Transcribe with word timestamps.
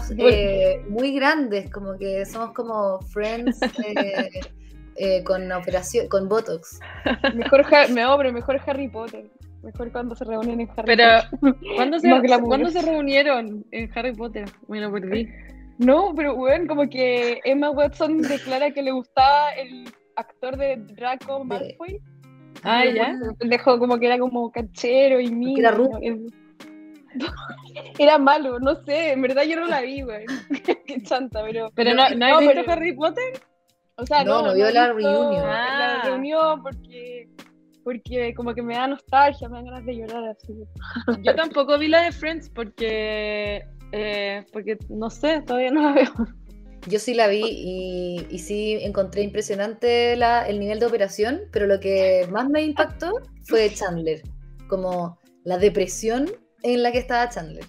eh, 0.18 0.82
muy 0.88 1.14
grandes, 1.14 1.70
como 1.70 1.96
que 1.98 2.24
somos 2.26 2.52
como 2.52 3.00
friends 3.00 3.60
eh, 3.86 4.30
eh, 4.96 5.24
con 5.24 5.50
operación, 5.52 6.08
con 6.08 6.28
Botox. 6.28 6.80
Mejor, 7.34 7.64
me 7.90 8.32
mejor 8.32 8.60
Harry 8.66 8.88
Potter. 8.88 9.30
Mejor 9.62 9.92
cuando 9.92 10.14
se 10.16 10.24
reúnen 10.24 10.60
en 10.60 10.70
Harry 10.76 10.86
Pero, 10.86 11.04
Potter. 11.40 11.54
¿cuándo 11.76 11.98
se, 12.00 12.08
¿cuándo 12.42 12.70
se 12.70 12.82
reunieron 12.82 13.64
en 13.72 13.90
Harry 13.94 14.14
Potter? 14.14 14.46
Bueno, 14.68 14.90
perdí. 14.90 15.28
No, 15.78 16.12
pero 16.14 16.36
bueno, 16.36 16.66
como 16.66 16.88
que 16.88 17.40
Emma 17.44 17.70
Watson 17.70 18.18
declara 18.22 18.70
que 18.70 18.82
le 18.82 18.92
gustaba 18.92 19.50
el 19.52 19.88
actor 20.16 20.56
de 20.56 20.76
Draco 20.94 21.44
Malfoy. 21.44 22.00
Ah, 22.62 22.84
ya. 22.84 23.16
Dejó 23.38 23.78
como 23.78 23.98
que 23.98 24.06
era 24.06 24.18
como 24.18 24.50
canchero 24.50 25.20
y 25.20 25.30
mío. 25.30 25.56
Era 25.58 25.72
Era 27.98 28.18
malo, 28.18 28.58
no 28.58 28.74
sé, 28.84 29.12
en 29.12 29.22
verdad 29.22 29.42
yo 29.44 29.56
no 29.56 29.66
la 29.66 29.80
vi, 29.80 30.02
güey. 30.02 30.26
Qué 30.86 31.02
chanta, 31.02 31.42
pero. 31.44 31.70
¿Pero 31.74 31.94
no, 31.94 32.08
no, 32.10 32.26
has 32.26 32.40
visto 32.40 32.70
Harry 32.70 32.94
Potter? 32.94 33.40
O 33.96 34.06
sea, 34.06 34.24
no, 34.24 34.42
no, 34.42 34.54
vio 34.54 34.70
la 34.70 34.92
reunión. 34.92 35.42
La 35.42 36.02
reunión 36.04 36.62
porque 36.62 37.28
porque 37.84 38.34
como 38.34 38.54
que 38.54 38.62
me 38.62 38.74
da 38.74 38.86
nostalgia, 38.86 39.48
me 39.48 39.56
dan 39.56 39.64
ganas 39.66 39.86
de 39.86 39.96
llorar 39.96 40.24
así. 40.28 40.54
Yo 41.22 41.34
tampoco 41.34 41.78
vi 41.78 41.88
la 41.88 42.02
de 42.02 42.12
Friends 42.12 42.50
porque, 42.50 43.64
eh, 43.92 44.44
porque 44.52 44.78
no 44.88 45.10
sé, 45.10 45.42
todavía 45.42 45.70
no 45.70 45.82
la 45.82 45.92
veo. 45.92 46.12
Yo 46.86 46.98
sí 46.98 47.14
la 47.14 47.26
vi 47.26 47.42
y, 47.44 48.26
y 48.30 48.38
sí 48.38 48.78
encontré 48.80 49.22
impresionante 49.22 50.16
la, 50.16 50.46
el 50.46 50.60
nivel 50.60 50.80
de 50.80 50.86
operación, 50.86 51.40
pero 51.52 51.66
lo 51.66 51.78
que 51.80 52.26
más 52.30 52.48
me 52.48 52.62
impactó 52.62 53.12
fue 53.44 53.70
Chandler, 53.70 54.22
como 54.68 55.18
la 55.44 55.58
depresión 55.58 56.26
en 56.62 56.82
la 56.82 56.92
que 56.92 56.98
estaba 56.98 57.28
Chandler. 57.28 57.64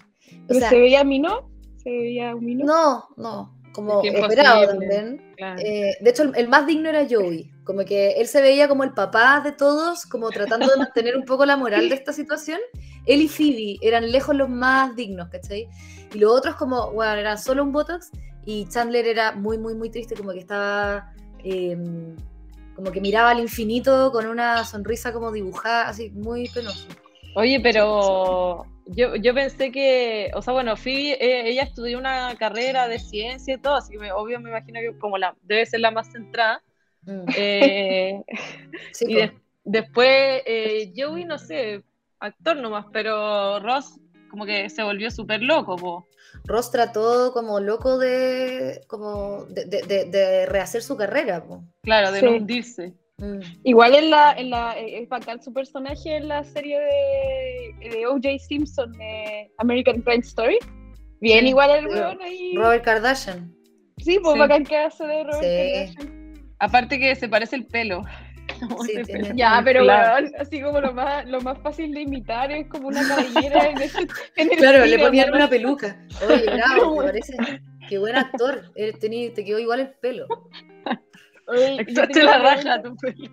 ¿Pero 0.48 0.68
se 0.68 0.78
veía 0.78 1.00
a 1.00 1.04
mí, 1.04 1.18
no? 1.18 1.50
¿Se 1.82 1.90
veía 1.90 2.30
a 2.30 2.36
mí, 2.36 2.54
no? 2.54 2.64
No, 2.64 3.08
no, 3.16 3.62
como 3.72 3.98
operado 3.98 4.68
también. 4.68 5.34
Eh, 5.58 5.96
de 6.00 6.10
hecho, 6.10 6.32
el, 6.34 6.48
más 6.48 6.66
digno 6.66 6.88
era 6.88 7.06
Joey, 7.08 7.50
como 7.64 7.84
que 7.84 8.12
él 8.12 8.26
se 8.28 8.40
veía 8.40 8.68
como 8.68 8.84
el 8.84 8.92
papá 8.92 9.40
de 9.40 9.52
todos, 9.52 10.06
como 10.06 10.30
tratando 10.30 10.68
de 10.68 10.76
mantener 10.76 11.16
un 11.16 11.24
poco 11.24 11.44
la 11.44 11.56
moral 11.56 11.88
de 11.88 11.94
esta 11.94 12.12
situación. 12.12 12.60
Él 13.06 13.22
y 13.22 13.28
Phoebe 13.28 13.78
eran 13.82 14.10
lejos 14.10 14.36
los 14.36 14.48
más 14.48 14.94
dignos, 14.94 15.28
¿cachai? 15.28 15.68
Y 16.14 16.18
los 16.18 16.32
otros 16.32 16.56
como, 16.56 16.92
bueno, 16.92 17.14
eran 17.14 17.38
solo 17.38 17.62
un 17.62 17.72
Botox 17.72 18.10
y 18.44 18.68
Chandler 18.68 19.06
era 19.06 19.32
muy, 19.32 19.58
muy, 19.58 19.74
muy 19.74 19.90
triste, 19.90 20.14
como 20.14 20.32
que 20.32 20.40
estaba... 20.40 21.12
Em, 21.44 22.16
como 22.74 22.90
que 22.90 23.00
miraba 23.02 23.30
al 23.30 23.40
infinito 23.40 24.10
con 24.12 24.26
una 24.26 24.64
sonrisa 24.64 25.12
como 25.12 25.30
dibujada, 25.30 25.88
así 25.88 26.10
muy 26.10 26.48
penoso. 26.48 26.88
Oye, 27.34 27.60
pero 27.60 28.66
yo, 28.86 29.16
yo 29.16 29.34
pensé 29.34 29.70
que, 29.70 30.30
o 30.34 30.42
sea, 30.42 30.52
bueno, 30.52 30.76
Phoebe, 30.76 31.12
eh, 31.20 31.48
ella 31.48 31.62
estudió 31.62 31.98
una 31.98 32.34
carrera 32.36 32.88
de 32.88 32.98
ciencia 32.98 33.54
y 33.54 33.58
todo, 33.58 33.76
así 33.76 33.96
que 33.96 34.12
obvio 34.12 34.40
me 34.40 34.50
imagino 34.50 34.80
que 34.80 34.98
como 34.98 35.18
la 35.18 35.36
debe 35.42 35.66
ser 35.66 35.80
la 35.80 35.90
más 35.90 36.10
centrada. 36.10 36.62
Mm. 37.02 37.24
Eh, 37.36 38.22
y 39.00 39.16
después 39.64 40.42
eh, 40.46 40.92
Joey, 40.96 41.24
no 41.24 41.38
sé, 41.38 41.82
actor 42.18 42.56
nomás, 42.56 42.86
pero 42.92 43.60
Ross 43.60 43.98
como 44.30 44.46
que 44.46 44.70
se 44.70 44.82
volvió 44.82 45.10
súper 45.10 45.42
loco. 45.42 45.76
Po. 45.76 46.08
Ross 46.44 46.70
trató 46.70 47.32
como 47.34 47.60
loco 47.60 47.98
de, 47.98 48.82
como 48.86 49.44
de, 49.44 50.46
rehacer 50.48 50.82
su 50.82 50.96
carrera. 50.96 51.44
Po. 51.44 51.62
Claro, 51.82 52.10
de 52.10 52.22
no 52.22 52.30
hundirse. 52.30 52.94
Mm. 53.18 53.40
Igual 53.64 53.94
en 53.94 54.10
la, 54.10 54.32
en 54.32 54.50
la, 54.50 54.78
es 54.78 55.08
bacán 55.08 55.42
su 55.42 55.52
personaje 55.52 56.16
en 56.16 56.28
la 56.28 56.42
serie 56.44 56.78
de, 56.78 57.88
de 57.90 58.06
O.J. 58.06 58.38
Simpson 58.38 58.92
de 58.92 59.50
American 59.58 60.00
Crime 60.02 60.20
Story. 60.20 60.58
Bien, 61.20 61.46
igual 61.46 61.70
el 61.70 61.86
weón 61.86 62.20
ahí. 62.20 62.54
Robert 62.56 62.84
Kardashian. 62.84 63.54
Sí, 63.98 64.18
pues 64.20 64.38
bacán 64.38 64.64
que 64.64 64.76
hace 64.76 65.04
de 65.04 65.24
Robert 65.24 65.40
Kardashian. 65.40 66.34
Aparte 66.58 66.98
que 66.98 67.14
se 67.14 67.28
parece 67.28 67.56
el 67.56 67.66
pelo. 67.66 68.02
ya, 69.34 69.60
pero 69.64 69.84
así 70.38 70.60
como 70.60 70.80
lo 70.80 70.92
más, 70.92 71.26
lo 71.26 71.40
más 71.40 71.58
fácil 71.58 71.92
de 71.92 72.02
imitar 72.02 72.50
es 72.50 72.68
como 72.68 72.88
una 72.88 73.06
cabellera 73.06 73.70
en, 73.70 73.82
el, 74.50 74.58
Claro, 74.58 74.84
le 74.84 74.98
ponían 74.98 75.32
una 75.32 75.48
peluca. 75.48 75.96
Oye, 76.26 76.44
bravo, 76.44 76.96
me 76.96 77.04
parece. 77.06 77.36
Qué 77.88 77.98
buen 77.98 78.16
actor. 78.16 78.72
te 78.74 79.44
quedó 79.44 79.58
igual 79.58 79.80
el 79.80 79.90
pelo. 80.00 80.26
Oye, 81.48 81.84
la 82.24 82.38
raja 82.38 82.82
tu 82.82 82.96
pelo. 82.96 83.30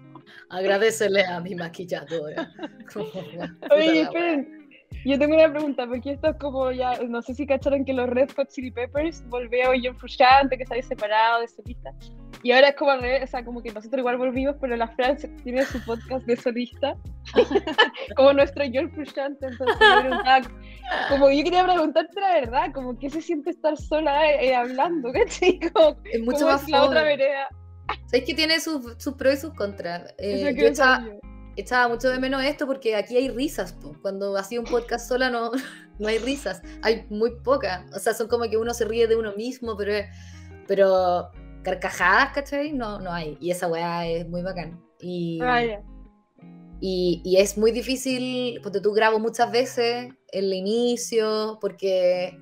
Agradecele 0.50 1.24
a 1.26 1.40
mi 1.40 1.56
maquilladora. 1.56 2.50
Oye, 3.72 4.02
esperen. 4.02 4.60
Yo 5.06 5.18
tengo 5.20 5.36
una 5.36 5.50
pregunta, 5.50 5.86
porque 5.88 6.14
esto 6.14 6.30
es 6.30 6.36
como 6.38 6.72
ya, 6.72 7.00
no 7.08 7.22
sé 7.22 7.36
si 7.36 7.46
cacharon 7.46 7.86
que 7.86 7.94
los 7.94 8.10
Red 8.10 8.32
Hot 8.36 8.50
Chili 8.50 8.72
Peppers 8.72 9.24
volvió 9.30 9.72
John 9.82 9.96
Frusciante, 9.96 10.58
que 10.58 10.66
se 10.66 10.74
había 10.74 10.84
separado 10.84 11.42
de 11.42 11.48
solista. 11.48 11.94
Y 12.42 12.52
ahora 12.52 12.70
es 12.70 12.76
como 12.76 12.92
al 12.92 13.02
revés, 13.02 13.24
o 13.24 13.28
sea, 13.28 13.46
como 13.46 13.62
que 13.62 13.72
nosotros 13.72 14.00
igual 14.00 14.18
volvimos, 14.18 14.56
pero 14.60 14.76
la 14.76 14.88
Fran 14.88 15.18
tiene 15.44 15.64
su 15.66 15.84
podcast 15.86 16.26
de 16.26 16.36
solista, 16.38 16.96
como 18.16 18.34
nuestro 18.34 18.64
John 18.74 18.92
Frusciante. 18.92 19.46
Entonces, 19.46 19.78
como 21.10 21.30
yo 21.30 21.44
quería 21.44 21.66
preguntarte 21.66 22.20
la 22.20 22.34
verdad, 22.34 22.72
como 22.74 22.98
que 22.98 23.10
se 23.10 23.22
siente 23.22 23.52
estar 23.52 23.78
sola 23.78 24.32
eh, 24.34 24.56
hablando, 24.56 25.12
¿cachai? 25.14 25.60
es 26.12 26.22
mucho 26.22 26.46
más 26.46 26.68
la 26.68 26.84
otra 26.84 27.04
vereda. 27.04 27.48
¿Sabes 28.06 28.26
que 28.26 28.34
tiene 28.34 28.60
sus, 28.60 28.96
sus 28.98 29.14
pros 29.16 29.36
y 29.36 29.38
sus 29.38 29.54
contras? 29.54 30.14
Eh, 30.18 30.54
yo 30.56 30.68
echaba, 31.56 31.90
mucho 31.90 32.10
de 32.10 32.20
menos 32.20 32.44
esto 32.44 32.66
porque 32.66 32.96
aquí 32.96 33.18
hay 33.18 33.30
risas. 33.30 33.76
Cuando 34.02 34.38
hacía 34.38 34.60
un 34.60 34.66
podcast 34.66 35.08
sola 35.08 35.30
no, 35.30 35.52
no 36.00 36.08
hay 36.08 36.18
risas. 36.20 36.62
Hay 36.82 37.06
muy 37.10 37.32
pocas. 37.44 37.84
O 37.94 38.00
sea, 38.00 38.14
son 38.14 38.28
como 38.28 38.50
que 38.50 38.58
uno 38.58 38.74
se 38.74 38.86
ríe 38.86 39.08
de 39.08 39.16
uno 39.16 39.34
mismo, 39.36 39.76
pero, 39.76 39.94
pero 40.68 41.30
carcajadas, 41.64 42.32
¿cachai? 42.34 42.72
No, 42.72 43.00
no 43.00 43.12
hay. 43.12 43.38
Y 43.42 43.52
esa 43.52 43.68
weá 43.68 44.08
es 44.08 44.28
muy 44.28 44.42
bacán. 44.42 44.82
Y, 45.02 45.40
ah, 45.42 45.82
y, 46.82 47.22
y, 47.26 47.38
es 47.38 47.58
muy 47.58 47.72
difícil, 47.72 48.62
porque 48.62 48.80
tú 48.80 48.94
grabo 48.94 49.20
muchas 49.20 49.52
veces 49.52 50.14
el 50.32 50.54
inicio, 50.54 51.58
porque 51.60 52.38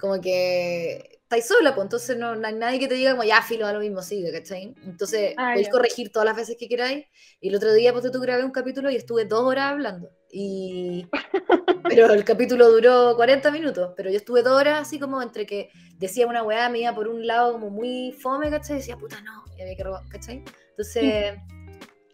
como 0.00 0.20
que 0.20 1.15
estáis 1.26 1.48
sola, 1.48 1.74
pues 1.74 1.86
entonces 1.86 2.16
no, 2.16 2.34
hay 2.46 2.54
nadie 2.54 2.78
que 2.78 2.86
te 2.86 2.94
diga 2.94 3.10
como 3.10 3.24
ya 3.24 3.42
filo 3.42 3.66
a 3.66 3.72
lo 3.72 3.80
mismo, 3.80 4.00
sigue, 4.00 4.30
¿cachai? 4.30 4.76
Entonces 4.84 5.34
ah, 5.36 5.50
podéis 5.50 5.68
corregir 5.68 6.12
todas 6.12 6.24
las 6.24 6.36
veces 6.36 6.56
que 6.56 6.68
queráis. 6.68 7.04
Y 7.40 7.48
el 7.48 7.56
otro 7.56 7.74
día 7.74 7.92
pues 7.92 8.08
tú 8.12 8.20
grabé 8.20 8.44
un 8.44 8.52
capítulo 8.52 8.90
y 8.90 8.96
estuve 8.96 9.24
dos 9.24 9.42
horas 9.42 9.72
hablando. 9.72 10.08
Y... 10.30 11.08
pero 11.82 12.12
el 12.12 12.24
capítulo 12.24 12.70
duró 12.70 13.16
40 13.16 13.50
minutos, 13.50 13.92
pero 13.96 14.08
yo 14.08 14.18
estuve 14.18 14.42
dos 14.42 14.52
horas 14.52 14.82
así 14.82 15.00
como 15.00 15.20
entre 15.20 15.46
que 15.46 15.70
decía 15.98 16.28
una 16.28 16.44
weá, 16.44 16.68
me 16.68 16.78
iba 16.78 16.94
por 16.94 17.08
un 17.08 17.26
lado 17.26 17.54
como 17.54 17.70
muy 17.70 18.12
fome, 18.12 18.48
¿cachai? 18.48 18.76
Y 18.76 18.78
decía, 18.78 18.96
puta, 18.96 19.20
no, 19.22 19.44
y 19.58 19.62
había 19.62 19.76
que 19.76 19.82
robar, 19.82 20.08
¿cachai? 20.08 20.44
Entonces... 20.70 21.34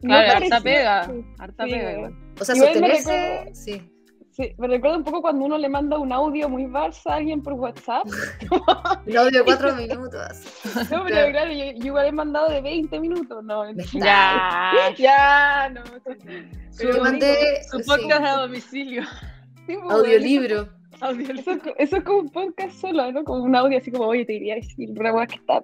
Claro, 0.00 0.36
harta 0.36 0.60
pega, 0.62 1.12
harta 1.38 1.64
pega. 1.64 2.12
O 2.40 2.44
sea, 2.44 2.56
sostenerse, 2.56 3.50
sí. 3.52 3.92
Sí, 4.32 4.54
me 4.56 4.66
recuerda 4.66 4.96
un 4.96 5.04
poco 5.04 5.20
cuando 5.20 5.44
uno 5.44 5.58
le 5.58 5.68
manda 5.68 5.98
un 5.98 6.10
audio 6.10 6.48
muy 6.48 6.64
Barça 6.64 7.10
a 7.10 7.14
alguien 7.16 7.42
por 7.42 7.52
WhatsApp. 7.52 8.06
un 9.06 9.16
audio 9.16 9.38
de 9.38 9.44
cuatro 9.44 9.74
minutos. 9.76 10.22
No, 10.90 11.04
pero 11.04 11.30
claro, 11.30 11.52
yo, 11.52 11.64
igual 11.64 12.06
he 12.06 12.12
mandado 12.12 12.48
de 12.48 12.62
20 12.62 12.98
minutos, 13.00 13.44
¿no? 13.44 13.70
Ya, 13.92 14.94
ya, 14.98 15.70
no. 15.70 15.82
Pero 16.78 17.02
mandé 17.02 17.62
su 17.70 17.80
podcast 17.84 18.24
a 18.24 18.40
domicilio. 18.42 19.02
Pues, 19.66 19.78
Audiolibro. 19.90 20.68
Eso, 20.94 21.52
eso, 21.76 21.96
es 21.96 22.04
como 22.04 22.20
un 22.20 22.30
podcast 22.30 22.72
solo, 22.80 23.12
¿no? 23.12 23.24
Como 23.24 23.44
un 23.44 23.54
audio 23.54 23.76
así 23.76 23.90
como, 23.90 24.06
oye, 24.06 24.24
te 24.24 24.32
diría 24.32 24.54
decir 24.54 24.88
una 24.98 25.26
que 25.26 25.34
está 25.34 25.60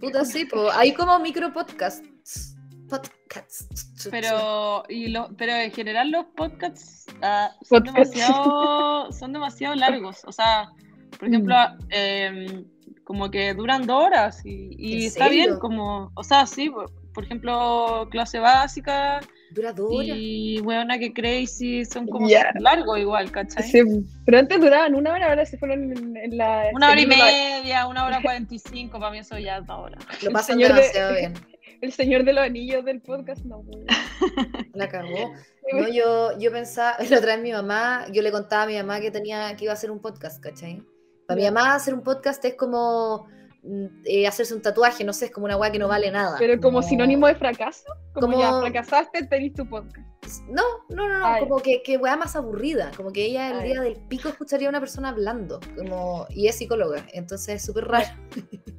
Puta, 0.00 0.24
sí, 0.24 0.44
pues. 0.44 0.72
Hay 0.74 0.92
como 0.92 1.16
micro 1.20 1.52
podcasts 1.52 2.51
podcasts. 3.00 4.08
Pero, 4.10 4.82
y 4.88 5.08
lo, 5.08 5.28
pero 5.36 5.52
en 5.52 5.72
general 5.72 6.10
los 6.10 6.26
podcasts 6.36 7.06
ah, 7.22 7.52
son, 7.62 7.84
Demasiado, 7.84 9.10
son 9.18 9.32
demasiado 9.32 9.74
largos. 9.74 10.22
O 10.26 10.32
sea, 10.32 10.70
por 11.18 11.28
ejemplo, 11.28 11.54
mm. 11.88 13.02
como 13.04 13.30
que 13.30 13.54
duran 13.54 13.86
dos 13.86 14.04
horas 14.04 14.42
y, 14.44 15.06
está 15.06 15.28
bien, 15.28 15.58
como, 15.58 16.10
o 16.14 16.24
sea, 16.24 16.46
sí, 16.46 16.70
por, 17.14 17.24
ejemplo, 17.24 18.08
clase 18.10 18.38
básica. 18.38 19.20
Dura 19.52 19.72
dos 19.72 19.90
horas. 19.90 20.16
Y 20.18 20.60
buena 20.60 20.98
que 20.98 21.12
crazy 21.12 21.84
son 21.84 22.06
como 22.06 22.26
largos 22.58 22.98
igual, 22.98 23.30
¿cachai? 23.30 23.62
Sí, 23.62 23.82
pero 24.24 24.38
antes 24.38 24.60
duraban 24.60 24.94
una 24.94 25.12
hora, 25.12 25.28
ahora 25.28 25.46
se 25.46 25.58
fueron 25.58 26.16
en, 26.16 26.36
la. 26.36 26.70
Una 26.74 26.90
hora 26.90 27.00
y 27.00 27.06
media, 27.06 27.86
una 27.86 28.06
hora 28.06 28.20
cuarenta 28.22 28.54
y 28.54 28.58
cinco, 28.58 28.98
para 28.98 29.12
mí 29.12 29.18
eso 29.18 29.38
ya 29.38 29.58
es 29.58 29.68
ahora. 29.68 29.98
Lo 30.22 30.30
pasan 30.30 30.58
demasiado 30.58 31.14
bien 31.14 31.51
el 31.82 31.92
señor 31.92 32.24
de 32.24 32.32
los 32.32 32.44
anillos 32.44 32.84
del 32.84 33.00
podcast, 33.00 33.44
no. 33.44 33.64
La 34.72 34.88
cagó. 34.88 35.34
No, 35.72 35.88
yo, 35.88 36.38
yo 36.38 36.50
pensaba, 36.52 36.96
la 37.10 37.18
otra 37.18 37.34
vez 37.34 37.42
mi 37.42 37.52
mamá, 37.52 38.06
yo 38.12 38.22
le 38.22 38.30
contaba 38.30 38.62
a 38.62 38.66
mi 38.66 38.76
mamá 38.76 39.00
que 39.00 39.10
tenía, 39.10 39.54
que 39.56 39.64
iba 39.64 39.72
a 39.72 39.74
hacer 39.74 39.90
un 39.90 40.00
podcast, 40.00 40.40
¿cachai? 40.40 40.80
Para 41.26 41.38
mi 41.38 41.44
mamá 41.44 41.74
hacer 41.74 41.92
un 41.92 42.02
podcast 42.02 42.44
es 42.44 42.54
como 42.54 43.26
mm, 43.64 43.86
eh, 44.04 44.26
hacerse 44.28 44.54
un 44.54 44.62
tatuaje, 44.62 45.02
no 45.02 45.12
sé, 45.12 45.26
es 45.26 45.30
como 45.32 45.46
una 45.46 45.56
weá 45.56 45.72
que 45.72 45.78
no 45.80 45.88
vale 45.88 46.10
nada. 46.10 46.36
Pero 46.38 46.60
como, 46.60 46.82
sinónimo 46.82 47.26
de 47.26 47.34
fracaso, 47.34 47.84
como, 48.14 48.38
ya 48.38 48.60
fracasaste, 48.60 49.26
tenés 49.26 49.52
tu 49.54 49.68
podcast. 49.68 50.11
No, 50.48 50.62
no, 50.88 51.08
no, 51.08 51.18
no, 51.18 51.38
como 51.40 51.60
que, 51.60 51.82
que 51.82 51.96
weá 51.96 52.16
más 52.16 52.36
aburrida, 52.36 52.90
como 52.96 53.12
que 53.12 53.26
ella 53.26 53.50
el 53.50 53.64
día 53.64 53.80
del 53.80 53.96
pico 54.08 54.28
escucharía 54.28 54.68
a 54.68 54.70
una 54.70 54.80
persona 54.80 55.10
hablando, 55.10 55.60
como, 55.76 56.26
y 56.30 56.48
es 56.48 56.56
psicóloga, 56.56 57.06
entonces 57.12 57.56
es 57.56 57.64
súper 57.64 57.86
raro. 57.86 58.06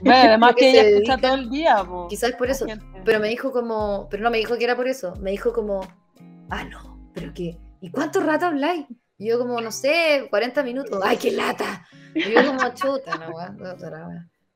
Bueno, 0.00 0.28
además 0.28 0.54
que, 0.56 0.70
ella 0.70 0.82
escucha 0.82 1.18
todo 1.18 1.34
el 1.34 1.50
día. 1.50 1.84
Quizás 2.08 2.32
por 2.32 2.48
eso, 2.48 2.64
pero 3.04 3.20
me 3.20 3.28
dijo 3.28 3.52
como, 3.52 4.08
pero 4.08 4.22
no 4.22 4.30
me 4.30 4.38
dijo 4.38 4.56
que 4.56 4.64
era 4.64 4.76
por 4.76 4.88
eso, 4.88 5.14
me 5.16 5.32
dijo 5.32 5.52
como, 5.52 5.80
ah, 6.48 6.64
no, 6.64 7.10
pero 7.12 7.34
que, 7.34 7.58
¿y 7.80 7.90
cuánto 7.90 8.20
rato 8.20 8.46
habláis? 8.46 8.86
Y 9.18 9.28
yo 9.28 9.38
como, 9.38 9.60
no 9.60 9.72
sé, 9.72 10.26
40 10.30 10.62
minutos, 10.62 11.02
¡ay, 11.04 11.18
qué 11.18 11.32
lata! 11.32 11.86
Y 12.14 12.30
yo 12.30 12.46
como, 12.46 12.74
chuta, 12.74 13.18
no, 13.18 13.30
weá, 13.30 13.50
no, 13.50 13.76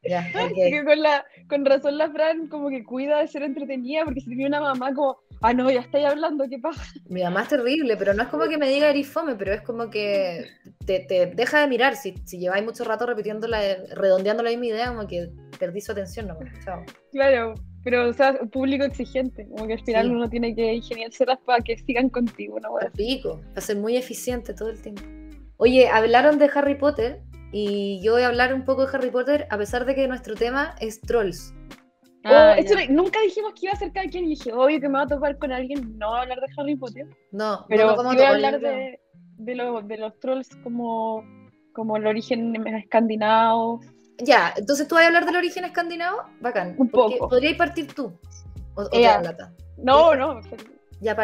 ya, 0.04 0.24
que 0.54 0.84
con, 0.84 1.00
la, 1.00 1.24
con 1.48 1.64
razón 1.64 1.96
la 1.96 2.10
Fran 2.10 2.48
como 2.48 2.68
que 2.70 2.84
cuida 2.84 3.18
de 3.20 3.28
ser 3.28 3.42
entretenida 3.42 4.04
porque 4.04 4.20
si 4.20 4.30
tenía 4.30 4.48
una 4.48 4.60
mamá 4.60 4.92
como, 4.94 5.18
ah 5.42 5.52
no, 5.52 5.70
ya 5.70 5.80
estáis 5.80 6.06
hablando, 6.06 6.44
¿qué 6.48 6.58
pasa? 6.58 6.82
Mi 7.08 7.22
mamá 7.22 7.42
es 7.42 7.48
terrible, 7.48 7.96
pero 7.96 8.14
no 8.14 8.22
es 8.22 8.28
como 8.28 8.48
que 8.48 8.58
me 8.58 8.68
diga 8.68 8.88
erifome, 8.88 9.34
pero 9.34 9.52
es 9.52 9.62
como 9.62 9.90
que 9.90 10.46
te, 10.86 11.00
te 11.00 11.26
deja 11.26 11.60
de 11.60 11.66
mirar. 11.66 11.96
Si, 11.96 12.14
si 12.24 12.38
lleváis 12.38 12.64
mucho 12.64 12.84
rato 12.84 13.06
repitiendo 13.06 13.46
la, 13.48 13.60
redondeando 13.94 14.42
la 14.42 14.50
misma 14.50 14.66
idea, 14.66 14.88
como 14.88 15.06
que 15.06 15.30
perdí 15.58 15.80
su 15.80 15.92
atención 15.92 16.28
nomás. 16.28 16.48
Chao. 16.64 16.84
Claro, 17.10 17.54
pero 17.84 18.08
o 18.08 18.12
sea, 18.12 18.38
un 18.40 18.48
público 18.48 18.84
exigente, 18.84 19.46
como 19.48 19.66
que 19.66 19.74
al 19.74 19.84
final 19.84 20.10
uno 20.10 20.28
tiene 20.28 20.54
que 20.54 20.74
ingeniárselas 20.74 21.38
para 21.44 21.62
que 21.62 21.76
sigan 21.76 22.08
contigo, 22.08 22.60
¿no? 22.60 22.70
Pico, 22.96 23.40
para 23.48 23.60
ser 23.60 23.76
muy 23.76 23.96
eficiente 23.96 24.54
todo 24.54 24.70
el 24.70 24.80
tiempo. 24.80 25.02
Oye, 25.56 25.88
hablaron 25.88 26.38
de 26.38 26.50
Harry 26.54 26.76
Potter 26.76 27.20
y 27.52 28.00
yo 28.02 28.12
voy 28.12 28.22
a 28.22 28.28
hablar 28.28 28.54
un 28.54 28.64
poco 28.64 28.86
de 28.86 28.96
Harry 28.96 29.10
Potter, 29.10 29.46
a 29.50 29.58
pesar 29.58 29.84
de 29.84 29.94
que 29.94 30.08
nuestro 30.08 30.34
tema 30.34 30.74
es 30.80 31.00
trolls. 31.00 31.52
Ah, 32.24 32.56
oh, 32.58 32.92
nunca 32.92 33.20
dijimos 33.20 33.52
que 33.54 33.66
iba 33.66 33.72
a 33.72 33.76
ser 33.76 33.92
cada 33.92 34.08
quien 34.08 34.26
y 34.26 34.30
dije, 34.30 34.52
oye, 34.52 34.80
que 34.80 34.88
me 34.88 34.98
va 34.98 35.02
a 35.02 35.06
topar 35.06 35.38
con 35.38 35.50
alguien, 35.50 35.98
no 35.98 36.14
hablar 36.14 36.38
de 36.40 36.46
Harry 36.56 36.76
Potter. 36.76 37.06
No, 37.32 37.64
pero 37.68 37.96
no, 37.96 38.04
voy 38.04 38.20
a 38.20 38.30
hablar 38.30 38.60
de, 38.60 39.00
de, 39.38 39.82
de, 39.84 39.98
los 39.98 40.20
trolls 40.20 40.48
como, 40.62 41.24
como 41.72 41.96
el 41.96 42.06
origen 42.06 42.54
escandinavo. 42.76 43.80
Ya, 44.18 44.54
entonces 44.56 44.86
tú 44.86 44.94
vas 44.94 45.04
a 45.04 45.06
hablar 45.08 45.26
del 45.26 45.36
origen 45.36 45.64
escandinavo, 45.64 46.22
bacán. 46.40 46.76
Un 46.78 46.88
poco. 46.88 47.28
Podrías 47.28 47.56
partir 47.56 47.92
tú. 47.92 48.12
O, 48.74 48.88
no, 49.78 50.14
no, 50.14 50.40
ya 51.02 51.16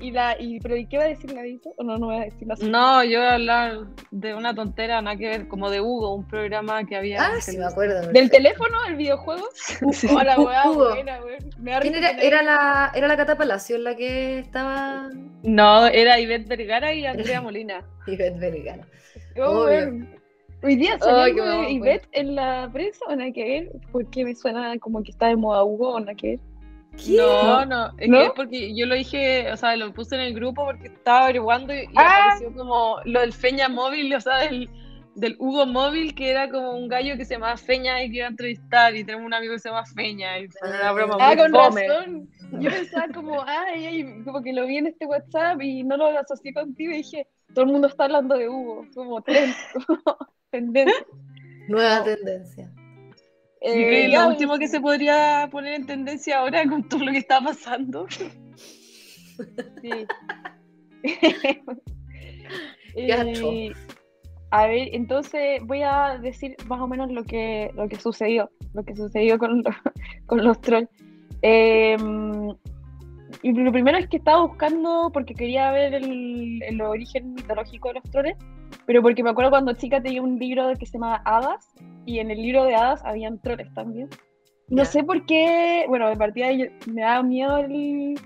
Y, 0.00 0.10
la, 0.12 0.36
y, 0.38 0.60
pero 0.60 0.76
¿y 0.76 0.86
qué 0.86 0.96
va 0.96 1.04
a 1.04 1.08
decir 1.08 1.32
la? 1.32 1.42
¿O 1.76 1.82
no, 1.82 1.98
no 1.98 2.06
voy 2.06 2.16
a 2.16 2.24
decir 2.24 2.46
la 2.46 2.54
No, 2.62 3.02
yo 3.02 3.18
voy 3.18 3.28
a 3.28 3.34
hablar 3.34 3.78
de 4.12 4.34
una 4.34 4.54
tontera, 4.54 5.02
nada 5.02 5.16
que 5.16 5.28
ver, 5.28 5.48
como 5.48 5.70
de 5.70 5.80
Hugo, 5.80 6.14
un 6.14 6.26
programa 6.26 6.84
que 6.84 6.96
había. 6.96 7.20
Ah, 7.20 7.40
sí, 7.40 7.58
me 7.58 7.64
acuerdo. 7.64 8.12
¿Del 8.12 8.30
teléfono, 8.30 8.76
el 8.88 8.94
videojuego? 8.94 9.44
Hola, 10.16 10.38
Hugo. 10.38 10.94
¿Quién 11.80 11.96
era, 11.96 12.10
era, 12.10 12.42
la, 12.42 12.92
era 12.94 13.08
la 13.08 13.16
Cata 13.16 13.36
Palacio 13.36 13.74
en 13.74 13.84
la 13.84 13.96
que 13.96 14.38
estaba? 14.38 15.10
No, 15.42 15.86
era 15.88 16.20
Ivette 16.20 16.46
Vergara 16.46 16.94
y 16.94 17.04
Andrea 17.04 17.40
Molina. 17.42 17.84
Ivette 18.06 18.38
Vergara. 18.38 18.86
Oh, 19.36 19.66
Hoy 20.64 20.76
día 20.76 20.96
salió 21.00 21.44
oh, 21.44 21.68
Ivette 21.68 22.06
en 22.12 22.36
la 22.36 22.70
prensa, 22.72 23.04
¿o 23.08 23.16
nada 23.16 23.32
que 23.32 23.42
ver? 23.42 23.72
Porque 23.90 24.24
me 24.24 24.32
suena 24.36 24.78
como 24.78 25.02
que 25.02 25.10
está 25.10 25.26
de 25.26 25.34
moda 25.34 25.64
Hugo, 25.64 25.94
¿o 25.94 25.98
nada 25.98 26.14
que 26.14 26.28
ver? 26.28 26.51
No, 27.08 27.64
no, 27.64 27.86
es 27.98 28.10
que 28.10 28.24
es 28.24 28.30
porque 28.36 28.76
yo 28.76 28.86
lo 28.86 28.94
dije, 28.94 29.50
o 29.50 29.56
sea, 29.56 29.76
lo 29.76 29.92
puse 29.92 30.14
en 30.14 30.20
el 30.20 30.34
grupo 30.34 30.64
porque 30.64 30.88
estaba 30.88 31.24
averiguando 31.24 31.74
y, 31.74 31.86
ah. 31.96 32.26
apareció 32.26 32.54
como 32.54 32.98
lo 33.04 33.20
del 33.20 33.32
Feña 33.32 33.68
Móvil, 33.68 34.14
o 34.14 34.20
sea, 34.20 34.38
del, 34.38 34.68
del, 35.14 35.36
Hugo 35.38 35.66
Móvil, 35.66 36.14
que 36.14 36.30
era 36.30 36.50
como 36.50 36.72
un 36.72 36.88
gallo 36.88 37.16
que 37.16 37.24
se 37.24 37.34
llamaba 37.34 37.56
Feña 37.56 38.02
y 38.02 38.10
que 38.10 38.18
iba 38.18 38.26
a 38.26 38.30
entrevistar, 38.30 38.94
y 38.94 39.04
tenemos 39.04 39.26
un 39.26 39.34
amigo 39.34 39.54
que 39.54 39.58
se 39.58 39.70
llama 39.70 39.86
Feña, 39.86 40.38
y 40.38 40.48
fue 40.48 40.68
una 40.68 40.92
broma 40.92 41.16
ah, 41.18 41.36
con 41.36 41.52
razón. 41.52 42.28
Yo 42.60 42.70
pensaba 42.70 43.08
como, 43.12 43.42
ay, 43.46 44.22
como 44.24 44.42
que 44.42 44.52
lo 44.52 44.66
vi 44.66 44.76
en 44.76 44.88
este 44.88 45.06
WhatsApp 45.06 45.60
y 45.62 45.82
no 45.84 45.96
lo 45.96 46.06
asocié 46.18 46.52
contigo 46.52 46.92
y 46.92 46.98
dije, 46.98 47.26
todo 47.54 47.64
el 47.64 47.72
mundo 47.72 47.88
está 47.88 48.04
hablando 48.04 48.36
de 48.36 48.48
Hugo, 48.48 48.86
como 48.94 49.22
tendencia. 50.50 51.06
Nueva 51.68 52.04
tendencia. 52.04 52.71
Eh, 53.64 54.08
lo 54.08 54.28
último 54.28 54.58
que 54.58 54.66
se 54.66 54.80
podría 54.80 55.48
poner 55.50 55.74
en 55.74 55.86
tendencia 55.86 56.40
ahora 56.40 56.66
con 56.68 56.88
todo 56.88 57.04
lo 57.04 57.12
que 57.12 57.18
está 57.18 57.40
pasando. 57.40 58.06
Sí. 59.80 60.06
eh, 62.94 63.72
a 64.50 64.66
ver, 64.66 64.88
entonces 64.92 65.60
voy 65.64 65.82
a 65.82 66.18
decir 66.18 66.54
más 66.68 66.80
o 66.80 66.86
menos 66.86 67.10
lo 67.10 67.24
que, 67.24 67.70
lo 67.74 67.88
que 67.88 67.96
sucedió, 67.96 68.50
lo 68.74 68.84
que 68.84 68.94
sucedió 68.94 69.38
con, 69.38 69.64
con 70.26 70.44
los 70.44 70.60
trolls. 70.60 70.88
Em, 71.40 72.54
y 73.42 73.52
lo 73.52 73.72
primero 73.72 73.98
es 73.98 74.06
que 74.08 74.18
estaba 74.18 74.46
buscando, 74.46 75.10
porque 75.12 75.34
quería 75.34 75.72
ver 75.72 75.94
el, 75.94 76.62
el, 76.62 76.80
origen 76.82 77.32
mitológico 77.32 77.88
de 77.88 77.94
los 77.94 78.04
trolls, 78.10 78.36
pero 78.86 79.02
porque 79.02 79.22
me 79.22 79.30
acuerdo 79.30 79.50
cuando 79.50 79.72
chica 79.74 80.02
tenía 80.02 80.22
un 80.22 80.38
libro 80.38 80.72
que 80.78 80.86
se 80.86 80.94
llama 80.94 81.22
Hadas, 81.24 81.74
y 82.06 82.18
en 82.18 82.30
el 82.30 82.42
libro 82.42 82.64
de 82.64 82.74
hadas 82.74 83.02
habían 83.04 83.40
troles 83.40 83.72
también. 83.74 84.08
No 84.68 84.84
sé 84.84 85.04
por 85.04 85.26
qué, 85.26 85.84
bueno, 85.88 86.08
de 86.08 86.16
partida 86.16 86.48
me 86.86 87.02
daba 87.02 87.22
miedo 87.22 87.58
el, 87.58 88.18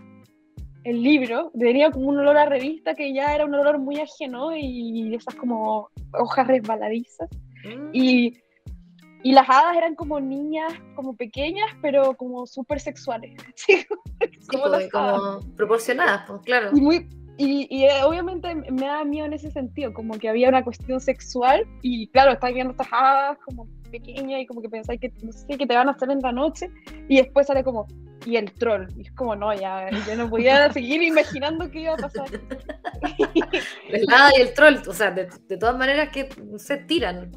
el 0.85 1.03
libro, 1.03 1.50
tenía 1.58 1.91
como 1.91 2.08
un 2.08 2.19
olor 2.19 2.37
a 2.37 2.47
revista 2.47 2.94
que 2.94 3.12
ya 3.12 3.35
era 3.35 3.44
un 3.44 3.55
olor 3.55 3.79
muy 3.79 3.99
ajeno 3.99 4.56
y 4.56 5.14
esas 5.14 5.35
como 5.35 5.91
hojas 6.12 6.47
resbaladizas. 6.47 7.29
Mm. 7.64 7.91
Y, 7.93 8.38
y, 9.25 9.32
las 9.32 9.49
hadas 9.49 9.76
eran 9.76 9.97
como 9.97 10.20
niñas, 10.20 10.73
como 10.94 11.17
pequeñas, 11.17 11.69
pero 11.82 12.14
como 12.14 12.47
súper 12.47 12.79
sexuales. 12.79 13.35
como, 14.49 14.64
como 14.93 15.41
proporcionadas, 15.56 16.25
pues 16.29 16.43
claro. 16.43 16.70
Y 16.73 16.81
muy, 16.81 17.09
y, 17.38 17.67
y, 17.71 17.85
eh, 17.85 18.03
obviamente 18.05 18.55
me 18.55 18.87
da 18.87 19.05
miedo 19.05 19.27
en 19.27 19.35
ese 19.35 19.50
sentido, 19.50 19.93
como 19.93 20.19
que 20.19 20.29
había 20.29 20.49
una 20.49 20.65
cuestión 20.65 21.00
sexual 21.00 21.67
y 21.83 22.09
claro, 22.09 22.33
estás 22.33 22.53
viendo 22.53 22.73
estas 22.73 22.88
hadas 22.91 23.38
como 23.44 23.69
pequeñas 23.91 24.41
y 24.41 24.47
como 24.47 24.62
que 24.62 24.69
pensáis 24.69 25.00
que, 25.00 25.12
no 25.23 25.33
sé, 25.33 25.47
que 25.56 25.67
te 25.67 25.75
van 25.75 25.88
a 25.88 25.93
hacer 25.93 26.11
en 26.11 26.21
la 26.21 26.33
noche 26.33 26.71
y 27.09 27.17
después 27.17 27.47
sale 27.47 27.62
como, 27.62 27.87
y 28.25 28.37
el 28.37 28.53
troll, 28.53 28.87
y 28.97 29.03
es 29.03 29.12
como, 29.12 29.37
no, 29.37 29.55
ya, 29.55 29.91
yo 30.06 30.17
no 30.17 30.29
podía 30.29 30.73
seguir 30.73 31.03
imaginando 31.03 31.71
qué 31.71 31.81
iba 31.81 31.94
a 31.94 31.97
pasar. 31.97 32.29
El 33.88 34.06
hada 34.12 34.31
y 34.37 34.41
el 34.41 34.55
troll, 34.55 34.77
o 34.88 34.93
sea, 34.93 35.11
de, 35.11 35.29
de 35.49 35.56
todas 35.56 35.77
maneras 35.77 36.09
que 36.11 36.29
se 36.56 36.79
tiran. 36.79 37.31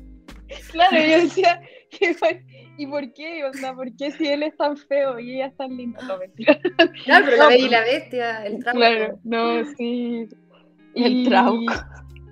Claro, 0.71 0.97
yo 0.97 1.21
decía, 1.21 1.61
¿y 2.77 2.87
por 2.87 3.13
qué? 3.13 3.43
O 3.45 3.53
sea, 3.53 3.73
¿por 3.73 3.95
qué 3.95 4.11
si 4.11 4.27
él 4.27 4.43
es 4.43 4.55
tan 4.57 4.77
feo 4.77 5.19
y 5.19 5.35
ella 5.35 5.47
es 5.47 5.57
tan 5.57 5.75
linda? 5.75 6.01
No, 6.07 6.17
mentira. 6.17 6.59
Claro, 7.03 7.25
pero 7.25 7.37
la 7.37 7.47
bella 7.49 7.65
y 7.65 7.69
la 7.69 7.81
bestia, 7.81 8.45
el 8.45 8.59
trauco. 8.59 8.79
Claro, 8.79 9.19
no, 9.23 9.65
sí. 9.77 10.27
Y, 10.95 11.03
el 11.03 11.27
trauco. 11.27 11.73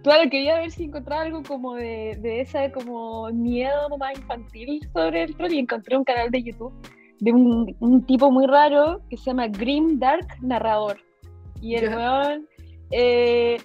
Claro, 0.03 0.29
quería 0.29 0.59
ver 0.59 0.71
si 0.71 0.85
encontraba 0.85 1.23
algo 1.23 1.43
como 1.43 1.75
de, 1.75 2.17
de 2.21 2.41
esa 2.41 2.71
como 2.71 3.29
miedo 3.31 3.89
más 3.97 4.17
infantil 4.17 4.87
sobre 4.93 5.23
el 5.23 5.35
troll 5.35 5.53
y 5.53 5.59
encontré 5.59 5.97
un 5.97 6.03
canal 6.03 6.31
de 6.31 6.43
YouTube 6.43 6.73
de 7.19 7.31
un, 7.31 7.75
un 7.79 8.05
tipo 8.05 8.31
muy 8.31 8.45
raro 8.45 9.01
que 9.09 9.17
se 9.17 9.25
llama 9.25 9.47
Grim 9.47 9.99
Dark 9.99 10.27
Narrador. 10.41 10.97
Y 11.61 11.75
el 11.75 11.89
weón 11.89 12.47
eh, 12.91 13.57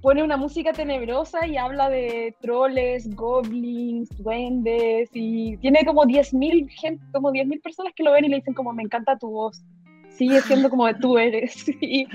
pone 0.00 0.22
una 0.22 0.36
música 0.36 0.72
tenebrosa 0.72 1.46
y 1.46 1.56
habla 1.56 1.88
de 1.88 2.34
troles, 2.40 3.08
goblins, 3.14 4.08
duendes 4.18 5.10
y 5.12 5.56
tiene 5.58 5.84
como 5.84 6.04
10.000 6.04 6.68
gente, 6.68 7.04
como 7.12 7.32
10.000 7.32 7.62
personas 7.62 7.92
que 7.94 8.04
lo 8.04 8.12
ven 8.12 8.24
y 8.24 8.28
le 8.28 8.36
dicen 8.36 8.54
como 8.54 8.72
me 8.72 8.82
encanta 8.82 9.18
tu 9.18 9.30
voz. 9.30 9.62
Sigue 10.10 10.40
siendo 10.42 10.70
como 10.70 10.92
tú 11.00 11.18
eres. 11.18 11.68
y, 11.80 12.06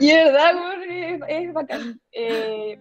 y 0.00 0.06
de 0.08 0.24
verdad, 0.24 0.52
es, 0.88 1.20
es 1.28 1.52
bacán. 1.52 2.00
Eh, 2.12 2.78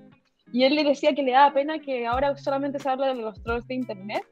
y 0.54 0.64
él 0.64 0.76
le 0.76 0.84
decía 0.84 1.14
que 1.16 1.24
le 1.24 1.32
daba 1.32 1.54
pena 1.54 1.80
que 1.80 2.06
ahora 2.06 2.36
solamente 2.38 2.80
se 2.80 2.90
habla 2.90 3.08
de 3.08 3.16
los 3.16 3.42
trolls 3.44 3.68
de 3.68 3.76
internet 3.76 4.24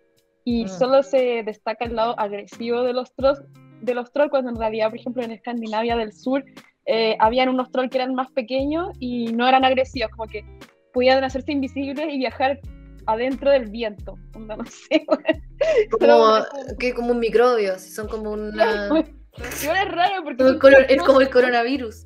y 0.44 0.66
mm. 0.66 0.68
solo 0.68 1.04
se 1.04 1.44
destaca 1.44 1.86
el 1.86 1.96
lado 1.96 2.20
agresivo 2.20 2.84
de 2.84 2.94
los 2.94 3.14
trolls, 3.16 3.42
de 3.82 3.94
los 3.94 4.12
trolls 4.12 4.32
cuando 4.32 4.50
en 4.50 4.58
realidad, 4.58 4.90
por 4.90 5.00
ejemplo, 5.00 5.24
en 5.24 5.32
Escandinavia 5.32 5.96
del 5.96 6.12
Sur 6.12 6.44
eh, 6.92 7.16
habían 7.20 7.50
unos 7.50 7.72
trolls 7.72 7.92
que 7.92 8.00
eran 8.00 8.16
más 8.16 8.32
pequeños 8.32 8.90
y 9.00 9.32
no 9.32 9.48
eran 9.48 9.64
agresivos, 9.64 10.10
como 10.12 10.28
que 10.28 10.44
podían 10.92 11.24
hacerse 11.24 11.52
invisibles 11.52 12.08
y 12.12 12.18
viajar 12.18 12.60
adentro 13.06 13.52
del 13.52 13.70
viento. 13.70 14.18
No 14.40 14.58
sé. 14.66 15.06
Como, 16.00 16.46
que 16.80 16.94
como 16.94 17.12
un 17.12 17.20
microbio, 17.20 17.78
son 17.78 18.08
como 18.08 18.32
una. 18.32 18.90
es 19.36 19.92
raro 19.92 20.24
porque. 20.24 20.58
es 20.88 21.04
como 21.04 21.20
el 21.20 21.30
coronavirus. 21.30 22.06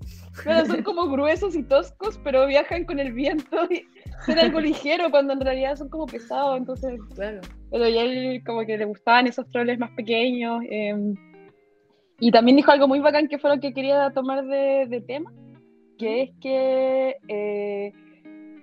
son 0.68 0.82
como 0.82 1.08
gruesos 1.08 1.56
y 1.56 1.62
toscos, 1.62 2.20
pero 2.24 2.48
viajan 2.48 2.84
con 2.86 3.00
el 3.00 3.13
viento 3.13 3.68
y 3.70 3.86
son 4.25 4.40
algo 4.40 4.60
ligero 4.60 5.12
cuando 5.12 5.34
en 5.34 5.42
realidad 5.42 5.75
son 5.75 5.90
como 5.90 6.08
pesados. 6.08 6.58
Entonces, 6.58 7.00
claro. 7.13 7.42
Pero 7.72 7.88
ya 7.88 8.02
él 8.02 8.42
como 8.44 8.66
que 8.66 8.75
le 8.75 8.86
gustaban 8.86 9.28
esos 9.28 9.48
troles 9.50 9.78
más 9.78 9.92
pequeños. 9.92 10.63
Eh, 10.68 11.13
y 12.24 12.32
también 12.32 12.56
dijo 12.56 12.72
algo 12.72 12.88
muy 12.88 13.01
bacán 13.01 13.27
que 13.27 13.38
fue 13.38 13.53
lo 13.53 13.60
que 13.60 13.74
quería 13.74 14.10
tomar 14.12 14.46
de, 14.46 15.03
tema, 15.06 15.30
que 15.98 16.22
es 16.22 16.30
que, 16.39 17.18
eh, 17.27 17.92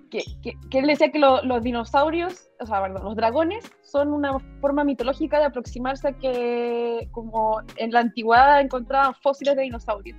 que, 0.09 0.23
que, 0.71 0.79
él 0.79 0.87
decía 0.87 1.11
que 1.11 1.19
los 1.19 1.61
dinosaurios, 1.61 2.49
o 2.59 2.65
sea, 2.65 2.81
perdón, 2.81 3.03
los 3.03 3.15
dragones 3.15 3.71
son 3.83 4.13
una 4.13 4.39
forma 4.61 4.83
mitológica 4.83 5.37
de 5.37 5.45
aproximarse 5.45 6.07
a 6.07 6.13
que 6.13 7.07
como 7.11 7.61
en 7.77 7.91
la 7.91 7.99
antigüedad 7.99 8.61
encontraban 8.61 9.13
fósiles 9.21 9.55
de 9.55 9.61
dinosaurios. 9.61 10.17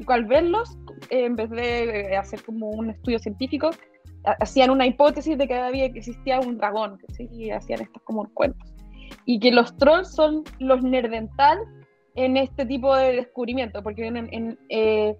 Y 0.00 0.12
al 0.12 0.24
verlos, 0.24 0.76
en 1.10 1.36
vez 1.36 1.48
de 1.50 2.16
hacer 2.16 2.42
como 2.42 2.70
un 2.70 2.90
estudio 2.90 3.20
científico, 3.20 3.70
hacían 4.40 4.70
una 4.70 4.84
hipótesis 4.84 5.38
de 5.38 5.46
que 5.46 5.54
había 5.54 5.92
que 5.92 6.00
existía 6.00 6.40
un 6.40 6.58
dragón, 6.58 6.98
¿sí? 7.16 7.28
y 7.30 7.50
hacían 7.52 7.82
estos 7.82 8.02
como 8.02 8.28
cuentos. 8.34 8.68
Y 9.26 9.38
que 9.38 9.52
los 9.52 9.76
trolls 9.76 10.12
son 10.12 10.42
los 10.58 10.82
nerdental 10.82 11.60
en 12.14 12.36
este 12.36 12.66
tipo 12.66 12.94
de 12.96 13.12
descubrimiento, 13.12 13.82
porque 13.82 14.06
en, 14.06 14.16
en, 14.16 14.58
eh, 14.68 15.16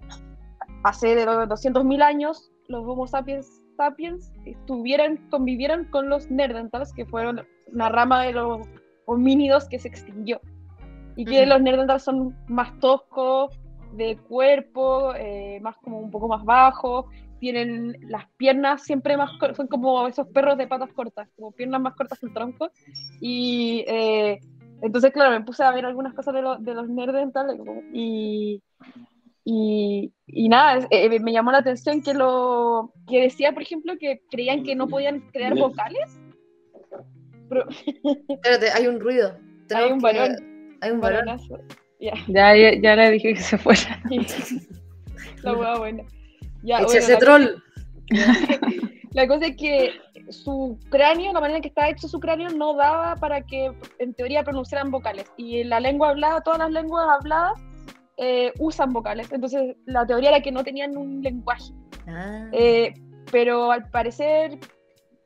hace 0.83 1.15
de 1.15 1.25
200.000 1.25 2.01
años 2.01 2.51
los 2.67 2.85
Homo 2.85 3.07
sapiens 3.07 3.61
sapiens 3.77 4.31
estuvieran, 4.45 5.17
convivieran 5.29 5.85
con 5.85 6.09
los 6.09 6.29
nerdentals, 6.29 6.93
que 6.93 7.05
fueron 7.05 7.41
una 7.73 7.89
rama 7.89 8.23
de 8.23 8.33
los 8.33 8.67
homínidos 9.05 9.67
que 9.67 9.79
se 9.79 9.87
extinguió. 9.87 10.39
Y 11.15 11.25
que 11.25 11.45
los 11.45 11.61
nerdentals 11.61 12.03
son 12.03 12.35
más 12.47 12.79
toscos, 12.79 13.59
de 13.93 14.17
cuerpo, 14.17 15.13
eh, 15.15 15.59
más 15.61 15.75
como 15.77 15.99
un 15.99 16.11
poco 16.11 16.27
más 16.27 16.43
bajos, 16.43 17.05
tienen 17.39 17.97
las 18.07 18.27
piernas 18.37 18.83
siempre 18.83 19.17
más 19.17 19.31
son 19.55 19.67
como 19.67 20.07
esos 20.07 20.27
perros 20.27 20.57
de 20.57 20.67
patas 20.67 20.93
cortas, 20.93 21.27
como 21.35 21.51
piernas 21.51 21.81
más 21.81 21.95
cortas 21.95 22.19
que 22.19 22.27
el 22.27 22.33
tronco. 22.33 22.69
Y 23.19 23.83
eh, 23.87 24.39
entonces, 24.81 25.11
claro, 25.11 25.31
me 25.31 25.45
puse 25.45 25.63
a 25.63 25.71
ver 25.71 25.85
algunas 25.85 26.13
cosas 26.13 26.33
de, 26.33 26.41
de 26.59 26.73
los 26.73 26.89
nerdentales 26.89 27.59
y, 27.93 28.61
y, 29.43 30.11
y 30.27 30.49
nada, 30.49 30.87
eh, 30.89 31.19
me 31.19 31.31
llamó 31.31 31.51
la 31.51 31.59
atención 31.59 32.01
que 32.01 32.13
lo 32.13 32.93
que 33.07 33.21
decía, 33.21 33.53
por 33.53 33.63
ejemplo, 33.63 33.93
que 33.99 34.21
creían 34.29 34.63
que 34.63 34.75
no 34.75 34.87
podían 34.87 35.21
crear 35.31 35.55
vocales. 35.55 36.19
Espérate, 38.29 38.71
hay 38.71 38.87
un 38.87 38.99
ruido. 38.99 39.37
hay 39.73 39.91
un 39.91 39.99
varón. 39.99 40.77
Hay 40.81 40.91
un 40.91 41.01
varón. 41.01 41.39
Ya. 41.99 42.13
Ya, 42.27 42.55
ya, 42.81 42.95
le 42.95 43.11
dije 43.11 43.33
que 43.33 43.41
se 43.41 43.57
fuera. 43.57 44.01
la 45.43 45.53
hueá 45.53 45.77
buena. 45.77 46.03
Ya, 46.63 46.79
ese 46.79 47.17
troll. 47.17 47.61
La 49.13 49.27
cosa 49.27 49.47
es 49.47 49.57
que 49.57 49.91
su 50.29 50.79
cráneo, 50.89 51.33
la 51.33 51.41
manera 51.41 51.57
en 51.57 51.61
que 51.61 51.67
está 51.67 51.89
hecho 51.89 52.07
su 52.07 52.19
cráneo, 52.19 52.49
no 52.49 52.75
daba 52.75 53.15
para 53.15 53.41
que 53.41 53.71
en 53.99 54.13
teoría 54.13 54.43
pronunciaran 54.43 54.89
vocales. 54.89 55.25
Y 55.37 55.63
la 55.65 55.79
lengua 55.79 56.09
hablada, 56.09 56.41
todas 56.41 56.59
las 56.59 56.71
lenguas 56.71 57.07
habladas, 57.19 57.59
eh, 58.17 58.53
usan 58.59 58.93
vocales. 58.93 59.31
Entonces, 59.31 59.75
la 59.85 60.05
teoría 60.05 60.29
era 60.29 60.41
que 60.41 60.51
no 60.51 60.63
tenían 60.63 60.95
un 60.95 61.21
lenguaje. 61.21 61.73
Ah. 62.07 62.47
Eh, 62.53 62.93
pero 63.31 63.71
al 63.71 63.89
parecer 63.89 64.59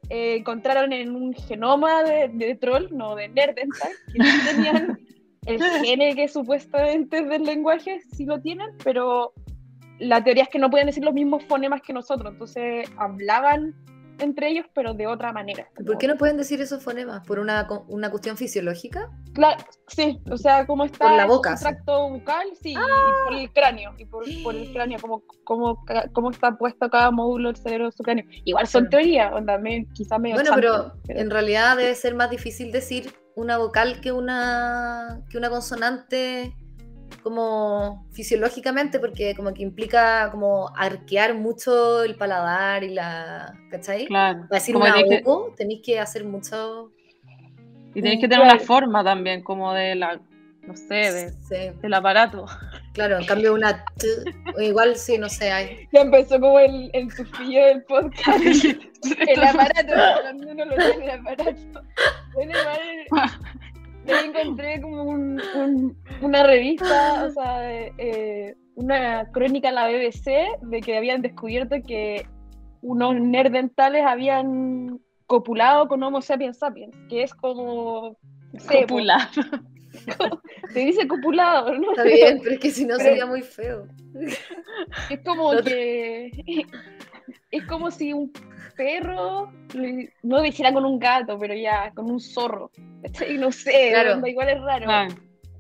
eh, 0.10 0.38
encontraron 0.38 0.94
en 0.94 1.16
un 1.16 1.34
genoma 1.34 2.04
de, 2.04 2.58
troll, 2.60 2.88
no 2.92 3.16
de 3.16 3.28
Nerdental, 3.30 3.92
que 4.14 4.54
tenían 4.54 5.00
el 5.46 5.62
gene 5.84 6.16
que 6.16 6.28
supuestamente 6.28 7.20
es 7.20 7.30
del 7.30 7.44
lenguaje, 7.44 8.00
sí 8.14 8.26
lo 8.26 8.40
tienen, 8.42 8.70
pero 8.84 9.34
la 10.00 10.24
teoría 10.24 10.44
es 10.44 10.50
que 10.50 10.60
no 10.60 10.70
pueden 10.70 10.88
decir 10.88 11.04
los 11.04 11.14
mismos 11.14 11.44
fonemas 11.46 11.82
que 11.82 11.94
nosotros. 11.94 12.34
Entonces, 12.34 12.90
hablaban 12.98 13.76
entre 14.20 14.50
ellos, 14.50 14.66
pero 14.74 14.94
de 14.94 15.08
otra 15.08 15.32
manera. 15.32 15.68
¿Por 15.86 15.98
qué 15.98 16.08
no 16.08 16.16
pueden 16.16 16.38
decir 16.38 16.62
esos 16.62 16.84
fonemas? 16.84 17.26
¿Por 17.26 17.40
una, 17.40 17.68
una 17.88 18.10
cuestión 18.10 18.38
fisiológica? 18.38 19.10
Claro, 19.34 19.64
sí, 19.88 20.22
o 20.30 20.38
sea, 20.38 20.66
como 20.66 20.86
está 20.86 21.10
por 21.10 21.18
la 21.18 21.26
boca, 21.26 21.54
el 21.54 21.60
tracto 21.60 22.10
bucal, 22.10 22.48
sí, 22.62 22.72
y 22.72 22.76
por 23.26 23.38
el 23.38 23.52
cráneo, 23.52 23.94
y 23.98 24.06
por, 24.06 24.26
por 24.44 24.56
el 24.56 24.72
cráneo, 24.72 25.00
como, 25.00 25.24
como, 25.44 25.86
como, 26.14 26.32
está 26.32 26.58
puesto 26.58 26.90
cada 26.90 27.12
módulo 27.12 27.52
del 27.52 27.62
cerebro 27.62 27.86
de 27.88 27.92
su 27.92 28.04
cráneo. 28.04 28.26
Igual 28.46 28.68
son 28.68 28.90
teorías, 28.90 29.34
también 29.46 29.88
quizá 29.94 30.18
medio 30.18 30.36
Bueno, 30.36 30.52
pero, 30.56 30.94
en 31.08 31.30
realidad 31.30 31.78
debe 31.78 31.96
ser 31.96 32.16
más 32.16 32.30
difícil 32.30 32.72
decir 32.72 33.14
una 33.36 33.58
vocal 33.58 34.00
que 34.00 34.12
una, 34.12 35.22
que 35.30 35.38
una 35.38 35.50
consonante 35.50 36.56
como 37.24 38.06
fisiológicamente, 38.12 39.00
porque 39.00 39.36
como 39.36 39.54
que 39.54 39.64
implica 39.64 40.30
como 40.32 40.72
arquear 40.76 41.34
mucho 41.34 42.04
el 42.04 42.16
paladar 42.16 42.84
y 42.84 42.94
la. 42.94 43.58
¿Cachai? 43.72 44.06
Claro. 44.06 44.46
Para 44.48 44.60
decir 44.60 44.76
una 44.76 44.94
oco, 45.22 45.54
tenéis 45.58 45.82
que 45.84 46.00
hacer 46.00 46.24
mucho. 46.24 46.92
Y 47.94 48.02
tenéis 48.02 48.22
que 48.22 48.28
tener 48.28 48.46
una 48.46 48.60
forma 48.60 49.04
también, 49.04 49.42
como 49.42 49.74
de 49.74 49.96
la. 49.96 50.20
No 50.68 50.76
sé, 50.76 51.34
de, 51.50 51.72
del 51.74 51.94
aparato. 51.94 52.46
Claro, 52.94 53.20
en 53.20 53.26
cambio 53.26 53.54
una 53.54 53.84
igual 54.60 54.96
sí, 54.96 55.18
no 55.18 55.30
sé, 55.30 55.52
hay. 55.52 55.88
Ya 55.92 56.02
empezó 56.02 56.40
como 56.40 56.60
el, 56.60 56.90
el 56.94 57.12
sufillo 57.12 57.66
del 57.66 57.84
podcast. 57.84 58.40
el 59.28 59.44
aparato, 59.44 59.94
cuando 60.22 60.52
uno 60.52 60.66
lo 60.66 60.76
tiene 60.76 61.06
el 61.06 61.12
aparato. 61.12 61.82
Bueno, 62.34 62.54
yo 64.08 64.18
encontré 64.18 64.82
como 64.82 65.04
un, 65.04 65.98
una 66.22 66.44
revista, 66.44 67.26
o 67.26 67.32
sea, 67.32 67.90
eh, 67.98 68.56
una 68.76 69.32
crónica 69.32 69.70
en 69.70 69.76
la 69.76 69.88
BBC 69.88 70.60
de 70.62 70.82
que 70.82 70.98
habían 70.98 71.22
descubierto 71.22 71.76
que 71.86 72.28
unos 72.82 73.16
nerdentales 73.16 74.06
habían 74.06 75.00
copulado 75.26 75.88
con 75.88 76.04
Homo 76.04 76.22
sapiens 76.22 76.58
sapiens, 76.58 76.96
que 77.10 77.24
es 77.24 77.34
como... 77.34 78.18
Copulado. 78.70 79.30
Se 80.74 80.80
dice 80.80 81.08
copulado, 81.08 81.74
¿no? 81.74 81.92
Está 81.92 82.04
bien, 82.04 82.40
pero 82.44 82.56
es 82.56 82.60
que 82.60 82.72
si 82.72 82.86
no 82.86 82.98
sería 82.98 83.26
muy 83.26 83.42
feo. 83.42 83.88
Es 85.10 85.20
como 85.26 85.52
que... 85.64 86.32
Es 87.52 87.66
como 87.66 87.92
si 87.92 88.14
un 88.14 88.32
perro, 88.76 89.52
no 90.24 90.46
hiciera 90.46 90.74
con 90.74 90.86
un 90.86 91.00
gato, 91.00 91.38
pero 91.40 91.54
ya, 91.54 91.92
con 91.94 92.10
un 92.10 92.20
zorro. 92.20 92.72
No 93.40 93.52
sé, 93.52 93.94
igual 94.26 94.50
es 94.50 94.62
raro. 94.62 94.86
Ah. 94.90 95.08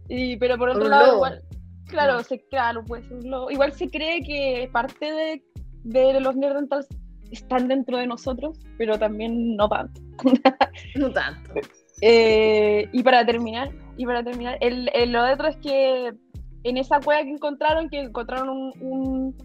Y, 0.10 0.38
pero 0.38 0.58
por 0.58 0.70
otro 0.70 0.88
lado, 0.88 1.15
igual, 1.15 1.41
claro, 1.88 2.22
se, 2.24 2.39
claro, 2.48 2.84
pues 2.86 3.05
igual 3.50 3.74
se 3.74 3.89
cree 3.89 4.24
que 4.24 4.70
parte 4.72 5.12
de, 5.12 5.44
de 5.84 6.20
los 6.20 6.36
nerdentals 6.36 6.88
están 7.32 7.67
dentro 7.67 7.98
de 7.98 8.08
nosotros, 8.08 8.60
pero 8.77 8.98
también 8.98 9.55
no 9.55 9.67
tanto. 9.67 10.01
no 10.96 11.12
tanto. 11.12 11.53
Eh, 12.01 12.88
y 12.91 13.03
para 13.03 13.25
terminar, 13.25 13.72
y 13.98 14.05
para 14.05 14.24
terminar, 14.24 14.58
el, 14.62 14.89
lo 15.12 15.32
otro 15.32 15.48
es 15.48 15.58
que 15.58 16.13
en 16.63 16.77
esa 16.77 17.00
cueva 17.00 17.24
que 17.24 17.32
encontraron, 17.32 17.89
que 17.89 18.00
encontraron 18.00 18.74
un, 18.79 19.36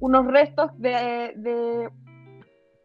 unos 0.00 0.26
restos 0.26 0.70
de, 0.78 1.32
de 1.36 1.88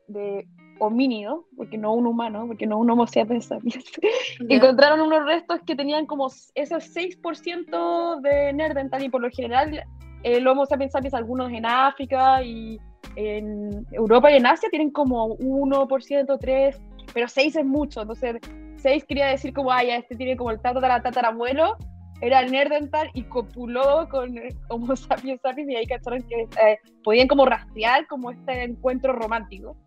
de 0.09 0.47
homínido, 0.79 1.45
porque 1.55 1.77
no 1.77 1.93
un 1.93 2.07
humano, 2.07 2.45
porque 2.47 2.65
no 2.65 2.79
un 2.79 2.89
homo 2.89 3.05
sapiens 3.05 3.49
encontraron 4.49 5.01
unos 5.01 5.25
restos 5.25 5.59
que 5.65 5.75
tenían 5.75 6.05
como 6.05 6.27
esos 6.55 6.95
6% 6.95 8.21
de 8.21 8.53
nerdental 8.53 9.03
y 9.03 9.09
por 9.09 9.21
lo 9.21 9.29
general 9.29 9.83
el 10.23 10.47
homo 10.47 10.65
sapiens 10.65 10.93
sapiens 10.93 11.13
algunos 11.13 11.51
en 11.51 11.65
África 11.65 12.41
y 12.43 12.79
en 13.15 13.85
Europa 13.91 14.31
y 14.31 14.37
en 14.37 14.45
Asia 14.45 14.69
tienen 14.69 14.91
como 14.91 15.37
1%, 15.37 15.87
3%, 15.87 16.79
pero 17.13 17.27
6 17.27 17.55
es 17.55 17.65
mucho, 17.65 18.01
entonces 18.01 18.37
6 18.77 19.03
quería 19.05 19.27
decir 19.27 19.53
como, 19.53 19.71
ay, 19.71 19.89
este 19.91 20.15
tiene 20.15 20.37
como 20.37 20.51
el 20.51 20.61
tatarabuelo, 20.61 21.75
era 22.21 22.43
nerdental 22.43 23.09
y 23.13 23.23
copuló 23.23 24.07
con 24.09 24.35
Homo 24.69 24.95
sapiens 24.95 25.41
sapiens 25.41 25.69
y 25.69 25.75
ahí 25.75 25.85
cacharon 25.85 26.23
que 26.23 26.41
eh, 26.41 26.79
podían 27.03 27.27
como 27.27 27.45
rastrear 27.45 28.07
como 28.07 28.31
este 28.31 28.63
encuentro 28.63 29.13
romántico. 29.13 29.77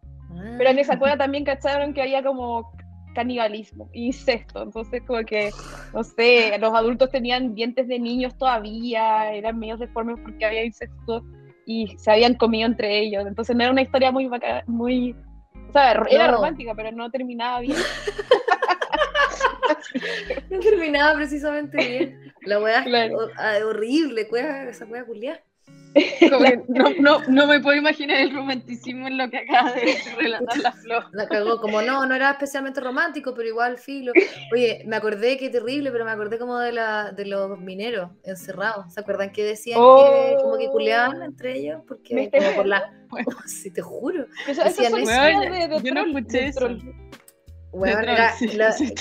Pero 0.57 0.71
en 0.71 0.79
esa 0.79 0.99
cueva 0.99 1.19
también 1.19 1.45
cacharon 1.45 1.93
que 1.93 2.01
había 2.01 2.23
como 2.23 2.73
canibalismo, 3.15 3.91
incesto, 3.93 4.63
entonces 4.63 5.03
como 5.07 5.23
que, 5.25 5.51
no 5.93 6.03
sé, 6.03 6.57
los 6.59 6.73
adultos 6.73 7.11
tenían 7.11 7.55
dientes 7.55 7.87
de 7.87 7.99
niños 7.99 8.37
todavía, 8.39 9.33
eran 9.35 9.59
medios 9.59 9.79
deformes 9.79 10.17
porque 10.23 10.47
había 10.47 10.65
incesto 10.65 11.23
y 11.67 11.95
se 11.99 12.11
habían 12.11 12.35
comido 12.35 12.67
entre 12.67 13.01
ellos, 13.01 13.27
entonces 13.27 13.55
no 13.55 13.63
era 13.63 13.73
una 13.73 13.83
historia 13.83 14.11
muy 14.11 14.31
muy, 14.67 15.15
o 15.69 15.73
sea, 15.73 15.93
era 16.11 16.31
romántica, 16.31 16.73
pero 16.75 16.93
no 16.93 17.11
terminaba 17.11 17.61
bien. 17.61 17.77
no 20.51 20.61
terminaba 20.61 21.15
precisamente 21.15 21.77
bien. 21.77 22.33
La 22.43 22.59
weá 22.59 22.85
ah, 23.39 23.59
horrible, 23.65 24.29
esa 24.69 24.85
weá 24.87 25.05
culiada. 25.05 25.41
no, 26.69 26.85
no, 27.01 27.23
no, 27.29 27.47
me 27.47 27.61
puedo 27.61 27.77
imaginar 27.77 28.17
el 28.23 28.35
romanticismo 28.35 29.07
en 29.07 29.19
lo 29.19 29.29
que 29.29 29.39
acaba 29.39 29.73
de 29.73 29.95
relatar 30.17 30.59
la 30.59 30.73
flor. 30.83 31.05
La 31.13 31.29
cagó, 31.29 31.61
como 31.61 31.83
no, 31.83 32.07
no 32.07 32.15
era 32.15 32.31
especialmente 32.31 32.81
romántico, 32.81 33.35
pero 33.35 33.49
igual 33.49 33.79
filo. 33.79 34.13
Oye, 34.53 34.83
me 34.87 34.97
acordé 34.97 35.37
que 35.37 35.51
terrible, 35.51 35.93
pero 35.93 36.05
me 36.05 36.11
acordé 36.11 36.39
como 36.39 36.59
de, 36.59 36.73
la, 36.73 37.13
de 37.13 37.27
los 37.27 37.59
mineros 37.59 38.11
encerrados. 38.25 38.93
¿Se 38.93 39.01
acuerdan 39.01 39.33
que 39.33 39.45
decían 39.45 39.79
que 39.79 40.37
como 40.41 40.57
que 40.57 40.69
culeaban 40.69 41.21
oh. 41.21 41.25
entre 41.25 41.59
ellos? 41.59 41.83
Porque 41.87 42.31
como 42.31 42.57
por 42.57 42.67
la. 42.67 42.91
si 43.47 43.71
te 43.71 43.83
juro. 43.83 44.27
Eso, 44.49 44.65
decían 44.65 44.97
eso. 44.97 45.11
De, 45.11 45.69
de 45.69 45.83
yo 45.83 45.95
no 45.95 46.07
escuché 46.07 46.47
eso. 46.47 46.69
Bueno, 47.73 48.01
era 48.01 48.35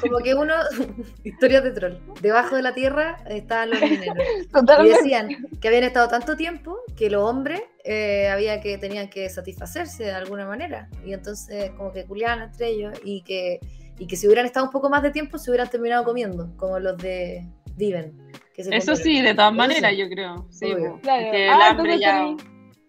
como 0.02 0.20
que 0.20 0.34
uno, 0.34 0.54
historias 1.24 1.64
de 1.64 1.72
troll. 1.72 1.94
Debajo 2.22 2.56
de 2.56 2.62
la 2.62 2.74
tierra 2.74 3.18
estaban 3.28 3.72
los 3.72 3.82
mineros. 3.82 4.18
Y 4.86 4.90
decían 4.90 5.48
que 5.60 5.68
habían 5.68 5.84
estado 5.84 6.08
tanto 6.08 6.36
tiempo 6.38 6.78
que 6.96 7.10
los 7.10 7.24
hombres 7.24 7.62
eh, 7.84 8.30
había 8.30 8.62
que 8.62 8.78
tenían 8.78 9.10
que 9.10 9.30
satisfacerse 9.30 10.06
de 10.06 10.12
alguna 10.12 10.46
manera. 10.46 10.90
Y 11.06 11.14
entonces 11.14 11.72
como 11.72 11.92
que 11.92 12.06
culiaban 12.06 12.44
entre 12.44 12.70
ellos 12.70 12.98
y 13.04 13.24
que, 13.24 13.60
y 14.00 14.08
que 14.08 14.16
si 14.16 14.28
hubieran 14.28 14.46
estado 14.46 14.66
un 14.66 14.72
poco 14.72 14.90
más 14.90 15.04
de 15.04 15.12
tiempo 15.12 15.38
se 15.38 15.52
hubieran 15.52 15.70
terminado 15.70 16.04
comiendo, 16.06 16.56
como 16.56 16.80
los 16.80 16.98
de 16.98 17.46
Diven. 17.76 18.32
Eso 18.56 18.96
sí, 18.96 19.22
de 19.22 19.34
todas 19.34 19.54
maneras, 19.54 19.94
yo 19.98 20.08
creo. 20.10 20.48
Sí, 20.50 20.72
claro. 21.02 21.32
Que 21.32 21.46
el 21.46 21.50
ah, 21.50 21.70
hambre 21.70 22.00
ya... 22.00 22.36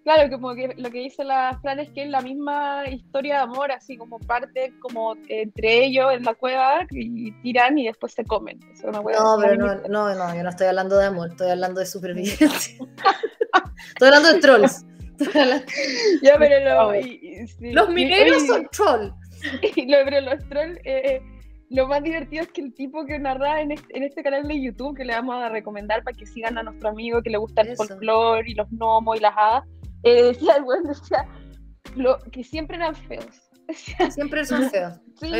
Claro, 0.04 0.28
como 0.30 0.54
que 0.54 0.74
lo 0.76 0.90
que 0.90 0.98
dice 0.98 1.22
la 1.22 1.58
Fran 1.62 1.78
es 1.78 1.88
que 1.90 2.02
es 2.02 2.10
la 2.10 2.20
misma 2.20 2.88
historia 2.88 3.36
de 3.36 3.40
amor, 3.42 3.70
así 3.70 3.96
como 3.96 4.18
parte 4.18 4.72
como 4.80 5.14
entre 5.28 5.84
ellos 5.84 6.12
en 6.12 6.24
la 6.24 6.34
cueva 6.34 6.86
y 6.90 7.30
tiran 7.42 7.78
y 7.78 7.86
después 7.86 8.12
se 8.12 8.24
comen. 8.24 8.58
no, 8.82 9.04
pero 9.04 9.56
no, 9.56 9.74
no, 9.88 10.14
no, 10.14 10.34
yo 10.34 10.42
no 10.42 10.50
estoy 10.50 10.66
hablando 10.66 10.98
de 10.98 11.06
amor, 11.06 11.30
estoy 11.30 11.50
hablando 11.50 11.78
de 11.78 11.86
supervivencia. 11.86 12.48
estoy 13.88 14.08
hablando 14.08 14.32
de 14.32 14.40
trolls. 14.40 14.84
ya, 16.22 16.36
pero 16.36 16.92
los 17.60 17.88
mineros 17.90 18.46
son 18.46 18.68
trolls. 18.72 19.14
pero 20.04 20.20
los 20.20 20.48
trolls, 20.48 20.78
eh, 20.78 21.02
eh, 21.04 21.22
lo 21.70 21.86
más 21.86 22.02
divertido 22.02 22.42
es 22.42 22.50
que 22.50 22.60
el 22.60 22.74
tipo 22.74 23.06
que 23.06 23.18
narra 23.18 23.62
en 23.62 23.70
este, 23.70 24.22
canal 24.22 24.48
de 24.48 24.60
YouTube, 24.60 24.96
que 24.96 25.04
le 25.04 25.14
vamos 25.14 25.36
a 25.36 25.48
recomendar 25.48 26.02
para 26.02 26.16
que 26.16 26.26
sigan 26.26 26.58
a 26.58 26.64
nuestro 26.64 26.90
amigo 26.90 27.22
que 27.22 27.30
le 27.30 27.38
gusta 27.38 27.62
el 27.62 27.76
folclore 27.76 28.50
y 28.50 28.54
los 28.54 28.68
gnomos 28.70 29.16
y 29.16 29.20
las 29.20 29.34
hadas, 29.36 29.64
eh, 30.10 30.22
decía 30.24 30.56
el 30.56 30.64
buen 30.64 30.84
decía 30.84 31.26
lo, 31.96 32.18
que 32.30 32.44
siempre 32.44 32.76
eran 32.76 32.94
feos. 32.94 33.50
Siempre 34.10 34.44
son 34.44 34.68
feos. 34.70 34.98
hay, 35.22 35.32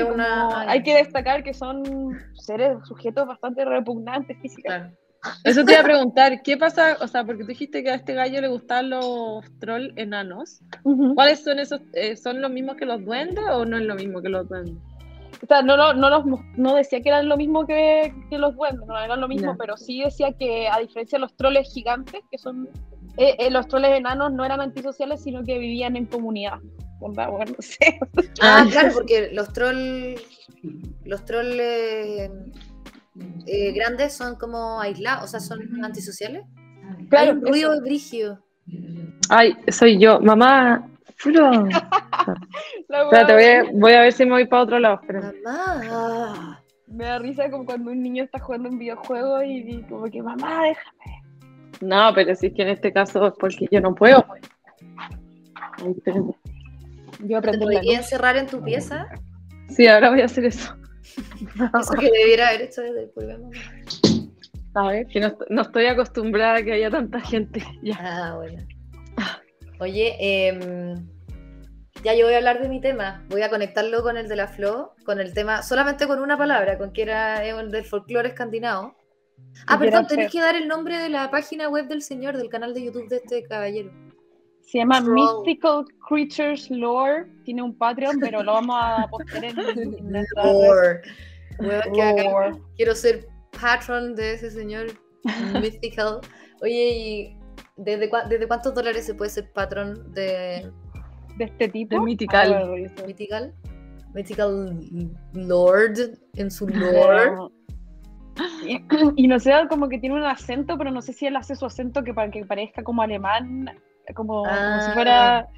hay, 0.69 0.83
que 0.83 0.95
destacar 0.95 1.43
que 1.43 1.53
son 1.53 2.17
seres, 2.35 2.79
sujetos 2.87 3.27
bastante 3.27 3.65
repugnantes 3.65 4.39
físicamente. 4.41 4.97
Eso 5.45 5.65
te 5.65 5.73
iba 5.73 5.81
a 5.81 5.85
preguntar, 5.85 6.43
¿qué 6.43 6.57
pasa? 6.57 6.97
O 7.01 7.07
sea, 7.07 7.25
porque 7.25 7.43
tú 7.43 7.49
dijiste 7.49 7.83
que 7.85 7.91
a 7.91 7.95
este 7.95 8.15
gallo 8.15 8.41
le 8.41 8.49
gustaban 8.49 8.91
los 8.91 9.45
trolls 9.61 9.93
enanos. 9.97 10.61
¿Cuáles 11.15 11.45
son 11.45 11.61
esos? 11.61 11.81
Eh, 11.93 12.17
¿Son 12.17 12.41
los 12.41 12.51
mismos 12.51 12.77
que 12.77 12.87
los 12.87 13.05
duendes 13.05 13.45
o 13.53 13.65
no 13.65 13.77
es 13.77 13.85
lo 13.85 13.95
mismo 13.95 14.21
que 14.21 14.29
los 14.29 14.49
duendes? 14.49 14.75
O 15.41 15.47
sea, 15.47 15.63
no, 15.63 15.77
no, 15.77 15.95
no, 15.95 16.25
no 16.57 16.75
decía 16.75 17.01
que 17.01 17.09
eran 17.09 17.29
lo 17.29 17.37
mismo 17.37 17.67
que, 17.67 18.15
que 18.31 18.39
los 18.39 18.55
duendes, 18.57 18.87
no 18.87 18.99
eran 18.99 19.21
lo 19.21 19.29
mismo, 19.29 19.57
pero 19.57 19.77
sí 19.77 20.03
decía 20.03 20.33
que 20.33 20.69
a 20.69 20.79
diferencia 20.79 21.19
de 21.19 21.21
los 21.21 21.37
troles 21.37 21.73
gigantes, 21.73 22.23
que 22.31 22.39
son 22.39 22.69
eh, 23.17 23.37
eh, 23.39 23.51
los 23.51 23.69
troles 23.69 23.99
enanos 23.99 24.33
no 24.33 24.45
eran 24.45 24.61
antisociales, 24.61 25.23
sino 25.23 25.45
que 25.45 25.59
vivían 25.59 25.97
en 25.97 26.07
comunidad. 26.07 26.59
Bueno, 26.99 27.39
no 27.39 27.57
sé. 27.59 27.99
Ah, 28.41 28.65
claro, 28.71 28.95
porque 28.95 29.31
los 29.33 29.53
trolls, 29.53 30.23
los 31.05 31.25
trolls 31.25 31.59
eh, 31.59 32.31
grandes 33.75 34.15
son 34.15 34.37
como 34.37 34.81
aislados, 34.81 35.25
o 35.25 35.27
sea, 35.27 35.41
son 35.41 35.85
antisociales. 35.85 36.45
Claro, 37.09 37.33
Hay 37.33 37.37
un 37.37 37.47
ruido 37.47 37.81
brigio. 37.81 38.43
Ay, 39.29 39.57
soy 39.69 39.99
yo, 39.99 40.21
mamá. 40.21 40.89
Espérate, 42.89 43.33
voy 43.33 43.45
a, 43.45 43.65
voy 43.75 43.93
a, 43.93 44.01
ver 44.03 44.13
si 44.13 44.25
me 44.25 44.33
voy 44.33 44.47
para 44.47 44.63
otro 44.63 44.79
lado. 44.79 45.01
Mamá. 45.45 46.63
Me 46.87 47.05
da 47.05 47.19
risa 47.19 47.51
como 47.51 47.65
cuando 47.65 47.91
un 47.91 48.03
niño 48.03 48.25
está 48.25 48.39
jugando 48.39 48.69
un 48.69 48.79
videojuego 48.79 49.43
y, 49.43 49.83
como 49.89 50.05
que, 50.05 50.23
mamá, 50.23 50.65
déjame. 50.65 51.22
No, 51.81 52.13
pero 52.15 52.35
si 52.35 52.49
es 52.49 52.55
que 52.55 52.63
en 52.63 52.69
este 52.69 52.93
caso 52.93 53.27
es 53.29 53.35
porque 53.39 53.67
yo 53.71 53.81
no 53.81 53.95
puedo. 53.95 54.25
Pues. 54.27 54.43
Yo 57.21 57.39
aprendí 57.39 57.67
¿Te 57.81 57.95
encerrar 57.95 58.37
en 58.37 58.47
tu 58.47 58.63
pieza? 58.63 59.09
Sí, 59.69 59.87
ahora 59.87 60.11
voy 60.11 60.21
a 60.21 60.27
hacer 60.27 60.45
eso. 60.45 60.77
Eso 61.81 61.93
que 61.99 62.11
debiera 62.11 62.49
haber 62.49 62.63
hecho 62.63 62.83
desde 62.83 63.05
el 63.05 63.11
primer 63.11 63.39
momento. 63.39 63.61
A 64.75 64.89
ver, 64.89 65.07
que 65.07 65.21
no, 65.21 65.63
estoy 65.63 65.87
acostumbrada 65.87 66.57
a 66.57 66.63
que 66.63 66.73
haya 66.73 66.91
tanta 66.91 67.21
gente. 67.21 67.63
Ya. 67.83 67.97
Ah, 68.01 68.37
bueno. 68.37 68.63
Oye, 69.81 70.17
em, 70.19 71.07
ya 72.05 72.15
yo 72.15 72.25
voy 72.25 72.35
a 72.35 72.39
hablar 72.39 72.63
de 72.63 72.69
mi 72.69 72.81
tema. 72.81 73.25
Voy 73.29 73.43
a 73.43 73.51
conectarlo 73.51 74.03
con 74.03 74.17
el 74.17 74.29
de 74.29 74.37
la 74.37 74.49
Flo, 74.49 74.95
con 75.05 75.21
el 75.21 75.35
tema, 75.35 75.63
solamente 75.63 76.07
con 76.07 76.21
una 76.21 76.39
palabra, 76.39 76.79
con 76.79 76.93
que 76.93 77.03
era 77.03 77.45
el 77.45 77.71
del 77.71 77.85
folclore 77.85 78.29
escandinavo. 78.29 78.95
Ah, 79.67 79.79
perdón, 79.79 80.07
tenés 80.07 80.33
que 80.33 80.41
dar 80.41 80.55
el 80.57 80.69
nombre 80.69 80.99
de 80.99 81.09
la 81.09 81.31
página 81.31 81.69
web 81.69 81.87
del 81.89 82.03
señor, 82.03 82.37
del 82.37 82.49
canal 82.49 82.75
de 82.75 82.85
YouTube 82.85 83.09
de 83.09 83.17
este 83.17 83.43
caballero. 83.45 83.91
Se 84.61 84.79
llama 84.79 85.01
Mystical 85.01 85.85
Creatures 86.09 86.71
Lore. 86.71 87.27
Tiene 87.45 87.63
un 87.63 87.77
Patreon, 87.77 88.19
pero 88.21 88.43
lo 88.43 88.53
vamos 88.53 88.77
a 88.79 89.07
postear 89.11 89.45
en, 89.45 89.57
Lore. 90.37 91.03
quiero 92.77 92.95
ser 92.95 93.29
patron 93.61 94.15
de 94.15 94.35
ese 94.35 94.51
señor 94.51 94.87
Mystical. 95.61 96.21
Oye, 96.63 96.89
¿y 96.97 97.37
desde, 97.77 98.11
desde 98.29 98.49
cuántos 98.49 98.75
dólares 98.75 99.05
se 99.05 99.15
puede 99.15 99.31
ser 99.31 99.53
patrón 99.53 100.13
de, 100.15 100.71
de 101.37 101.45
este 101.45 101.69
tipo? 101.69 101.97
De 101.97 102.01
Mythical. 102.01 102.55
Ah, 102.55 103.05
Mythical. 103.07 103.55
Mythical 104.15 104.79
Lord 105.33 106.19
en 106.35 106.51
su 106.51 106.69
lore. 106.69 107.33
Y, 109.17 109.27
no 109.29 109.39
sé, 109.39 109.53
como 109.69 109.89
que 109.89 109.99
tiene 109.99 110.17
un 110.17 110.25
acento, 110.25 110.79
pero 110.79 110.91
no 110.91 111.03
sé 111.03 111.13
si 111.13 111.27
él 111.27 111.37
hace 111.37 111.57
su 111.57 111.67
acento 111.67 112.03
que 112.03 112.15
para 112.15 112.31
que 112.31 112.45
parezca 112.45 112.83
como 112.83 113.03
alemán, 113.03 113.71
como, 114.15 114.45
si 114.45 114.93
fuera, 114.93 115.39
ah. 115.39 115.49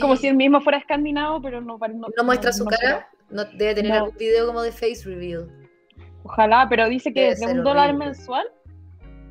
como 0.00 0.16
si 0.16 0.28
él 0.28 0.36
mismo 0.36 0.60
fuera 0.60 0.78
escandinavo, 0.78 1.40
pero 1.40 1.60
no 1.60 1.78
No, 1.78 2.08
no 2.16 2.24
muestra 2.24 2.52
su 2.52 2.64
cara, 2.64 3.08
no, 3.30 3.44
debe 3.44 3.74
tener 3.74 3.92
algún 3.92 4.16
video 4.16 4.46
como 4.46 4.62
de 4.62 4.72
face 4.72 5.02
reveal. 5.04 5.48
Ojalá, 6.24 6.66
pero 6.68 6.88
dice 6.88 7.12
que 7.12 7.30
desde 7.30 7.50
un 7.50 7.64
dólar 7.64 7.94
mensual, 7.96 8.46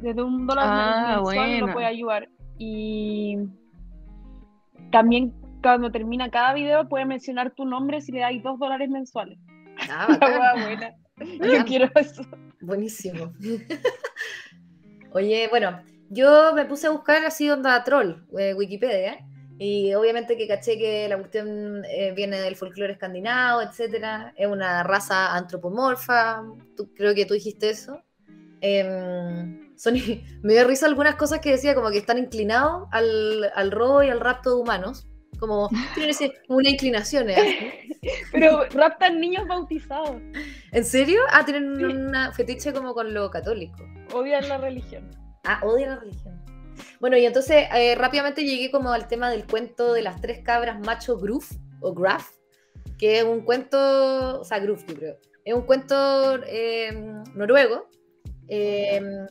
desde 0.02 0.24
un 0.24 0.48
dólar 0.48 0.66
ah, 0.68 1.16
mensual 1.16 1.60
lo 1.60 1.74
puede 1.74 1.86
ayudar. 1.86 2.30
Y 2.58 3.38
también 4.92 5.34
cuando 5.62 5.92
termina 5.92 6.30
cada 6.30 6.54
video 6.54 6.88
puede 6.90 7.06
mencionar 7.06 7.52
tu 7.52 7.66
nombre 7.66 8.02
si 8.02 8.12
le 8.12 8.22
dais 8.22 8.42
dos 8.42 8.58
dólares 8.58 8.90
mensuales. 8.90 9.38
Ah, 9.90 10.08
buena. 10.66 10.96
Yo 11.42 11.66
quiero 11.66 11.90
eso. 11.96 12.24
Buenísimo. 12.62 13.34
Oye, 15.12 15.48
bueno, 15.50 15.82
yo 16.10 16.54
me 16.54 16.66
puse 16.66 16.88
a 16.88 16.92
buscar 16.92 17.26
así 17.26 17.50
onda 17.50 17.84
troll, 17.84 18.28
eh, 18.38 18.54
Wikipedia, 18.54 19.26
y 19.58 19.94
obviamente 19.94 20.38
que 20.38 20.48
caché 20.48 20.78
que 20.78 21.08
la 21.10 21.18
cuestión 21.18 21.84
eh, 21.86 22.14
viene 22.16 22.40
del 22.40 22.56
folclore 22.56 22.94
escandinavo, 22.94 23.62
etcétera. 23.62 24.34
Es 24.38 24.48
una 24.48 24.84
raza 24.84 25.36
antropomorfa, 25.36 26.44
tú, 26.78 26.94
creo 26.94 27.14
que 27.14 27.26
tú 27.26 27.34
dijiste 27.34 27.70
eso. 27.70 28.02
Em, 28.62 29.76
son, 29.78 29.96
me 30.42 30.54
dio 30.54 30.68
risa 30.68 30.86
algunas 30.86 31.16
cosas 31.16 31.40
que 31.40 31.52
decía, 31.52 31.76
como 31.76 31.90
que 31.92 31.98
están 31.98 32.18
inclinados 32.18 32.88
al, 32.92 33.52
al 33.56 33.72
robo 33.72 34.04
y 34.04 34.10
al 34.10 34.20
rapto 34.20 34.56
de 34.56 34.62
humanos. 34.62 35.08
Como 35.40 35.70
tienen 35.96 36.16
una 36.50 36.70
inclinación. 36.70 37.30
¿eh? 37.30 37.98
Pero 38.32 38.66
raptan 38.72 39.20
niños 39.20 39.48
bautizados. 39.48 40.22
¿En 40.72 40.86
serio? 40.86 41.22
Ah, 41.32 41.44
tienen 41.46 41.84
una 41.84 42.32
fetiche 42.32 42.74
como 42.74 42.94
con 42.94 43.14
lo 43.14 43.30
católico. 43.32 43.84
Odian 44.14 44.48
la 44.48 44.58
religión. 44.58 45.10
Ah, 45.44 45.60
odian 45.64 45.90
la 45.90 45.96
religión. 45.98 46.40
Bueno, 47.00 47.18
y 47.18 47.26
entonces 47.26 47.66
eh, 47.74 47.96
rápidamente 47.96 48.44
llegué 48.44 48.72
como 48.72 48.92
al 48.92 49.08
tema 49.08 49.30
del 49.30 49.46
cuento 49.46 49.94
de 49.94 50.02
las 50.02 50.22
tres 50.22 50.40
cabras 50.44 50.80
macho 50.80 51.18
Gruf 51.18 51.52
o 51.82 51.94
Graf, 51.94 52.30
que 52.98 53.20
es 53.20 53.24
un 53.24 53.42
cuento, 53.42 54.42
o 54.42 54.44
sea, 54.44 54.60
Gruf 54.60 54.86
yo 54.88 54.96
creo, 54.96 55.18
es 55.46 55.54
un 55.54 55.64
cuento 55.64 56.44
em, 56.46 57.24
noruego, 57.36 57.90
em, 58.48 59.28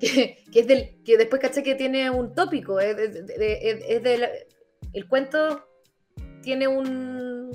que, 0.00 0.44
es 0.54 0.66
del, 0.66 1.02
que 1.04 1.16
después 1.16 1.40
caché 1.40 1.62
que 1.62 1.74
tiene 1.74 2.10
un 2.10 2.34
tópico, 2.34 2.80
es, 2.80 2.96
es 2.98 4.02
del, 4.02 4.28
el 4.92 5.08
cuento 5.08 5.64
tiene 6.42 6.66
un, 6.66 7.50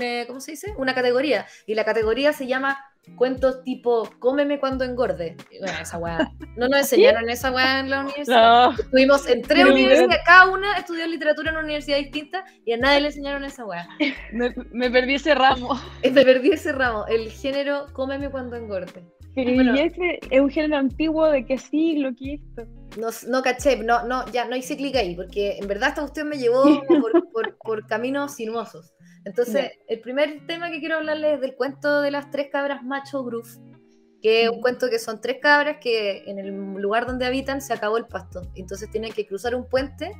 eh, 0.00 0.24
¿cómo 0.26 0.40
se 0.40 0.52
dice? 0.52 0.74
Una 0.76 0.94
categoría. 0.94 1.46
Y 1.66 1.74
la 1.74 1.84
categoría 1.84 2.32
se 2.32 2.46
llama 2.46 2.78
cuentos 3.16 3.64
tipo 3.64 4.08
cómeme 4.18 4.60
cuando 4.60 4.84
engorde. 4.84 5.36
Bueno, 5.60 5.78
esa 5.80 5.98
weá. 5.98 6.30
No 6.56 6.68
nos 6.68 6.80
enseñaron 6.80 7.28
esa 7.28 7.50
weá 7.50 7.80
en 7.80 7.90
la 7.90 8.00
universidad. 8.00 8.70
Estuvimos 8.78 9.28
en 9.28 9.42
tres 9.42 9.64
universidades, 9.64 10.20
cada 10.24 10.50
una 10.50 10.76
estudió 10.76 11.06
literatura 11.06 11.50
en 11.50 11.56
una 11.56 11.64
universidad 11.64 11.98
distinta 11.98 12.44
y 12.64 12.72
a 12.72 12.76
nadie 12.76 13.00
le 13.00 13.06
enseñaron 13.08 13.44
esa 13.44 13.64
weá. 13.64 13.88
Me, 14.32 14.90
perdí 14.90 15.14
ese 15.14 15.34
ramo. 15.34 15.80
Me 16.02 16.24
perdí 16.24 16.52
ese 16.52 16.72
ramo, 16.72 17.06
el 17.06 17.30
género 17.30 17.86
cómeme 17.92 18.30
cuando 18.30 18.56
engorde. 18.56 19.04
Pero 19.34 19.74
ese 19.74 20.20
es 20.30 20.40
un 20.40 20.50
género 20.50 20.76
antiguo 20.76 21.26
de 21.30 21.46
qué 21.46 21.56
siglo, 21.56 22.10
qué 22.18 22.34
esto. 22.34 22.66
No, 22.98 23.08
no 23.28 23.42
caché, 23.42 23.78
no, 23.78 24.04
no, 24.06 24.30
ya 24.30 24.44
no 24.44 24.54
hice 24.54 24.76
clic 24.76 24.94
ahí, 24.96 25.14
porque 25.14 25.56
en 25.56 25.66
verdad 25.66 25.90
esta 25.90 26.02
cuestión 26.02 26.28
me 26.28 26.36
llevó 26.36 26.62
por, 27.32 27.56
por, 27.56 27.86
caminos 27.86 28.34
sinuosos. 28.34 28.92
Entonces, 29.24 29.72
el 29.88 30.00
primer 30.00 30.46
tema 30.46 30.70
que 30.70 30.80
quiero 30.80 30.96
hablarles 30.96 31.34
es 31.34 31.40
del 31.40 31.54
cuento 31.54 32.00
de 32.00 32.10
las 32.10 32.30
tres 32.30 32.48
cabras 32.50 32.82
macho 32.82 33.22
Groove, 33.24 33.48
que 34.20 34.44
es 34.44 34.50
un 34.50 34.60
cuento 34.60 34.88
que 34.90 34.98
son 34.98 35.20
tres 35.20 35.38
cabras 35.40 35.76
que 35.80 36.24
en 36.26 36.38
el 36.38 36.48
lugar 36.80 37.06
donde 37.06 37.26
habitan 37.26 37.60
se 37.60 37.72
acabó 37.72 37.96
el 37.96 38.06
pasto. 38.06 38.42
Entonces 38.54 38.90
tienen 38.90 39.12
que 39.12 39.26
cruzar 39.26 39.54
un 39.54 39.68
puente 39.68 40.12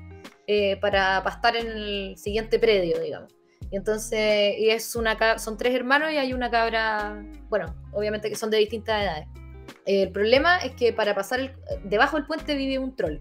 eh, 0.47 0.77
para 0.81 1.23
pastar 1.23 1.57
en 1.57 1.67
el 1.67 2.17
siguiente 2.17 2.59
predio, 2.59 3.01
digamos. 3.01 3.33
Y 3.71 3.77
entonces, 3.77 4.55
y 4.59 4.69
es 4.69 4.95
una, 4.97 5.39
son 5.39 5.57
tres 5.57 5.75
hermanos 5.75 6.13
y 6.13 6.19
hay 6.19 6.35
una 6.35 6.51
cabra, 6.51 7.25
bueno, 7.49 7.75
obviamente 7.93 8.29
que 8.29 8.37
son 8.37 8.51
de 8.51 8.59
distintas 8.59 9.03
edades. 9.03 9.27
El 9.87 10.13
problema 10.13 10.59
es 10.59 10.73
que 10.73 10.93
para 10.93 11.15
pasar 11.15 11.41
el, 11.41 11.53
debajo 11.85 12.17
del 12.17 12.27
puente 12.27 12.55
vive 12.55 12.79
un 12.79 12.95
troll, 12.95 13.19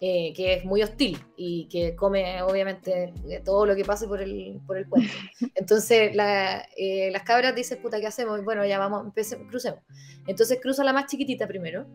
eh, 0.00 0.32
que 0.32 0.54
es 0.54 0.64
muy 0.64 0.80
hostil 0.82 1.18
y 1.36 1.66
que 1.68 1.96
come 1.96 2.40
obviamente 2.42 3.12
todo 3.44 3.66
lo 3.66 3.74
que 3.74 3.84
pase 3.84 4.06
por 4.06 4.22
el, 4.22 4.60
por 4.64 4.78
el 4.78 4.88
puente. 4.88 5.12
Entonces 5.56 6.12
eh, 6.14 7.10
las 7.10 7.22
cabras 7.24 7.54
dicen, 7.54 7.82
puta, 7.82 7.98
¿qué 7.98 8.06
hacemos? 8.06 8.44
Bueno, 8.44 8.64
ya 8.64 8.78
vamos, 8.78 9.12
crucemos. 9.48 9.80
Entonces 10.26 10.60
cruza 10.62 10.84
la 10.84 10.92
más 10.92 11.06
chiquitita 11.06 11.48
primero, 11.48 11.86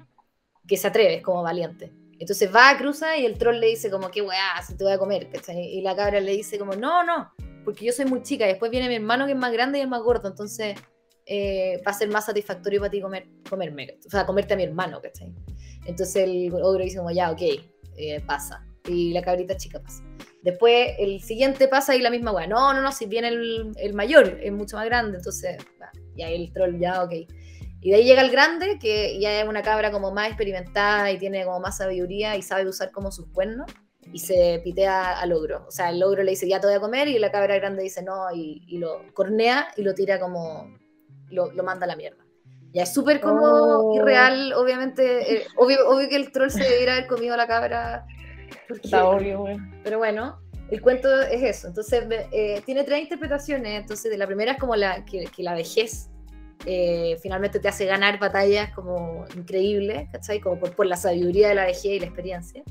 que 0.67 0.75
se 0.75 0.87
atreve, 0.87 1.15
es 1.15 1.21
como 1.21 1.43
valiente. 1.43 1.93
Entonces 2.19 2.53
va, 2.53 2.77
cruza 2.77 3.17
y 3.17 3.25
el 3.25 3.37
troll 3.37 3.59
le 3.59 3.67
dice 3.67 3.89
como, 3.89 4.09
qué 4.09 4.21
weá, 4.21 4.61
se 4.65 4.75
te 4.75 4.83
voy 4.83 4.93
a 4.93 4.97
comer, 4.97 5.29
Y 5.55 5.81
la 5.81 5.95
cabra 5.95 6.19
le 6.19 6.33
dice 6.33 6.59
como, 6.59 6.73
no, 6.75 7.03
no, 7.03 7.31
porque 7.63 7.85
yo 7.85 7.93
soy 7.93 8.05
muy 8.05 8.21
chica 8.21 8.45
y 8.45 8.49
después 8.49 8.69
viene 8.69 8.89
mi 8.89 8.95
hermano 8.95 9.25
que 9.25 9.31
es 9.31 9.37
más 9.37 9.51
grande 9.53 9.79
y 9.79 9.81
es 9.81 9.87
más 9.87 10.01
gordo, 10.01 10.27
entonces 10.27 10.75
eh, 11.25 11.81
va 11.87 11.91
a 11.91 11.93
ser 11.93 12.09
más 12.09 12.25
satisfactorio 12.25 12.81
para 12.81 12.91
ti 12.91 13.01
comer, 13.01 13.27
comerme, 13.49 13.97
o 14.05 14.09
sea, 14.09 14.25
comerte 14.25 14.53
a 14.53 14.57
mi 14.57 14.63
hermano, 14.63 15.01
¿cachai? 15.01 15.33
Entonces 15.85 16.15
el 16.17 16.53
ogro 16.53 16.83
dice 16.83 16.97
como, 16.97 17.11
ya, 17.11 17.31
ok, 17.31 17.41
eh, 17.97 18.21
pasa. 18.25 18.65
Y 18.85 19.13
la 19.13 19.21
cabrita 19.21 19.55
chica 19.55 19.81
pasa. 19.81 20.03
Después 20.41 20.95
el 20.99 21.21
siguiente 21.21 21.67
pasa 21.67 21.95
y 21.95 22.01
la 22.01 22.09
misma 22.09 22.31
weá. 22.31 22.47
No, 22.47 22.73
no, 22.73 22.81
no, 22.81 22.91
si 22.91 23.05
viene 23.05 23.29
el, 23.29 23.93
mayor, 23.93 24.39
es 24.41 24.51
mucho 24.51 24.75
más 24.75 24.85
grande, 24.85 25.17
entonces, 25.17 25.57
y 26.15 26.21
ahí 26.21 26.35
el 26.35 26.51
troll 26.51 26.77
ya, 26.79 27.03
ok. 27.03 27.13
Y 27.81 27.89
de 27.89 27.95
ahí 27.95 28.05
llega 28.05 28.21
el 28.21 28.31
grande, 28.31 28.77
que 28.79 29.19
ya 29.19 29.41
es 29.41 29.47
una 29.47 29.61
cabra 29.61 29.91
como 29.91 30.11
más 30.11 30.27
experimentada 30.27 31.11
y 31.11 31.17
tiene 31.17 31.43
como 31.45 31.59
más 31.59 31.77
sabiduría 31.77 32.35
y 32.37 32.41
sabe 32.41 32.67
usar 32.67 32.91
como 32.91 33.11
sus 33.11 33.27
cuernos 33.27 33.71
y 34.11 34.19
se 34.19 34.61
pitea 34.63 35.19
al 35.19 35.33
ogro. 35.33 35.65
O 35.67 35.71
sea, 35.71 35.89
el 35.89 36.01
ogro 36.03 36.23
le 36.23 36.31
dice, 36.31 36.47
ya 36.47 36.59
te 36.59 36.67
voy 36.67 36.75
a 36.75 36.79
comer 36.79 37.07
y 37.07 37.19
la 37.19 37.31
cabra 37.31 37.55
grande 37.55 37.83
dice 37.83 38.01
no 38.01 38.33
y, 38.33 38.77
lo 38.77 39.01
cornea 39.13 39.67
y 39.77 39.83
lo 39.83 39.93
tira 39.93 40.19
como, 40.19 40.77
lo, 41.29 41.51
manda 41.63 41.85
a 41.85 41.87
la 41.87 41.95
mierda. 41.95 42.22
Ya 42.73 42.83
es 42.83 42.93
súper 42.93 43.21
como 43.21 43.45
oh. 43.45 43.95
irreal, 43.95 44.53
obviamente, 44.53 45.35
eh, 45.35 45.47
obvio, 45.57 45.87
obvio, 45.87 46.09
que 46.09 46.15
el 46.15 46.31
troll 46.31 46.49
se 46.49 46.63
debiera 46.63 46.93
haber 46.93 47.07
comido 47.07 47.37
la 47.37 47.45
cabra 47.47 48.05
Está 48.69 49.05
obvio, 49.05 49.39
güey. 49.39 49.57
Pero 49.83 49.97
bueno, 49.97 50.39
el 50.69 50.81
cuento 50.81 51.21
es 51.21 51.43
eso. 51.43 51.67
Entonces, 51.67 52.03
eh, 52.31 52.61
tiene 52.65 52.83
tres 52.83 53.01
interpretaciones. 53.01 53.81
Entonces, 53.81 54.17
la 54.17 54.25
primera 54.25 54.53
es 54.53 54.59
como 54.59 54.75
la, 54.75 55.03
que, 55.05 55.29
la 55.37 55.53
vejez 55.53 56.09
eh, 56.65 57.17
finalmente 57.21 57.59
te 57.59 57.67
hace 57.67 57.85
ganar 57.85 58.19
batallas 58.19 58.73
como 58.73 59.25
increíbles, 59.35 60.09
¿cachai? 60.11 60.39
Como 60.39 60.59
por, 60.59 60.85
la 60.85 60.95
sabiduría 60.95 61.49
de 61.49 61.55
la 61.55 61.65
vejez 61.65 61.85
y 61.85 61.99
la 61.99 62.05
experiencia. 62.05 62.63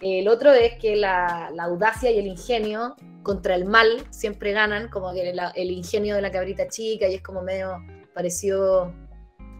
El 0.00 0.28
otro 0.28 0.52
es 0.52 0.74
que 0.80 0.96
la, 0.96 1.52
audacia 1.60 2.10
y 2.10 2.18
el 2.18 2.26
ingenio 2.26 2.96
contra 3.22 3.54
el 3.54 3.66
mal 3.66 4.02
siempre 4.10 4.52
ganan, 4.52 4.88
como 4.88 5.12
que 5.12 5.32
el 5.54 5.70
ingenio 5.70 6.16
de 6.16 6.22
la 6.22 6.32
cabrita 6.32 6.66
chica 6.66 7.08
y 7.08 7.14
es 7.14 7.22
como 7.22 7.42
medio 7.42 7.76
parecido. 8.14 8.92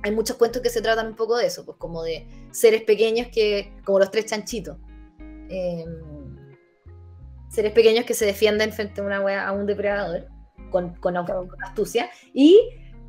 Hay 0.03 0.11
muchos 0.13 0.37
cuentos 0.37 0.63
que 0.63 0.71
se 0.71 0.83
tratan 0.83 1.09
un 1.09 1.17
poco 1.17 1.37
de 1.37 1.47
eso, 1.47 1.65
pues 1.65 1.79
como 1.79 2.03
de 2.03 2.27
seres 2.51 2.83
pequeños 2.83 3.29
que, 3.33 3.73
como 3.85 3.99
los 3.99 4.11
tres 4.11 4.27
chanchitos, 4.27 4.77
Em, 5.53 6.57
seres 7.51 7.73
pequeños 7.73 8.07
que 8.07 8.15
se 8.15 8.25
defienden 8.25 8.73
frente 8.73 9.03
a, 9.03 9.05
una 9.05 9.47
a 9.47 9.53
un 9.53 9.67
depredador 9.67 10.27
con, 10.71 10.95
con, 10.95 11.15
astucia. 11.63 12.11
Y 12.33 12.59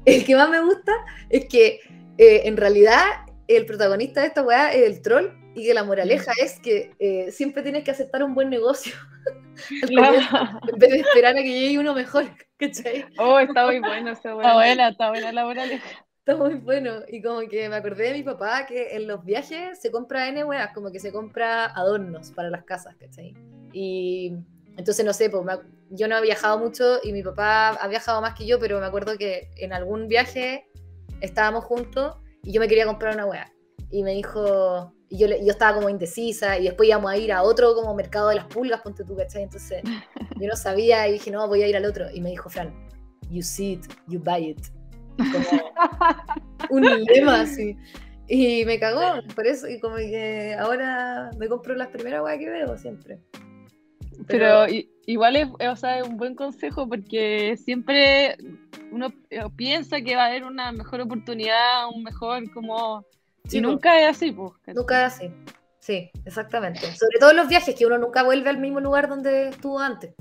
el 0.03 0.25
que 0.25 0.35
más 0.35 0.49
me 0.49 0.59
gusta 0.59 0.91
es 1.29 1.45
que 1.45 1.79
eh, 2.17 2.41
en 2.43 2.57
realidad 2.57 3.05
el 3.47 3.65
protagonista 3.65 4.19
de 4.19 4.27
esta 4.27 4.43
weá 4.43 4.73
es 4.73 4.83
el 4.85 5.01
troll 5.01 5.29
y 5.55 5.65
que 5.65 5.73
la 5.73 5.85
moraleja 5.85 6.31
mm. 6.31 6.43
es 6.43 6.59
que 6.59 6.91
eh, 6.99 7.31
siempre 7.31 7.63
tienes 7.63 7.85
que 7.85 7.91
aceptar 7.91 8.21
un 8.23 8.35
buen 8.35 8.49
negocio 8.49 8.93
en 9.81 10.79
vez 10.79 10.89
de 10.89 10.99
esperar 10.99 11.37
a 11.37 11.41
que 11.41 11.53
llegue 11.53 11.79
uno 11.79 11.93
mejor. 11.93 12.25
Oh, 13.17 13.39
está 13.39 13.65
muy 13.65 13.79
bueno, 13.79 14.11
está, 14.11 14.33
buena, 14.33 14.87
está 14.87 15.09
buena 15.09 15.33
la 15.33 15.43
moraleja. 15.43 16.05
Está 16.25 16.37
muy 16.37 16.53
bueno. 16.53 17.01
Y 17.09 17.21
como 17.21 17.41
que 17.49 17.67
me 17.67 17.75
acordé 17.75 18.05
de 18.05 18.13
mi 18.13 18.23
papá 18.23 18.65
que 18.65 18.95
en 18.95 19.07
los 19.07 19.25
viajes 19.25 19.81
se 19.81 19.91
compra 19.91 20.29
N 20.29 20.45
weas, 20.45 20.71
como 20.73 20.89
que 20.89 20.97
se 20.97 21.11
compra 21.11 21.65
adornos 21.65 22.31
para 22.31 22.49
las 22.49 22.63
casas, 22.63 22.95
¿cachai? 22.95 23.35
Y 23.73 24.33
entonces 24.77 25.05
no 25.05 25.11
sé, 25.11 25.29
pues 25.29 25.43
yo 25.89 26.07
no 26.07 26.17
he 26.17 26.21
viajado 26.21 26.57
mucho 26.59 26.99
y 27.03 27.11
mi 27.11 27.23
papá 27.23 27.71
ha 27.71 27.87
viajado 27.89 28.21
más 28.21 28.35
que 28.35 28.45
yo, 28.45 28.57
pero 28.57 28.79
me 28.79 28.85
acuerdo 28.85 29.17
que 29.17 29.49
en 29.57 29.73
algún 29.73 30.07
viaje 30.07 30.65
estábamos 31.19 31.65
juntos 31.65 32.15
y 32.41 32.53
yo 32.53 32.61
me 32.61 32.69
quería 32.69 32.85
comprar 32.85 33.15
una 33.15 33.25
wea. 33.25 33.51
Y 33.91 34.01
me 34.03 34.13
dijo, 34.13 34.93
y 35.09 35.17
yo, 35.17 35.27
yo 35.27 35.51
estaba 35.51 35.75
como 35.75 35.89
indecisa 35.89 36.57
y 36.57 36.63
después 36.63 36.87
íbamos 36.87 37.11
a 37.11 37.17
ir 37.17 37.33
a 37.33 37.43
otro 37.43 37.75
como 37.75 37.93
mercado 37.95 38.29
de 38.29 38.35
las 38.35 38.45
pulgas, 38.45 38.79
ponte 38.79 39.03
tú, 39.03 39.17
¿cachai? 39.17 39.43
Entonces 39.43 39.83
yo 40.39 40.47
no 40.47 40.55
sabía 40.55 41.05
y 41.09 41.13
dije, 41.13 41.31
no, 41.31 41.45
voy 41.49 41.63
a 41.63 41.67
ir 41.67 41.75
al 41.75 41.83
otro. 41.83 42.09
Y 42.13 42.21
me 42.21 42.29
dijo, 42.29 42.49
Fran, 42.49 42.73
you 43.29 43.41
see 43.41 43.73
it, 43.73 43.85
you 44.07 44.21
buy 44.23 44.51
it 44.51 44.82
un 46.69 46.81
lema 46.81 47.41
así. 47.41 47.77
Y 48.27 48.65
me 48.65 48.79
cagó, 48.79 49.21
por 49.35 49.45
eso, 49.45 49.67
y 49.67 49.79
como 49.79 49.97
que 49.97 50.55
ahora 50.57 51.29
me 51.37 51.47
compro 51.47 51.75
las 51.75 51.89
primeras 51.89 52.23
weas 52.23 52.39
que 52.39 52.49
veo 52.49 52.77
siempre. 52.77 53.19
Pero, 54.27 54.65
igual 55.05 55.35
es, 55.35 55.47
o 55.69 55.75
sea, 55.75 55.99
es 55.99 56.07
un 56.07 56.17
buen 56.17 56.35
consejo 56.35 56.87
porque 56.87 57.57
siempre 57.57 58.37
uno 58.91 59.13
eh, 59.29 59.41
piensa 59.55 60.01
que 60.01 60.15
va 60.15 60.25
a 60.25 60.27
haber 60.27 60.43
una 60.43 60.71
mejor 60.71 61.01
oportunidad, 61.01 61.89
un 61.93 62.03
mejor 62.03 62.49
como... 62.51 63.05
y 63.51 63.59
nunca 63.59 63.99
es 64.01 64.15
así, 64.15 64.31
pues. 64.31 64.53
Nunca 64.67 65.05
es 65.05 65.13
así. 65.13 65.31
Sí, 65.79 66.09
exactamente. 66.23 66.79
Sobre 66.79 67.19
todo 67.19 67.31
en 67.31 67.37
los 67.37 67.49
viajes, 67.49 67.75
que 67.75 67.85
uno 67.85 67.97
nunca 67.97 68.23
vuelve 68.23 68.49
al 68.49 68.57
mismo 68.57 68.79
lugar 68.79 69.09
donde 69.09 69.49
estuvo 69.49 69.79
antes. 69.79 70.13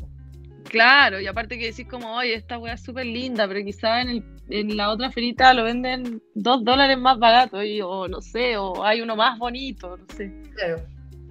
Claro, 0.64 1.20
y 1.20 1.26
aparte 1.26 1.59
que 1.59 1.66
decís 1.66 1.87
como, 1.88 2.16
oye, 2.16 2.35
esta 2.35 2.59
weá 2.59 2.74
es 2.74 2.83
súper 2.83 3.07
linda, 3.07 3.46
pero 3.46 3.64
quizá 3.64 4.00
en, 4.00 4.09
el, 4.09 4.24
en 4.48 4.76
la 4.76 4.90
otra 4.90 5.11
ferita 5.11 5.55
lo 5.55 5.64
venden 5.64 6.22
dos 6.35 6.64
dólares 6.64 6.98
más 6.98 7.18
barato, 7.18 7.62
y, 7.62 7.81
o 7.81 8.09
no 8.09 8.20
sé, 8.20 8.57
o 8.57 8.85
hay 8.85 9.00
uno 9.00 9.16
más 9.16 9.38
bonito, 9.38 9.96
no 9.96 10.05
sé. 10.14 10.33
Claro, 10.55 10.83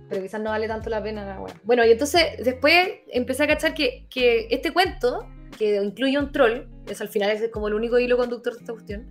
pero 0.10 0.22
quizás 0.22 0.42
no 0.42 0.50
vale 0.50 0.68
tanto 0.68 0.90
la 0.90 1.02
pena 1.02 1.26
la. 1.26 1.44
Bueno, 1.64 1.86
y 1.86 1.92
entonces 1.92 2.24
después 2.44 2.90
empecé 3.08 3.44
a 3.44 3.48
cachar 3.48 3.74
que, 3.74 4.08
que 4.10 4.48
este 4.50 4.72
cuento, 4.72 5.28
que 5.58 5.76
incluye 5.84 6.18
un 6.18 6.32
troll, 6.32 6.64
es 6.88 7.02
al 7.02 7.10
final 7.10 7.30
es 7.32 7.48
como 7.50 7.68
el 7.68 7.74
único 7.74 8.00
hilo 8.00 8.18
conductor 8.18 8.54
de 8.54 8.60
esta 8.60 8.74
cuestión, 8.74 9.08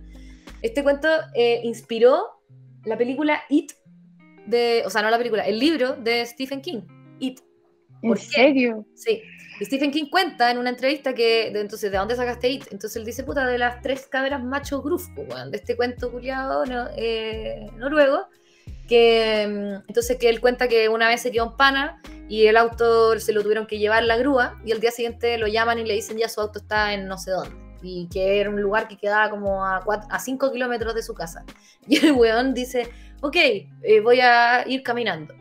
este 0.61 0.83
cuento 0.83 1.07
eh, 1.35 1.61
inspiró 1.63 2.41
la 2.85 2.97
película 2.97 3.41
It, 3.49 3.71
de, 4.47 4.83
o 4.85 4.89
sea, 4.89 5.01
no 5.01 5.09
la 5.09 5.17
película, 5.17 5.43
el 5.47 5.59
libro 5.59 5.95
de 5.95 6.25
Stephen 6.25 6.61
King, 6.61 6.81
It. 7.19 7.39
¿En 8.03 8.17
serio? 8.17 8.85
Sí. 8.95 9.21
Stephen 9.59 9.91
King 9.91 10.05
cuenta 10.09 10.49
en 10.49 10.57
una 10.57 10.69
entrevista 10.69 11.13
que, 11.13 11.47
entonces, 11.47 11.91
¿de 11.91 11.97
dónde 11.97 12.15
sacaste 12.15 12.49
It? 12.49 12.65
Entonces 12.71 12.95
él 12.97 13.05
dice, 13.05 13.23
puta, 13.23 13.45
de 13.45 13.57
las 13.57 13.81
tres 13.81 14.07
cabras 14.07 14.43
macho 14.43 14.81
groove, 14.81 15.03
de 15.49 15.57
este 15.57 15.75
cuento 15.75 16.11
culiado 16.11 16.65
no, 16.65 16.87
eh, 16.95 17.67
noruego, 17.77 18.27
que 18.87 19.47
mm, 19.47 19.83
entonces 19.87 20.17
que 20.17 20.29
él 20.29 20.41
cuenta 20.41 20.67
que 20.67 20.89
una 20.89 21.07
vez 21.07 21.21
se 21.21 21.31
quedó 21.31 21.45
en 21.45 21.57
pana 21.57 22.01
y 22.27 22.47
el 22.47 22.57
auto 22.57 23.19
se 23.19 23.33
lo 23.33 23.43
tuvieron 23.43 23.67
que 23.67 23.77
llevar 23.77 24.03
la 24.03 24.17
grúa 24.17 24.59
y 24.65 24.71
al 24.71 24.79
día 24.79 24.91
siguiente 24.91 25.37
lo 25.37 25.47
llaman 25.47 25.79
y 25.79 25.85
le 25.85 25.93
dicen 25.93 26.17
ya 26.17 26.29
su 26.29 26.41
auto 26.41 26.59
está 26.59 26.93
en 26.93 27.07
no 27.07 27.17
sé 27.17 27.31
dónde 27.31 27.71
y 27.81 28.07
que 28.09 28.39
era 28.39 28.49
un 28.49 28.61
lugar 28.61 28.87
que 28.87 28.97
quedaba 28.97 29.29
como 29.29 29.65
a 29.65 30.19
5 30.19 30.51
kilómetros 30.51 30.95
de 30.95 31.03
su 31.03 31.13
casa. 31.13 31.43
Y 31.87 32.05
el 32.05 32.11
weón 32.11 32.53
dice, 32.53 32.89
ok, 33.21 33.35
eh, 33.35 34.01
voy 34.03 34.19
a 34.21 34.63
ir 34.67 34.83
caminando. 34.83 35.33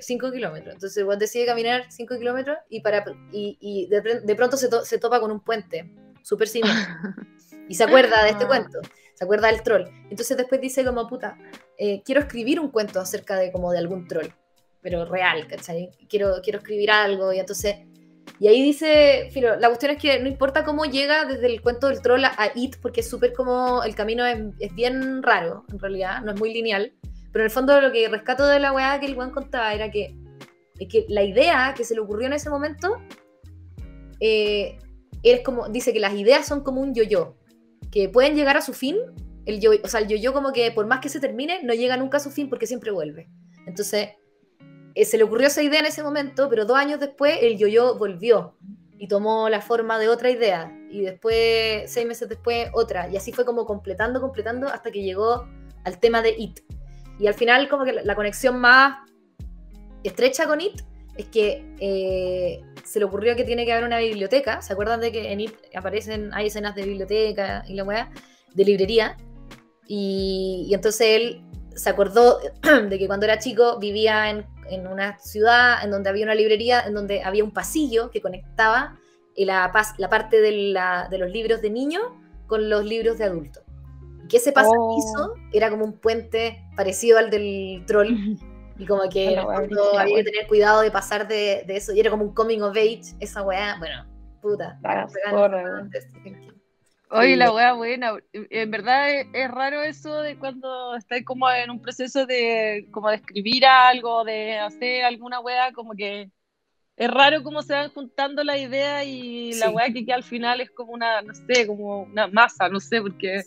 5 0.00 0.26
eh, 0.26 0.32
kilómetros. 0.32 0.74
Entonces 0.74 1.04
Juan 1.04 1.18
decide 1.18 1.44
caminar 1.44 1.84
5 1.90 2.18
kilómetros 2.18 2.58
y, 2.70 2.80
para, 2.80 3.04
y, 3.30 3.86
de, 3.88 4.34
pronto 4.34 4.56
se, 4.56 4.68
se, 4.84 4.98
topa 4.98 5.20
con 5.20 5.30
un 5.30 5.40
puente 5.40 5.90
súper 6.22 6.48
siniestro. 6.48 6.94
y 7.68 7.74
se 7.74 7.84
acuerda 7.84 8.24
de 8.24 8.30
este 8.30 8.44
ah. 8.44 8.48
cuento, 8.48 8.80
se 9.14 9.24
acuerda 9.24 9.48
del 9.48 9.62
troll. 9.62 9.84
Entonces 10.10 10.36
después 10.36 10.60
dice 10.60 10.84
como, 10.84 11.06
puta, 11.06 11.36
eh, 11.76 12.02
quiero 12.02 12.22
escribir 12.22 12.60
un 12.60 12.70
cuento 12.70 13.00
acerca 13.00 13.36
de 13.36 13.52
como 13.52 13.70
de 13.70 13.78
algún 13.78 14.08
troll, 14.08 14.28
pero 14.80 15.04
real, 15.04 15.46
¿cachai? 15.46 15.90
Quiero, 16.08 16.40
quiero 16.42 16.58
escribir 16.58 16.90
algo 16.90 17.32
y 17.32 17.38
entonces... 17.38 17.76
Y 18.40 18.46
ahí 18.46 18.62
dice, 18.62 19.30
filo, 19.32 19.56
la 19.56 19.68
cuestión 19.68 19.92
es 19.92 20.00
que 20.00 20.20
no 20.20 20.28
importa 20.28 20.62
cómo 20.62 20.84
llega 20.84 21.24
desde 21.24 21.46
el 21.46 21.60
cuento 21.60 21.88
del 21.88 22.02
troll 22.02 22.24
a, 22.24 22.52
It, 22.54 22.76
porque 22.80 23.00
es 23.00 23.08
súper 23.08 23.32
como, 23.32 23.82
el 23.82 23.96
camino 23.96 24.24
es, 24.26 24.38
es 24.60 24.72
bien 24.74 25.22
raro, 25.24 25.64
en 25.72 25.78
realidad, 25.80 26.20
no 26.22 26.32
es 26.32 26.38
muy 26.38 26.52
lineal. 26.52 26.92
Pero 27.32 27.44
en 27.44 27.46
el 27.46 27.50
fondo 27.50 27.80
lo 27.80 27.92
que 27.92 28.08
rescato 28.08 28.46
de 28.46 28.58
la 28.58 28.72
weá 28.72 28.98
que 29.00 29.06
el 29.06 29.16
weón 29.16 29.30
contaba 29.30 29.72
era 29.74 29.90
que, 29.90 30.16
que 30.88 31.04
la 31.08 31.22
idea 31.22 31.74
que 31.76 31.84
se 31.84 31.94
le 31.94 32.00
ocurrió 32.00 32.26
en 32.26 32.32
ese 32.32 32.50
momento 32.50 32.96
eh, 34.20 34.78
es 35.22 35.40
como, 35.42 35.68
dice 35.68 35.92
que 35.92 36.00
las 36.00 36.14
ideas 36.14 36.46
son 36.46 36.62
como 36.62 36.80
un 36.80 36.94
yo-yo, 36.94 37.36
que 37.90 38.08
pueden 38.08 38.34
llegar 38.34 38.56
a 38.56 38.62
su 38.62 38.72
fin, 38.72 38.96
el 39.46 39.60
yo, 39.60 39.72
o 39.82 39.88
sea, 39.88 40.00
el 40.00 40.08
yo-yo 40.08 40.32
como 40.32 40.52
que 40.52 40.70
por 40.70 40.86
más 40.86 41.00
que 41.00 41.08
se 41.08 41.20
termine, 41.20 41.62
no 41.64 41.74
llega 41.74 41.96
nunca 41.96 42.18
a 42.18 42.20
su 42.20 42.30
fin 42.30 42.48
porque 42.48 42.66
siempre 42.66 42.90
vuelve. 42.90 43.28
Entonces, 43.66 44.10
eh, 44.94 45.04
se 45.04 45.18
le 45.18 45.24
ocurrió 45.24 45.48
esa 45.48 45.62
idea 45.62 45.80
en 45.80 45.86
ese 45.86 46.02
momento, 46.02 46.48
pero 46.48 46.64
dos 46.64 46.76
años 46.76 47.00
después 47.00 47.38
el 47.42 47.58
yo-yo 47.58 47.98
volvió 47.98 48.56
y 48.98 49.08
tomó 49.08 49.48
la 49.48 49.60
forma 49.60 49.98
de 49.98 50.08
otra 50.08 50.30
idea, 50.30 50.76
y 50.90 51.02
después, 51.02 51.84
seis 51.86 52.06
meses 52.06 52.28
después, 52.28 52.68
otra, 52.72 53.08
y 53.08 53.16
así 53.16 53.32
fue 53.32 53.44
como 53.44 53.64
completando, 53.64 54.20
completando, 54.20 54.66
hasta 54.68 54.90
que 54.90 55.02
llegó 55.02 55.46
al 55.84 56.00
tema 56.00 56.20
de 56.20 56.34
It, 56.36 56.60
y 57.18 57.26
al 57.26 57.34
final 57.34 57.68
como 57.68 57.84
que 57.84 57.92
la, 57.92 58.14
conexión 58.14 58.58
más 58.60 58.98
estrecha 60.04 60.46
con 60.46 60.60
IT 60.60 60.82
es 61.16 61.26
que 61.26 61.64
eh, 61.80 62.62
se 62.84 63.00
le 63.00 63.04
ocurrió 63.04 63.34
que 63.34 63.44
tiene 63.44 63.64
que 63.64 63.72
haber 63.72 63.84
una 63.84 63.98
biblioteca. 63.98 64.62
¿Se 64.62 64.72
acuerdan 64.72 65.00
de 65.00 65.10
que 65.10 65.32
en 65.32 65.40
IT 65.40 65.54
aparecen, 65.74 66.32
hay 66.32 66.46
escenas 66.46 66.76
de 66.76 66.84
biblioteca 66.84 67.64
y 67.66 67.74
la 67.74 67.84
weá, 67.84 68.10
de 68.54 68.64
librería? 68.64 69.16
Y, 69.88 70.70
entonces 70.72 71.06
él 71.08 71.42
se 71.74 71.90
acordó 71.90 72.38
de 72.88 72.98
que 72.98 73.06
cuando 73.08 73.26
era 73.26 73.38
chico 73.38 73.78
vivía 73.78 74.30
en, 74.30 74.46
en, 74.70 74.86
una 74.86 75.18
ciudad 75.18 75.82
en 75.82 75.90
donde 75.90 76.08
había 76.08 76.24
una 76.24 76.36
librería, 76.36 76.82
en 76.86 76.94
donde 76.94 77.22
había 77.22 77.42
un 77.42 77.52
pasillo 77.52 78.10
que 78.10 78.20
conectaba 78.20 78.96
la, 79.36 79.72
la 79.98 80.08
parte 80.08 80.40
de, 80.40 80.52
la, 80.52 81.08
de 81.10 81.18
los 81.18 81.30
libros 81.30 81.62
de 81.62 81.70
niños 81.70 82.02
con 82.46 82.70
los 82.70 82.84
libros 82.84 83.18
de 83.18 83.24
adultos 83.24 83.67
que 84.28 84.36
ese 84.36 84.52
pasadizo 84.52 85.32
oh. 85.32 85.34
era 85.52 85.70
como 85.70 85.84
un 85.84 85.98
puente 85.98 86.64
parecido 86.76 87.18
al 87.18 87.30
del 87.30 87.84
troll. 87.86 88.36
Y 88.78 88.86
como 88.86 89.08
que 89.08 89.36
había 89.98 90.16
que 90.16 90.24
tener 90.24 90.46
cuidado 90.46 90.82
de 90.82 90.90
pasar 90.90 91.26
de, 91.26 91.64
de, 91.66 91.76
eso. 91.76 91.92
Y 91.92 92.00
era 92.00 92.10
como 92.10 92.24
un 92.24 92.34
coming 92.34 92.60
of 92.60 92.76
age, 92.76 93.14
esa 93.20 93.42
weá. 93.42 93.76
Bueno, 93.78 94.06
puta. 94.40 94.78
Oye, 97.10 97.36
la 97.36 97.52
weá 97.52 97.72
buena. 97.72 98.18
En 98.32 98.70
verdad 98.70 99.10
es, 99.10 99.50
raro 99.50 99.82
eso 99.82 100.20
de 100.20 100.38
cuando 100.38 100.94
estás 100.94 101.22
como 101.24 101.50
en 101.50 101.70
un 101.70 101.80
proceso 101.80 102.26
de 102.26 102.86
como 102.90 103.08
de 103.08 103.16
escribir 103.16 103.64
algo, 103.64 104.24
de 104.24 104.58
hacer 104.58 105.04
alguna 105.04 105.40
weá, 105.40 105.72
como 105.72 105.94
que 105.94 106.30
es 106.96 107.10
raro 107.10 107.42
cómo 107.42 107.62
se 107.62 107.72
van 107.72 107.90
juntando 107.90 108.44
la 108.44 108.58
idea 108.58 109.04
y 109.04 109.54
la 109.54 109.70
weá 109.70 109.86
que, 109.92 110.12
al 110.12 110.24
final 110.24 110.60
es 110.60 110.70
como 110.70 110.92
una, 110.92 111.22
no 111.22 111.32
sé, 111.32 111.66
como 111.66 112.02
una 112.02 112.26
masa, 112.26 112.68
no 112.68 112.80
sé, 112.80 113.00
porque 113.00 113.42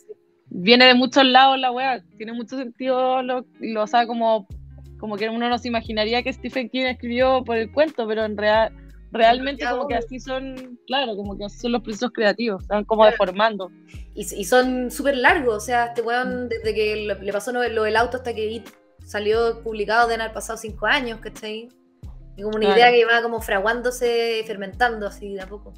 viene 0.54 0.86
de 0.86 0.94
muchos 0.94 1.24
lados 1.24 1.58
la 1.58 1.72
weá, 1.72 2.02
tiene 2.16 2.32
mucho 2.32 2.56
sentido, 2.56 3.22
lo, 3.22 3.44
lo 3.60 3.82
o 3.82 3.86
sea, 3.86 4.06
como, 4.06 4.46
como 4.98 5.16
que 5.16 5.28
uno 5.28 5.48
no 5.48 5.58
se 5.58 5.68
imaginaría 5.68 6.22
que 6.22 6.32
Stephen 6.32 6.68
King 6.68 6.84
escribió 6.86 7.42
por 7.44 7.56
el 7.56 7.72
cuento, 7.72 8.06
pero 8.06 8.24
en 8.24 8.36
real 8.36 8.72
realmente 9.12 9.66
como 9.68 9.86
que 9.86 9.94
así 9.94 10.18
son, 10.18 10.78
claro, 10.86 11.14
como 11.16 11.36
que 11.36 11.44
así 11.44 11.58
son 11.58 11.72
los 11.72 11.82
procesos 11.82 12.12
creativos, 12.12 12.62
están 12.62 12.84
como 12.84 13.04
deformando. 13.04 13.70
Y, 14.14 14.22
y 14.22 14.44
son 14.44 14.90
súper 14.90 15.16
largos, 15.16 15.56
o 15.56 15.60
sea, 15.60 15.86
este 15.86 16.02
weón, 16.02 16.48
desde 16.48 16.74
que 16.74 17.16
le 17.20 17.32
pasó 17.32 17.52
lo 17.52 17.60
del 17.60 17.96
auto 17.96 18.18
hasta 18.18 18.34
que 18.34 18.64
salió 19.04 19.62
publicado, 19.62 20.08
de 20.08 20.14
haber 20.14 20.32
pasado 20.32 20.58
cinco 20.58 20.86
años, 20.86 21.20
¿cachai? 21.20 21.68
Y 22.36 22.42
como 22.42 22.56
una 22.56 22.74
idea 22.74 22.90
que 22.90 23.04
va 23.04 23.22
como 23.22 23.40
fraguándose, 23.42 24.42
fermentando 24.46 25.06
así 25.06 25.34
de 25.34 25.42
a 25.42 25.46
poco. 25.46 25.74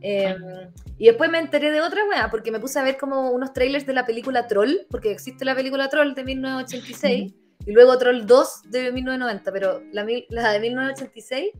Em, 0.00 0.70
y 0.98 1.06
después 1.06 1.30
me 1.30 1.38
enteré 1.38 1.70
de 1.70 1.80
otra 1.80 2.02
weá, 2.08 2.30
porque 2.30 2.50
me 2.50 2.60
puse 2.60 2.78
a 2.78 2.82
ver 2.82 2.96
como 2.96 3.30
unos 3.30 3.52
trailers 3.52 3.86
de 3.86 3.94
la 3.94 4.06
película 4.06 4.46
Troll, 4.46 4.86
porque 4.90 5.10
existe 5.10 5.44
la 5.44 5.54
película 5.54 5.88
Troll 5.88 6.14
de 6.14 6.24
1986, 6.24 7.34
y 7.66 7.72
luego 7.72 7.98
Troll 7.98 8.26
2 8.26 8.62
de 8.70 8.92
1990, 8.92 9.52
pero 9.52 9.82
la, 9.92 10.06
la 10.28 10.52
de 10.52 10.60
1986 10.60 11.52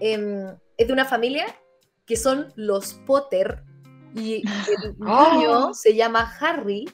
Em, 0.00 0.54
es 0.76 0.86
de 0.86 0.92
una 0.92 1.04
familia 1.04 1.46
que 2.04 2.16
son 2.16 2.52
los 2.56 2.94
Potter 3.06 3.62
y 4.14 4.36
el 4.36 4.42
niño 4.98 5.68
oh. 5.68 5.74
se 5.74 5.94
llama 5.94 6.32
Harry. 6.40 6.88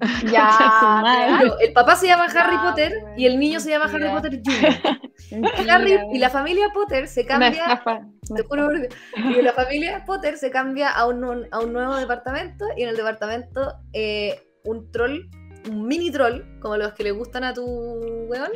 Ya, 0.30 1.40
el 1.60 1.72
papá 1.72 1.94
se 1.94 2.08
llama 2.08 2.24
Harry 2.24 2.58
Potter 2.58 3.04
y 3.16 3.24
el 3.24 3.38
niño 3.38 3.60
se 3.60 3.70
llama 3.70 3.84
Harry 3.84 4.10
Potter 4.10 4.42
Jr. 4.44 5.00
Harry 5.68 5.98
y 6.12 6.18
la 6.18 6.30
familia 6.30 6.68
Potter 6.72 7.08
se 7.08 7.24
cambia. 7.24 7.82
y 9.14 9.42
la 9.42 9.52
familia 9.52 10.04
Potter 10.04 10.36
se 10.36 10.50
cambia 10.50 10.90
a 10.90 11.06
un, 11.06 11.46
a 11.50 11.60
un 11.60 11.72
nuevo 11.72 11.96
departamento 11.96 12.64
y 12.76 12.82
en 12.82 12.90
el 12.90 12.96
departamento 12.96 13.74
eh, 13.92 14.40
un 14.64 14.90
troll, 14.90 15.28
un 15.68 15.86
mini 15.86 16.10
troll, 16.10 16.42
como 16.60 16.76
los 16.76 16.92
que 16.94 17.04
le 17.04 17.12
gustan 17.12 17.44
a 17.44 17.54
tu 17.54 17.64
weón, 17.64 18.50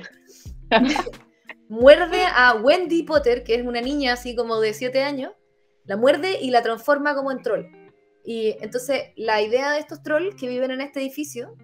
muerde 1.68 2.22
a 2.35 2.54
Wendy 2.54 3.02
Potter, 3.04 3.44
que 3.44 3.54
es 3.54 3.66
una 3.66 3.80
niña 3.80 4.12
así 4.12 4.35
como 4.35 4.61
de 4.61 4.74
7 4.74 5.02
años, 5.02 5.33
la 5.85 5.96
muerde 5.96 6.38
y 6.40 6.50
la 6.50 6.62
transforma 6.62 7.14
como 7.14 7.33
en 7.33 7.42
troll. 7.42 7.66
Y 8.24 8.56
entonces 8.61 9.12
la 9.16 9.40
idea 9.40 9.72
de 9.72 9.78
estos 9.78 10.02
trolls 10.02 10.35
que 10.35 10.48
viven 10.48 10.70
en 10.70 10.80
este 10.80 11.00
edificio, 11.00 11.56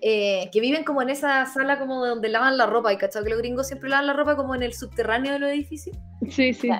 eh, 0.00 0.50
que 0.52 0.60
viven 0.60 0.84
como 0.84 1.02
en 1.02 1.10
esa 1.10 1.46
sala 1.46 1.78
como 1.78 2.04
donde 2.04 2.28
lavan 2.28 2.56
la 2.56 2.66
ropa, 2.66 2.92
y 2.92 2.96
cachado 2.96 3.24
que 3.24 3.30
los 3.30 3.38
gringos 3.38 3.66
siempre 3.66 3.88
lavan 3.88 4.06
la 4.06 4.12
ropa 4.12 4.36
como 4.36 4.54
en 4.54 4.62
el 4.62 4.72
subterráneo 4.72 5.32
de 5.32 5.38
los 5.38 5.50
edificios. 5.50 5.96
Sí, 6.30 6.52
sí. 6.52 6.70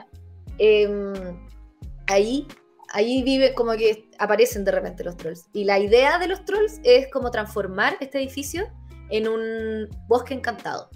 Em, 0.58 1.12
ahí, 2.06 2.46
ahí 2.92 3.22
vive 3.22 3.54
como 3.54 3.72
que 3.72 4.08
aparecen 4.18 4.64
de 4.64 4.72
repente 4.72 5.04
los 5.04 5.16
trolls. 5.16 5.48
Y 5.52 5.64
la 5.64 5.78
idea 5.78 6.18
de 6.18 6.28
los 6.28 6.44
trolls 6.44 6.80
es 6.84 7.10
como 7.10 7.30
transformar 7.30 7.96
este 8.00 8.18
edificio 8.18 8.66
en 9.10 9.28
un 9.28 9.88
bosque 10.08 10.34
encantado. 10.34 10.88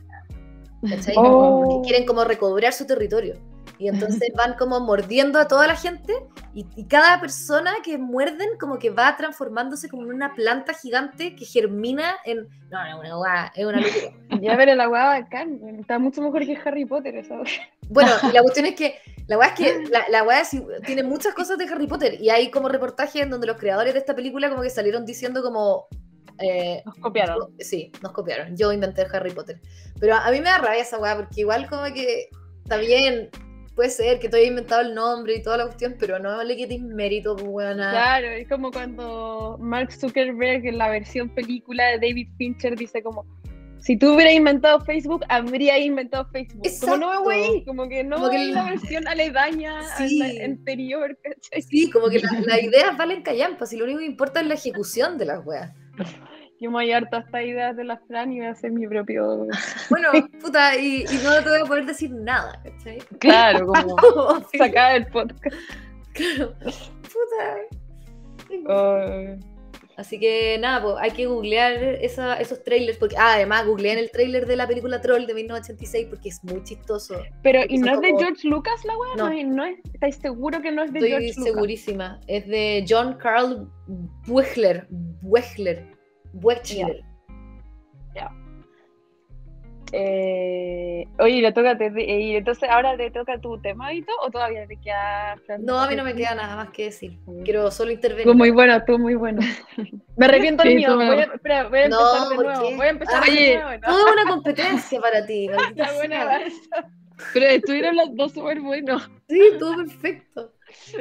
Oh. 1.17 1.83
quieren 1.85 2.07
como 2.07 2.25
recobrar 2.25 2.73
su 2.73 2.87
territorio. 2.87 3.35
Y 3.79 3.89
entonces 3.89 4.31
van 4.37 4.55
como 4.55 4.81
mordiendo 4.81 5.39
a 5.39 5.47
toda 5.47 5.67
la 5.67 5.77
gente 5.77 6.13
y, 6.55 6.85
cada 6.87 7.21
persona 7.21 7.73
que 7.85 7.97
muerden 7.99 8.59
como 8.59 8.79
que 8.79 8.91
va 8.91 9.17
transformándose 9.17 9.89
como 9.89 10.03
en 10.03 10.15
una 10.15 10.35
planta 10.35 10.75
gigante 10.75 11.37
que 11.37 11.45
germina 11.45 12.17
en... 12.25 12.49
No, 12.71 12.91
no, 12.91 13.01
una 13.01 13.15
guada, 13.15 13.53
es 13.55 13.65
una 13.65 13.81
locura. 13.81 14.13
Ya, 14.41 14.57
pero 14.57 14.75
la 14.75 14.87
guada 14.87 15.21
bacán, 15.21 15.61
está 15.81 15.99
mucho 15.99 16.23
mejor 16.23 16.45
que 16.45 16.59
Harry 16.65 16.85
Potter 16.85 17.17
esa 17.17 17.37
Bueno, 17.89 18.11
y 18.29 18.33
la 18.33 18.43
cuestión 18.43 18.67
es 18.67 18.75
que 18.75 18.99
la 19.27 19.37
guada 19.37 19.53
es 19.53 19.59
que 19.59 19.85
la, 19.91 20.09
la 20.09 20.43
tiene 20.85 21.03
muchas 21.03 21.35
cosas 21.35 21.59
de 21.59 21.65
Harry 21.65 21.87
Potter 21.87 22.21
y 22.21 22.31
hay 22.31 22.51
como 22.51 22.69
reportajes 22.69 23.23
en 23.23 23.31
donde 23.31 23.47
los 23.47 23.57
creadores 23.57 23.95
de 23.95 24.01
esta 24.01 24.15
película 24.15 24.49
como 24.49 24.63
que 24.63 24.71
salieron 24.71 25.05
diciendo 25.05 25.43
como 25.43 25.89
eh, 26.41 26.83
nos 26.85 26.97
copiaron. 26.97 27.39
Sí, 27.59 27.93
nos 28.03 28.13
copiaron. 28.13 28.57
Yo 28.57 28.73
inventé 28.73 29.07
Harry 29.13 29.33
Potter. 29.33 29.61
Pero 29.99 30.15
a 30.15 30.31
mí 30.31 30.39
me 30.39 30.45
da 30.45 30.59
rabia 30.59 30.83
esa 30.83 30.99
weá, 30.99 31.17
porque 31.17 31.41
igual 31.41 31.69
como 31.69 31.85
que 31.93 32.29
está 32.63 32.77
bien, 32.77 33.31
puede 33.79 33.91
ser 33.91 34.19
que 34.19 34.29
tú 34.29 34.35
hayas 34.35 34.49
inventado 34.49 34.81
el 34.81 34.93
nombre 34.93 35.37
y 35.37 35.41
toda 35.41 35.57
la 35.57 35.67
cuestión, 35.67 35.95
pero 36.01 36.19
no 36.19 36.43
le 36.43 36.57
quites 36.57 36.83
mérito, 36.83 37.37
pues 37.37 37.47
weona. 37.49 37.93
Claro, 37.93 38.27
es 38.27 38.49
como 38.49 38.73
cuando 38.73 39.57
Mark 39.61 39.93
Zuckerberg 39.93 40.67
en 40.67 40.79
la 40.79 40.89
versión 40.89 41.29
película 41.29 41.87
de 41.87 41.99
David 41.99 42.27
Fincher 42.37 42.75
dice 42.75 43.05
como 43.05 43.25
si 43.79 43.97
tú 43.97 44.15
hubieras 44.15 44.35
inventado 44.35 44.81
Facebook, 44.81 45.25
habría 45.29 45.79
inventado 45.79 46.29
Facebook. 46.33 46.67
Como 46.81 46.97
no, 46.97 47.23
güey, 47.23 47.65
como 47.65 47.89
que 47.89 48.03
no 48.03 48.17
como 48.17 48.31
que 48.31 48.47
la 48.47 48.65
versión 48.65 49.07
aledaña 49.07 49.81
sí. 49.97 50.23
a 50.23 50.27
la 50.27 50.45
anterior. 50.45 51.17
Sí, 51.71 51.89
como 51.89 52.09
que 52.09 52.19
las 52.19 52.61
ideas 52.61 52.99
valen 52.99 53.23
callampas 53.23 53.73
y 53.73 53.77
lo 53.77 53.85
único 53.85 54.01
que 54.01 54.07
importa 54.07 54.41
es 54.41 54.49
la 54.49 54.55
ejecución 54.55 55.19
de 55.19 55.27
las 55.27 55.47
weas. 55.47 55.71
Yo 56.61 56.71
me 56.71 56.79
voy 56.79 56.91
a 56.91 56.95
dar 56.95 57.09
todas 57.09 57.27
estas 57.27 57.45
ideas 57.45 57.77
de 57.77 57.85
la 57.85 57.99
Fran 57.99 58.33
y 58.33 58.39
voy 58.39 58.49
a 58.49 58.51
hacer 58.51 58.73
mi 58.73 58.87
propio. 58.87 59.47
Bueno, 59.91 60.09
puta, 60.41 60.77
y, 60.77 61.05
no 61.23 61.43
te 61.43 61.51
voy 61.51 61.61
a 61.63 61.65
poder 61.65 61.87
decir 61.87 62.11
nada, 62.11 62.61
¿cachai? 62.65 62.99
Claro, 63.21 63.67
como 63.67 63.97
sacar 64.57 64.97
el 64.97 65.07
podcast. 65.07 65.57
Claro, 66.13 66.55
puta. 67.03 67.59
Así 69.97 70.19
que 70.21 70.57
nada, 70.59 70.83
pues 70.83 70.95
hay 71.01 71.11
que 71.11 71.27
googlear 71.27 71.73
esos 72.01 72.63
trailers, 72.65 72.99
porque 72.99 73.17
ah, 73.17 73.35
además 73.35 73.67
googlean 73.67 73.99
el 73.99 74.11
trailer 74.11 74.47
de 74.47 74.55
la 74.55 74.67
película 74.69 75.01
Troll 75.01 75.27
de 75.27 75.35
1986 75.35 76.07
porque 76.09 76.29
es 76.29 76.43
muy 76.45 76.63
chistoso. 76.63 77.21
Pero, 77.43 77.63
¿y 77.69 77.79
no 77.79 77.95
es 77.95 78.01
de 78.01 78.13
George 78.17 78.47
Lucas 78.49 78.85
la 78.85 78.97
weá? 78.97 79.17
No. 79.17 79.55
¿No, 79.55 79.65
es, 79.65 79.79
¿Estáis 79.93 80.17
seguro 80.17 80.63
que 80.63 80.71
no 80.71 80.85
es 80.85 80.93
de 80.93 81.01
George 81.01 81.15
Lucas? 81.15 81.31
Estoy 81.31 81.45
segurísima. 81.53 82.21
Es 82.29 82.47
de 82.47 82.85
John 82.89 83.15
Carl 83.15 83.69
Buechler. 84.27 84.87
Buechler. 85.21 85.98
Buechler. 86.33 87.03
Ya. 88.15 88.31
Eh, 89.93 91.07
oye, 91.19 91.41
le 91.41 91.53
toca, 91.53 91.79
y 91.97 92.37
entonces 92.37 92.69
ahora 92.69 92.97
te 92.97 93.11
toca 93.11 93.41
tu 93.41 93.59
tema 93.61 93.89
o 94.23 94.31
todavía 94.31 94.67
te 94.67 94.77
queda. 94.77 95.37
No, 95.61 95.81
a 95.81 95.89
mí 95.89 95.97
no 95.97 96.05
me 96.05 96.15
queda 96.15 96.35
nada 96.35 96.57
más 96.57 96.71
que 96.71 96.85
decir. 96.85 97.19
Quiero 97.45 97.71
solo 97.71 97.91
intervenir. 97.91 98.23
Estuvo 98.23 98.35
muy 98.35 98.51
bueno, 98.51 98.75
estuvo 98.77 98.99
muy 98.99 99.15
bueno. 99.15 99.41
me 100.17 100.27
arrepiento 100.27 100.63
del 100.63 100.77
mío. 100.77 100.95
Voy 100.95 101.07
a, 101.07 101.23
espera, 101.23 101.69
voy 101.69 101.79
a 101.79 101.85
empezar 101.85 102.29
de 102.29 102.37
nuevo. 102.37 102.77
Voy 102.77 102.87
a 102.87 102.91
empezar 102.91 103.23
Oye, 103.23 103.51
de 103.51 103.63
nuevo. 103.63 103.83
Toda 103.87 104.13
una 104.13 104.31
competencia 104.31 105.01
para 105.01 105.25
ti. 105.25 105.49
Pero 107.35 107.47
estuvieron 107.47 107.97
los 107.97 108.15
dos 108.15 108.33
súper 108.33 108.61
buenos. 108.61 109.11
Sí, 109.29 109.41
todo 109.59 109.77
perfecto. 109.77 110.53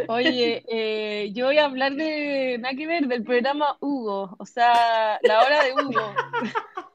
Oye, 0.08 0.63
eh, 0.67 1.32
yo 1.34 1.45
voy 1.45 1.58
a 1.58 1.65
hablar 1.65 1.93
de 1.95 2.58
nada 2.60 2.75
que 2.75 2.88
ver 2.88 3.08
del 3.08 3.23
programa 3.23 3.77
Hugo, 3.80 4.36
o 4.38 4.45
sea, 4.45 5.19
la 5.23 5.41
hora 5.41 5.63
de 5.63 5.73
Hugo. 5.73 6.13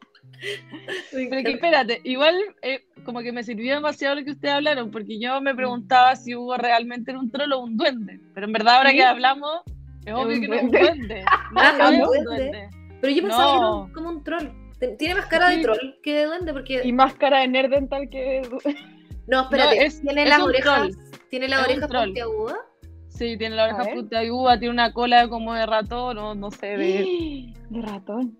Pero 1.12 1.42
que 1.42 1.52
espérate, 1.52 2.00
igual 2.04 2.36
eh, 2.62 2.84
como 3.04 3.20
que 3.20 3.32
me 3.32 3.44
sirvió 3.44 3.74
demasiado 3.74 4.16
lo 4.16 4.24
que 4.24 4.32
ustedes 4.32 4.54
hablaron, 4.54 4.90
porque 4.90 5.18
yo 5.20 5.40
me 5.40 5.54
preguntaba 5.54 6.16
si 6.16 6.34
Hugo 6.34 6.56
realmente 6.56 7.12
era 7.12 7.20
un 7.20 7.30
troll 7.30 7.52
o 7.52 7.60
un 7.60 7.76
duende. 7.76 8.20
Pero 8.34 8.46
en 8.46 8.52
verdad, 8.52 8.78
ahora 8.78 8.92
que 8.92 9.04
hablamos, 9.04 9.62
es 10.04 10.14
obvio 10.14 10.40
que 10.40 10.48
no 10.48 10.54
es 10.54 10.62
un 10.62 10.70
duende. 10.70 11.24
No, 11.52 11.88
es 11.90 12.18
un 12.18 12.24
duende. 12.24 12.70
Pero 13.00 13.12
yo 13.12 13.22
pensaba 13.22 13.52
que 13.52 13.58
era 13.58 13.94
como 13.94 14.08
un 14.08 14.24
troll. 14.24 14.48
Tiene 14.98 15.14
más 15.14 15.26
cara 15.26 15.50
de 15.50 15.58
troll 15.58 15.78
que 16.02 16.14
de 16.14 16.24
duende, 16.24 16.52
porque. 16.52 16.80
Y 16.84 16.92
más 16.92 17.14
cara 17.14 17.40
de 17.40 17.48
nerdental 17.48 18.08
que 18.10 18.18
de 18.18 18.76
No, 19.28 19.42
espérate, 19.42 19.90
tiene, 20.02 20.26
las 20.26 20.40
orejas, 20.40 20.88
tiene 21.32 21.48
las 21.48 21.64
orejas 21.64 21.90
puntiagudas. 21.90 22.58
Sí, 23.08 23.38
tiene 23.38 23.56
la 23.56 23.64
oreja 23.64 23.84
puntiaguda, 23.94 24.58
tiene 24.58 24.74
una 24.74 24.92
cola 24.92 25.28
como 25.28 25.54
de 25.54 25.64
ratón, 25.64 26.18
o 26.18 26.34
no 26.34 26.50
sé, 26.50 26.76
de. 26.76 27.54
De 27.70 27.80
ratón 27.80 28.36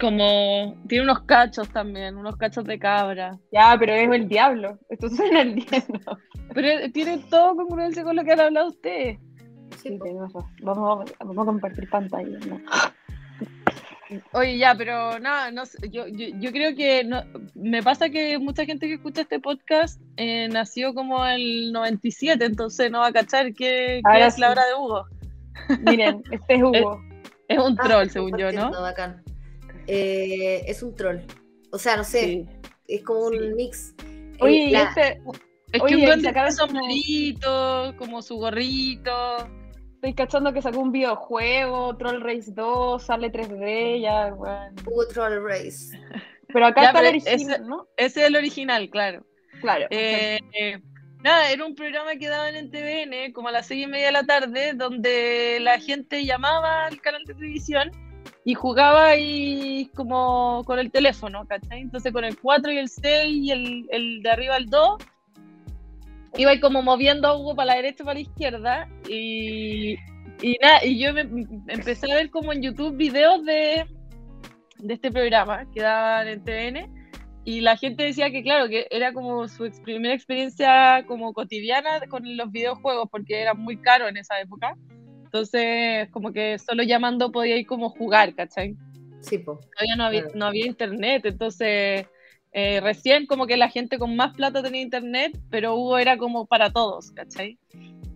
como 0.00 0.76
tiene 0.86 1.04
unos 1.04 1.22
cachos 1.22 1.68
también, 1.70 2.16
unos 2.16 2.36
cachos 2.36 2.64
de 2.64 2.78
cabra. 2.78 3.38
Ya, 3.50 3.74
pero 3.78 3.94
es 3.94 4.08
el 4.10 4.28
diablo. 4.28 4.78
Esto 4.88 5.08
suena 5.10 5.40
el 5.40 5.54
diablo. 5.56 6.18
Pero 6.54 6.92
tiene 6.92 7.18
todo 7.30 7.56
congruencia 7.56 8.04
con 8.04 8.14
lo 8.14 8.22
que 8.22 8.32
han 8.32 8.40
hablado 8.40 8.68
ustedes. 8.68 9.18
Sí, 9.78 9.98
vamos, 9.98 10.44
vamos 10.62 11.10
a 11.18 11.44
compartir 11.44 11.88
pantalla. 11.88 12.38
Oye, 14.32 14.56
ya, 14.56 14.74
pero 14.74 15.18
nada, 15.18 15.50
no, 15.50 15.64
yo, 15.90 16.06
yo, 16.06 16.50
creo 16.50 16.74
que 16.74 17.04
no, 17.04 17.22
me 17.54 17.82
pasa 17.82 18.08
que 18.08 18.38
mucha 18.38 18.64
gente 18.64 18.86
que 18.86 18.94
escucha 18.94 19.22
este 19.22 19.38
podcast 19.38 20.00
eh, 20.16 20.48
nació 20.48 20.94
como 20.94 21.26
el 21.26 21.72
97, 21.72 22.42
entonces 22.44 22.90
no 22.90 23.00
va 23.00 23.08
a 23.08 23.12
cachar 23.12 23.52
qué, 23.52 23.98
es 23.98 24.38
la 24.38 24.50
hora 24.50 24.66
de 24.66 24.74
Hugo. 24.74 25.04
Miren, 25.82 26.22
este 26.30 26.54
es 26.54 26.62
Hugo. 26.62 27.02
Es, 27.48 27.58
un 27.58 27.76
troll, 27.76 28.06
ah, 28.06 28.10
según 28.10 28.38
yo, 28.38 28.50
¿no? 28.52 28.70
Bacán. 28.70 29.22
Eh, 29.86 30.62
es 30.66 30.82
un 30.82 30.94
troll. 30.94 31.18
O 31.70 31.78
sea, 31.78 31.96
no 31.96 32.04
sé. 32.04 32.46
es 32.86 33.02
como 33.02 33.26
un 33.26 33.54
mix. 33.54 33.94
Oye, 34.40 34.74
este, 34.74 35.20
es 35.72 35.82
que 35.82 35.96
un 35.96 36.04
duende 36.04 36.52
sombrerito, 36.52 37.94
como 37.98 38.22
su 38.22 38.36
gorrito. 38.36 39.48
Estoy 39.98 40.14
cachando 40.14 40.52
que 40.52 40.62
sacó 40.62 40.78
un 40.78 40.92
videojuego, 40.92 41.96
Troll 41.96 42.20
Race 42.20 42.52
2, 42.52 43.02
sale 43.02 43.32
3D, 43.32 44.00
ya, 44.00 44.30
bueno. 44.30 44.72
Hubo 44.86 45.04
Troll 45.08 45.44
Race. 45.44 45.98
Pero 46.46 46.66
acá 46.66 46.84
está 46.84 47.00
el 47.00 47.06
original, 47.08 47.66
¿no? 47.66 47.88
Ese 47.96 48.20
es 48.20 48.28
el 48.28 48.36
original, 48.36 48.90
claro. 48.90 49.26
Claro. 49.60 49.88
Eh, 49.90 50.38
eh, 50.52 50.78
nada, 51.24 51.50
era 51.50 51.66
un 51.66 51.74
programa 51.74 52.14
que 52.14 52.28
daban 52.28 52.54
en 52.54 52.70
TVN, 52.70 53.32
como 53.32 53.48
a 53.48 53.50
las 53.50 53.66
seis 53.66 53.86
y 53.86 53.88
media 53.88 54.06
de 54.06 54.12
la 54.12 54.22
tarde, 54.22 54.72
donde 54.74 55.58
la 55.62 55.80
gente 55.80 56.24
llamaba 56.24 56.86
al 56.86 57.00
canal 57.00 57.24
de 57.24 57.34
televisión 57.34 57.90
y 58.44 58.54
jugaba 58.54 59.08
ahí 59.08 59.90
como 59.96 60.62
con 60.64 60.78
el 60.78 60.92
teléfono, 60.92 61.44
¿cachai? 61.48 61.80
Entonces 61.80 62.12
con 62.12 62.22
el 62.22 62.38
4 62.38 62.70
y 62.70 62.78
el 62.78 62.88
6 62.88 63.24
y 63.26 63.50
el, 63.50 63.88
el 63.90 64.22
de 64.22 64.30
arriba 64.30 64.58
el 64.58 64.66
2 64.66 64.96
iba 66.38 66.58
como 66.60 66.82
moviendo 66.82 67.28
a 67.28 67.36
Hugo 67.36 67.54
para 67.54 67.66
la 67.66 67.76
derecha 67.76 68.04
para 68.04 68.14
la 68.14 68.20
izquierda 68.20 68.88
y, 69.08 69.94
y 70.40 70.56
nada, 70.62 70.84
y 70.84 70.98
yo 70.98 71.12
me, 71.12 71.22
empecé 71.66 72.10
a 72.10 72.14
ver 72.14 72.30
como 72.30 72.52
en 72.52 72.62
YouTube 72.62 72.96
videos 72.96 73.44
de, 73.44 73.84
de 74.78 74.94
este 74.94 75.10
programa 75.10 75.66
que 75.74 75.82
daban 75.82 76.28
en 76.28 76.44
TVN 76.44 76.98
y 77.44 77.60
la 77.60 77.76
gente 77.76 78.04
decía 78.04 78.30
que 78.30 78.42
claro, 78.42 78.68
que 78.68 78.86
era 78.90 79.12
como 79.12 79.48
su 79.48 79.68
primera 79.82 80.14
experiencia 80.14 81.04
como 81.08 81.32
cotidiana 81.32 82.00
con 82.08 82.22
los 82.36 82.52
videojuegos 82.52 83.08
porque 83.10 83.40
era 83.42 83.54
muy 83.54 83.76
caro 83.78 84.06
en 84.06 84.16
esa 84.16 84.40
época. 84.40 84.76
Entonces, 85.24 86.08
como 86.10 86.32
que 86.32 86.58
solo 86.58 86.82
llamando 86.82 87.32
podía 87.32 87.56
ir 87.56 87.66
como 87.66 87.90
jugar, 87.90 88.34
¿cachai? 88.34 88.76
Sí, 89.20 89.38
pues. 89.38 89.58
Todavía 89.60 89.96
no 89.96 90.04
había, 90.04 90.24
no 90.34 90.46
había 90.46 90.66
internet, 90.66 91.22
entonces 91.24 92.06
eh, 92.52 92.80
recién 92.80 93.26
como 93.26 93.46
que 93.46 93.56
la 93.56 93.68
gente 93.68 93.98
con 93.98 94.16
más 94.16 94.34
plata 94.34 94.62
tenía 94.62 94.82
internet, 94.82 95.38
pero 95.50 95.76
Hugo 95.76 95.98
era 95.98 96.16
como 96.16 96.46
para 96.46 96.72
todos, 96.72 97.10
¿cachai? 97.12 97.58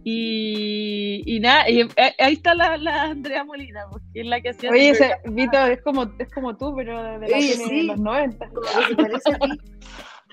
Y, 0.05 1.23
y 1.27 1.39
nada, 1.39 1.71
y, 1.71 1.83
eh, 1.83 2.15
ahí 2.19 2.33
está 2.33 2.55
la, 2.55 2.77
la, 2.77 3.05
Andrea 3.05 3.45
Molina, 3.45 3.87
porque 3.89 4.21
es 4.21 4.27
la 4.27 4.41
que 4.41 4.51
hacía... 4.51 4.71
Oye, 4.71 4.91
ese, 4.91 5.13
Vito, 5.27 5.59
es 5.59 5.81
como, 5.83 6.11
es 6.19 6.33
como 6.33 6.57
tú, 6.57 6.75
pero 6.75 7.21
de 7.21 7.29
la 7.29 7.41
sí, 7.41 7.53
sí. 7.53 7.83
los 7.83 7.99
90. 8.01 8.49
Como 8.49 8.61
que 8.61 8.87
se 8.89 8.97
parece 8.97 9.33
a 9.33 9.39
ti. 9.39 9.59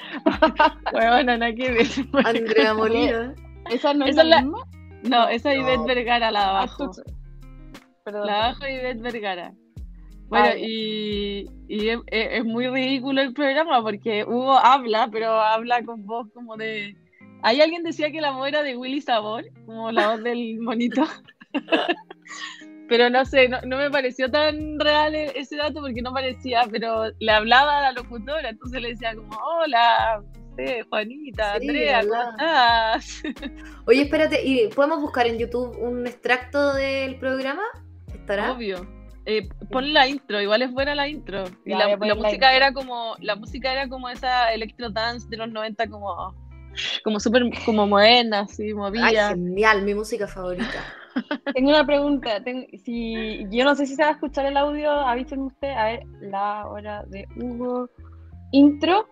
bueno, 0.92 1.38
no 1.38 1.56
que 1.56 1.72
ver. 1.72 1.88
Andrea 2.26 2.74
Molina. 2.74 3.36
¿Esa 3.70 3.94
no 3.94 4.06
es 4.06 4.16
la, 4.16 4.24
la, 4.24 4.42
misma? 4.42 4.66
No, 5.04 5.28
esa 5.30 5.54
es 5.54 5.60
Ivette 5.60 5.86
Vergara, 5.86 6.32
la 6.32 6.40
de 6.40 6.46
ah, 6.46 6.50
abajo. 6.50 6.92
La 8.06 8.12
de 8.12 8.32
abajo 8.32 8.68
Ivette 8.68 9.02
Vergara. 9.02 9.54
Bueno, 10.30 10.56
y, 10.58 11.50
es, 11.68 12.46
muy 12.46 12.68
ridículo 12.68 13.22
el 13.22 13.34
programa 13.34 13.82
porque 13.82 14.24
Hugo 14.24 14.58
habla, 14.58 15.10
pero 15.12 15.32
habla 15.32 15.84
con 15.84 16.06
voz 16.06 16.28
como 16.34 16.56
de... 16.56 16.96
Hay 17.42 17.62
alguien 17.62 17.84
decía 17.84 18.12
que 18.12 18.22
la 18.22 18.32
voz 18.32 18.50
era 18.50 18.64
de 18.64 18.76
Willy 18.76 19.02
Sabor, 19.02 19.46
como 19.66 19.92
la 19.92 20.12
voz 20.12 20.24
del 20.24 20.58
monito. 20.62 21.04
pero 22.88 23.10
no 23.10 23.26
sé, 23.26 23.50
no, 23.50 23.78
me 23.78 23.90
pareció 23.90 24.30
tan 24.30 24.80
real 24.80 25.16
e, 25.16 25.32
ese 25.36 25.56
dato 25.56 25.82
porque 25.82 26.02
no 26.02 26.14
parecía, 26.14 26.68
pero 26.70 27.12
le 27.20 27.32
hablaba 27.32 27.80
a 27.80 27.82
la 27.82 27.92
locutora, 27.94 28.50
entonces 28.50 28.82
le 28.82 28.90
decía 28.90 29.16
como, 29.16 29.36
hola, 29.38 30.22
Juanita, 30.90 31.54
Andrea, 31.54 32.02
¿cómo 32.02 32.32
estás? 32.32 33.24
Oye, 33.86 34.02
espérate, 34.02 34.46
¿y 34.46 34.68
podemos 34.68 35.02
buscar 35.02 35.26
en 35.28 35.38
YouTube 35.38 35.78
un 35.80 36.06
extracto 36.06 36.74
del 36.74 37.16
programa? 37.16 37.64
¿Estará? 38.14 38.52
Obvio. 38.52 38.99
Eh, 39.32 39.48
pon 39.70 39.94
la 39.94 40.08
intro, 40.08 40.42
igual 40.42 40.64
es 40.64 40.72
buena 40.72 40.96
la 40.96 41.08
intro. 41.08 41.44
Y 41.64 41.70
la, 41.70 41.96
música 42.16 42.52
era 42.56 42.74
como, 42.74 43.16
la 43.20 43.36
música 43.36 43.72
era 43.72 43.88
como 43.88 44.10
esa 44.10 44.52
electro 44.52 44.90
dance 44.90 45.28
de 45.30 45.38
los 45.38 45.52
90 45.52 45.88
como, 45.88 46.34
como 47.04 47.20
súper 47.20 47.44
como 47.64 47.86
moderna, 47.86 48.40
así, 48.40 48.74
movida. 48.74 49.06
Ay, 49.06 49.16
genial, 49.36 49.84
mi 49.84 49.94
música 49.94 50.28
favorita. 50.28 50.84
Tengo 51.54 51.70
una 51.70 51.86
pregunta, 51.86 52.44
si, 52.84 53.46
yo 53.52 53.66
no 53.66 53.76
sé 53.76 53.86
si 53.86 53.94
se 53.94 54.02
va 54.02 54.10
a 54.10 54.14
escuchar 54.14 54.48
el 54.48 54.58
audio, 54.58 54.90
avísenme 54.90 55.46
usted, 55.46 55.70
a 55.70 55.86
ver, 55.86 56.04
la 56.22 56.66
hora 56.66 57.04
de 57.06 57.28
Hugo. 57.36 57.88
Intro. 58.52 59.08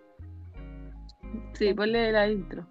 Sí, 1.54 1.76
ponle 1.76 2.12
la 2.12 2.28
intro. 2.28 2.66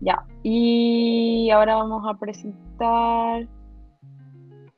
Ya, 0.00 0.24
y 0.42 1.50
ahora 1.50 1.74
vamos 1.74 2.02
a 2.08 2.18
presentar 2.18 3.46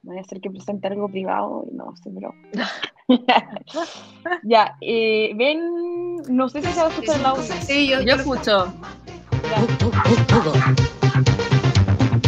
voy 0.03 0.19
a 0.19 0.21
hacer 0.21 0.41
que 0.41 0.51
presente 0.51 0.89
algo 0.89 1.09
privado 1.09 1.65
y 1.71 1.75
no 1.75 1.95
sé, 1.97 2.11
pero. 2.15 2.35
ya, 4.45 4.77
eh, 4.81 5.33
ven, 5.37 6.17
no 6.29 6.49
sé 6.49 6.63
si 6.63 6.73
se 6.73 6.81
va 6.81 6.87
a 6.87 6.91
escuchar 6.91 7.19
el 7.19 7.27
audio. 7.27 7.55
Sí, 7.63 7.89
yo, 7.89 8.01
yo 8.01 8.15
escucho. 8.15 8.73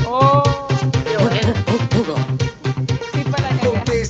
Oh, 0.09 0.43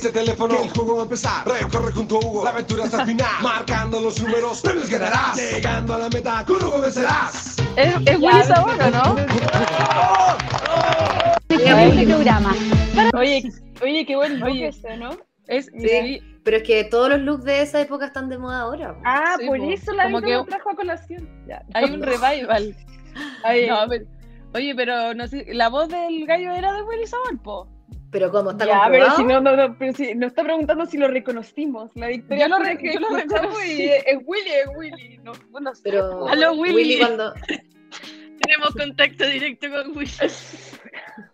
este 0.03 0.19
teléfono, 0.19 0.61
el 0.61 0.69
juego 0.69 0.95
va 0.95 1.01
a 1.01 1.03
empezar. 1.03 1.47
Recorre 1.47 1.93
junto 1.93 2.17
a 2.17 2.19
Hugo, 2.19 2.43
la 2.43 2.49
aventura 2.49 2.83
hasta 2.83 3.01
el 3.03 3.07
final. 3.07 3.31
Marcando 3.41 4.01
los 4.01 4.21
números, 4.21 4.59
premios 4.59 4.89
ganarás. 4.89 5.37
Llegando 5.37 5.93
a 5.93 5.99
la 5.99 6.09
meta, 6.09 6.43
con 6.45 6.57
Hugo 6.57 6.81
vencerás. 6.81 7.55
Es, 7.77 7.95
es 8.05 8.19
Willy 8.19 8.43
Sabor, 8.43 8.75
¿no? 8.91 9.15
Este 11.53 12.05
programa. 12.07 12.55
Oye, 13.13 13.43
oye, 13.81 14.05
qué 14.05 14.15
buen 14.15 14.39
look 14.39 14.55
ese, 14.55 14.97
¿no? 14.97 15.11
Es, 15.47 15.67
sí. 15.67 16.19
Pero 16.43 16.57
es 16.57 16.63
que 16.63 16.83
todos 16.85 17.09
los 17.09 17.19
looks 17.21 17.43
de 17.45 17.61
esa 17.61 17.81
época 17.81 18.07
están 18.07 18.27
de 18.27 18.37
moda 18.37 18.61
ahora. 18.61 18.97
Ah, 19.05 19.37
por 19.45 19.59
eso 19.59 19.93
la 19.93 20.05
como 20.05 20.21
que 20.21 20.33
lo 20.33 20.45
trajo 20.45 20.71
a 20.71 20.75
colación. 20.75 21.29
Ya. 21.47 21.63
Hay 21.73 21.91
un 21.91 22.01
revival. 22.01 22.75
no, 23.69 23.89
pero, 23.89 24.05
oye, 24.55 24.73
pero 24.75 25.13
no 25.13 25.27
sé, 25.27 25.45
la 25.53 25.69
voz 25.69 25.89
del 25.89 26.25
gallo 26.25 26.53
era 26.53 26.73
de 26.73 26.83
Willy 26.83 27.05
Sabor, 27.05 27.39
po. 27.41 27.67
Pero 28.11 28.31
cómo 28.31 28.51
está 28.51 28.65
ya, 28.65 28.87
pero 28.89 29.15
si 29.15 29.23
no, 29.23 29.41
no, 29.41 29.55
no, 29.55 29.75
pero 29.77 29.93
si 29.93 30.13
nos 30.13 30.29
está 30.29 30.43
preguntando 30.43 30.85
si 30.85 30.97
lo 30.97 31.07
reconocimos. 31.07 31.91
La 31.95 32.07
Victoria 32.07 32.47
yo 32.47 32.57
lo, 32.57 32.63
re 32.63 32.77
yo 32.81 32.99
lo 32.99 33.09
reconozco 33.15 33.63
y 33.63 33.83
es 33.83 34.17
Willy, 34.25 34.49
es 34.49 34.67
Willy. 34.75 35.17
No, 35.23 35.33
no 35.59 35.75
sé. 35.75 35.81
Pero 35.83 36.27
Aló, 36.27 36.53
Willy. 36.53 36.75
Willy 36.75 36.99
cuando... 36.99 37.33
Tenemos 38.41 38.71
contacto 38.75 39.25
directo 39.25 39.67
con 39.69 39.97
Willy. 39.97 40.11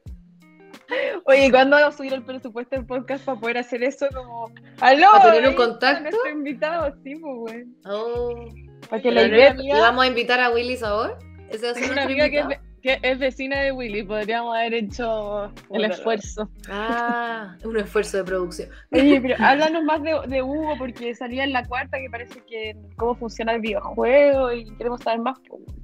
Oye, 1.25 1.51
¿cuándo 1.51 1.75
vamos 1.75 1.95
a 1.95 1.97
subir 1.97 2.13
el 2.13 2.23
presupuesto 2.23 2.75
del 2.75 2.85
podcast 2.85 3.25
para 3.25 3.39
poder 3.39 3.57
hacer 3.57 3.83
eso? 3.83 4.07
Como, 4.13 4.51
¡aló! 4.79 5.07
¿Para 5.11 5.33
tener 5.33 5.49
un 5.49 5.55
contacto? 5.55 6.03
Nuestro 6.03 6.29
invitado, 6.29 6.95
sí, 7.03 7.15
pues, 7.15 7.35
güey. 7.35 7.65
Oh. 7.85 8.45
Para 8.89 9.01
que 9.01 9.11
la 9.11 9.23
idea... 9.23 9.55
¿Y 9.59 9.71
vamos 9.71 10.03
a 10.03 10.07
invitar 10.07 10.39
a 10.39 10.51
Willy 10.51 10.77
Sabor? 10.77 11.17
¿Ese 11.49 11.65
va 11.65 11.71
a 11.71 11.75
ser 11.75 11.91
una 11.91 12.03
amiga 12.03 12.29
que 12.29 12.59
que 12.81 12.99
es 13.01 13.19
vecina 13.19 13.61
de 13.61 13.71
Willy, 13.71 14.03
podríamos 14.03 14.55
haber 14.55 14.73
hecho 14.73 15.51
el 15.71 15.85
esfuerzo. 15.85 16.49
Ah, 16.69 17.57
un 17.63 17.77
esfuerzo 17.77 18.17
de 18.17 18.23
producción. 18.23 18.69
Oye, 18.91 19.19
pero 19.21 19.35
háblanos 19.39 19.83
más 19.83 20.01
de, 20.01 20.19
de, 20.27 20.41
Hugo, 20.41 20.75
porque 20.77 21.13
salía 21.15 21.43
en 21.43 21.53
la 21.53 21.65
cuarta 21.65 21.97
que 21.99 22.09
parece 22.09 22.41
que 22.47 22.75
cómo 22.95 23.15
funciona 23.15 23.53
el 23.53 23.61
videojuego 23.61 24.51
y 24.53 24.65
queremos 24.75 25.01
saber 25.01 25.19
más. 25.19 25.37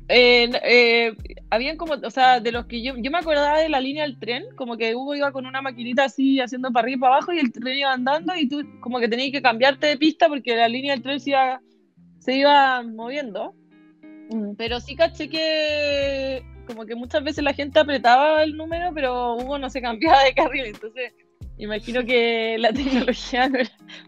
Eh, 0.08 0.51
eh, 0.63 1.15
habían 1.49 1.77
como, 1.77 1.93
o 1.93 2.12
sea, 2.12 2.39
de 2.39 2.51
los 2.51 2.65
que 2.67 2.84
yo, 2.84 2.93
yo 2.97 3.10
me 3.10 3.17
acordaba 3.17 3.58
de 3.58 3.69
la 3.69 3.81
línea 3.81 4.03
del 4.03 4.19
tren, 4.19 4.43
como 4.55 4.77
que 4.77 4.95
Hugo 4.95 5.15
iba 5.15 5.31
con 5.31 5.47
una 5.47 5.62
maquinita 5.62 6.05
así 6.05 6.39
haciendo 6.39 6.71
para 6.71 6.84
arriba 6.84 6.97
y 6.97 6.99
para 6.99 7.15
abajo 7.15 7.34
y 7.34 7.39
el 7.39 7.51
tren 7.51 7.77
iba 7.77 7.91
andando 7.91 8.36
y 8.36 8.47
tú 8.47 8.62
como 8.81 8.99
que 8.99 9.08
tenías 9.08 9.31
que 9.31 9.41
cambiarte 9.41 9.88
de 9.88 9.97
pista 9.97 10.27
porque 10.27 10.55
la 10.55 10.67
línea 10.67 10.93
del 10.93 11.01
tren 11.01 11.19
se 11.19 11.31
iba, 11.31 11.60
se 12.19 12.38
iba 12.38 12.84
moviendo. 12.84 13.55
Mm. 14.29 14.55
Pero 14.58 14.79
sí 14.79 14.95
caché 14.95 15.27
que 15.27 16.43
como 16.65 16.86
que 16.86 16.95
muchas 16.95 17.23
veces 17.23 17.43
la 17.43 17.53
gente 17.53 17.80
apretaba 17.80 18.43
el 18.43 18.55
número, 18.55 18.91
pero 18.93 19.36
Hugo 19.36 19.57
no 19.57 19.70
se 19.70 19.82
cambiaba 19.82 20.24
de 20.24 20.34
carril, 20.34 20.66
entonces 20.66 21.13
imagino 21.57 22.03
que 22.05 22.57
la 22.59 22.74
tecnología 22.74 23.47
no 23.47 23.59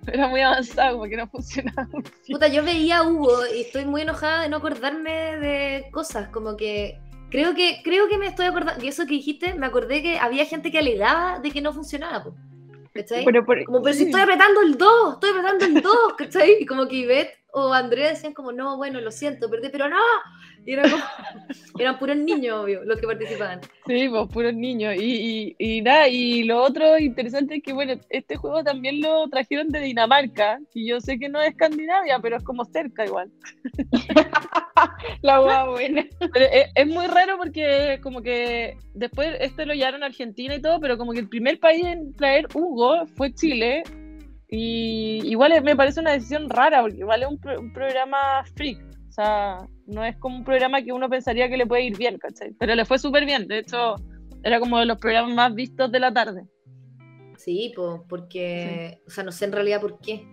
era, 0.07 0.27
muy 0.27 0.41
avanzada, 0.41 0.91
como 0.91 1.05
que 1.05 1.17
no 1.17 1.27
funcionaba. 1.27 1.87
Puta, 2.27 2.47
yo 2.47 2.63
veía 2.63 2.97
a 2.97 3.03
Hugo 3.07 3.39
y 3.55 3.61
estoy 3.61 3.85
muy 3.85 4.01
enojada 4.01 4.43
de 4.43 4.49
no 4.49 4.57
acordarme 4.57 5.37
de 5.37 5.85
cosas, 5.91 6.29
como 6.29 6.57
que 6.57 6.99
creo 7.29 7.53
que 7.55 7.81
creo 7.83 8.07
que 8.07 8.17
me 8.17 8.27
estoy 8.27 8.47
acordando, 8.47 8.83
y 8.83 8.87
eso 8.87 9.05
que 9.05 9.13
dijiste, 9.13 9.53
me 9.53 9.65
acordé 9.65 10.01
que 10.01 10.19
había 10.19 10.45
gente 10.45 10.71
que 10.71 10.79
alegaba 10.79 11.39
de 11.39 11.51
que 11.51 11.61
no 11.61 11.73
funcionaba, 11.73 12.25
¿cachai? 12.93 13.23
Pero, 13.23 13.45
como, 13.65 13.81
pero 13.81 13.95
si 13.95 14.05
estoy 14.05 14.21
apretando 14.21 14.61
el 14.61 14.77
2, 14.77 15.13
estoy 15.13 15.29
apretando 15.29 15.65
el 15.65 15.81
2, 15.81 15.95
¿cachai? 16.17 16.57
Y 16.59 16.65
como 16.65 16.87
que 16.87 16.95
Ivette 16.97 17.37
o 17.57 17.73
Andrea 17.73 18.09
decían 18.09 18.33
como, 18.33 18.51
no, 18.51 18.77
bueno, 18.77 19.01
lo 19.01 19.11
siento, 19.11 19.49
perdí, 19.49 19.69
pero 19.69 19.89
no, 19.89 19.97
y 20.65 20.73
era 20.73 20.83
como, 20.83 21.03
eran 21.79 21.97
puros 21.97 22.17
niños, 22.17 22.63
obvio, 22.63 22.83
los 22.83 22.99
que 22.99 23.07
participaban. 23.07 23.61
Sí, 23.85 24.07
pues 24.09 24.27
puros 24.31 24.53
niños. 24.53 24.95
Y, 24.95 25.55
y, 25.57 25.81
nada, 25.81 26.07
y 26.07 26.43
lo 26.43 26.61
otro 26.61 26.97
interesante 26.99 27.55
es 27.55 27.63
que, 27.63 27.73
bueno, 27.73 27.93
este 28.09 28.35
juego 28.35 28.63
también 28.63 29.01
lo 29.01 29.27
trajeron 29.29 29.69
de 29.69 29.79
Dinamarca, 29.79 30.59
y 30.73 30.87
yo 30.87 30.99
sé 30.99 31.17
que 31.17 31.29
no 31.29 31.41
es 31.41 31.49
Escandinavia, 31.49 32.19
pero 32.19 32.37
es 32.37 32.43
como 32.43 32.65
cerca 32.65 33.05
igual. 33.05 33.31
La 35.21 35.41
hueá 35.41 35.65
buena. 35.65 36.05
Pero 36.33 36.45
es, 36.75 36.87
muy 36.87 37.07
raro 37.07 37.37
porque 37.37 37.99
como 38.03 38.21
que 38.21 38.77
después 38.93 39.35
este 39.39 39.65
lo 39.65 39.73
llevaron 39.73 40.03
a 40.03 40.07
Argentina 40.07 40.55
y 40.55 40.61
todo, 40.61 40.79
pero 40.79 40.97
como 40.97 41.13
que 41.13 41.19
el 41.19 41.29
primer 41.29 41.59
país 41.59 41.85
en 41.85 42.13
traer 42.13 42.47
Hugo 42.53 43.05
fue 43.15 43.33
Chile, 43.33 43.83
y 44.49 45.21
igual 45.25 45.61
me 45.63 45.75
parece 45.75 45.99
una 45.99 46.11
decisión 46.11 46.49
rara, 46.49 46.81
porque 46.81 46.97
igual 46.97 47.23
es 47.23 47.29
un, 47.29 47.39
un 47.59 47.73
programa 47.73 48.43
freak 48.55 48.87
sea, 49.17 49.67
no 49.87 50.05
es 50.05 50.15
como 50.17 50.37
un 50.37 50.43
programa 50.43 50.81
que 50.81 50.93
uno 50.93 51.09
pensaría 51.09 51.49
que 51.49 51.57
le 51.57 51.65
puede 51.65 51.83
ir 51.83 51.97
bien, 51.97 52.17
¿cachai? 52.17 52.53
Pero 52.59 52.75
le 52.75 52.85
fue 52.85 52.99
súper 52.99 53.25
bien, 53.25 53.47
de 53.47 53.59
hecho, 53.59 53.95
era 54.43 54.59
como 54.59 54.79
de 54.79 54.85
los 54.85 54.99
programas 54.99 55.33
más 55.33 55.55
vistos 55.55 55.91
de 55.91 55.99
la 55.99 56.13
tarde. 56.13 56.45
Sí, 57.37 57.73
pues, 57.75 58.01
porque, 58.07 59.01
o 59.07 59.09
sea, 59.09 59.23
no 59.23 59.31
sé 59.31 59.45
en 59.45 59.51
realidad 59.51 59.81
por 59.81 59.99
qué. 59.99 60.27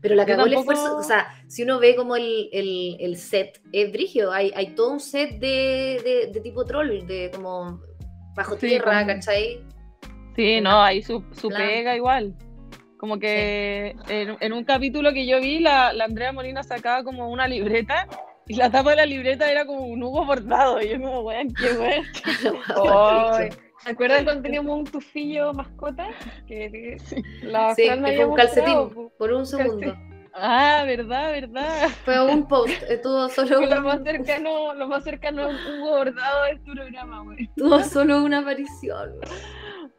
Pero 0.00 0.14
la 0.14 0.24
cagó 0.24 0.46
el 0.46 0.54
esfuerzo, 0.54 0.96
o 0.96 1.02
sea, 1.02 1.26
si 1.48 1.64
uno 1.64 1.80
ve 1.80 1.96
como 1.96 2.14
el, 2.14 2.48
el, 2.52 2.96
el 3.00 3.16
set, 3.16 3.60
es 3.72 3.90
brigio, 3.90 4.30
hay, 4.30 4.52
hay 4.54 4.68
todo 4.76 4.92
un 4.92 5.00
set 5.00 5.40
de, 5.40 6.30
de, 6.32 6.40
tipo 6.40 6.64
troll, 6.64 7.04
de 7.04 7.32
como 7.34 7.80
bajo 8.36 8.54
tierra, 8.56 9.04
¿cachai? 9.04 9.60
Sí, 10.36 10.60
no, 10.60 10.80
ahí 10.80 11.02
su, 11.02 11.24
su 11.32 11.48
pega 11.48 11.96
igual. 11.96 12.32
Como 12.98 13.18
que 13.18 13.94
en, 14.08 14.52
un 14.52 14.64
capítulo 14.64 15.12
que 15.12 15.26
yo 15.26 15.40
vi, 15.40 15.60
la, 15.60 15.92
la, 15.92 16.04
Andrea 16.04 16.32
Molina 16.32 16.62
sacaba 16.62 17.04
como 17.04 17.30
una 17.30 17.46
libreta 17.46 18.08
y 18.48 18.54
la 18.54 18.70
tapa 18.70 18.90
de 18.90 18.96
la 18.96 19.06
libreta 19.06 19.50
era 19.50 19.66
como 19.66 19.86
un 19.86 20.02
Hugo 20.02 20.24
bordado. 20.24 20.82
Y 20.82 20.88
yo 20.88 21.00
como, 21.00 21.20
weón, 21.20 21.54
qué 21.54 21.72
weón. 21.78 23.52
¿Se 23.84 23.90
acuerdan 23.90 24.24
cuando 24.24 24.42
teníamos 24.42 24.78
un 24.78 24.84
tufillo 24.84 25.52
mascota? 25.52 26.08
Que, 26.46 26.96
la 27.42 27.74
sí, 27.74 27.82
que 27.82 27.96
fue 27.96 28.24
un 28.24 28.34
calcetín 28.34 29.10
por 29.16 29.32
un 29.32 29.46
segundo. 29.46 29.96
Ah, 30.34 30.84
verdad, 30.86 31.32
verdad. 31.32 31.88
Fue 32.04 32.20
un 32.32 32.46
post, 32.46 32.82
estuvo 32.88 33.28
solo 33.28 33.60
lo 33.60 33.82
más 33.82 34.02
cercano, 34.02 34.74
lo 34.74 34.88
más 34.88 35.04
cercano 35.04 35.42
a 35.42 35.48
un 35.48 35.56
Hugo 35.56 35.90
bordado 35.90 36.44
de 36.44 36.56
tu 36.58 36.72
programa, 36.72 37.22
güey. 37.22 37.48
Tuvo 37.56 37.80
solo 37.80 38.22
una 38.22 38.38
aparición. 38.38 39.14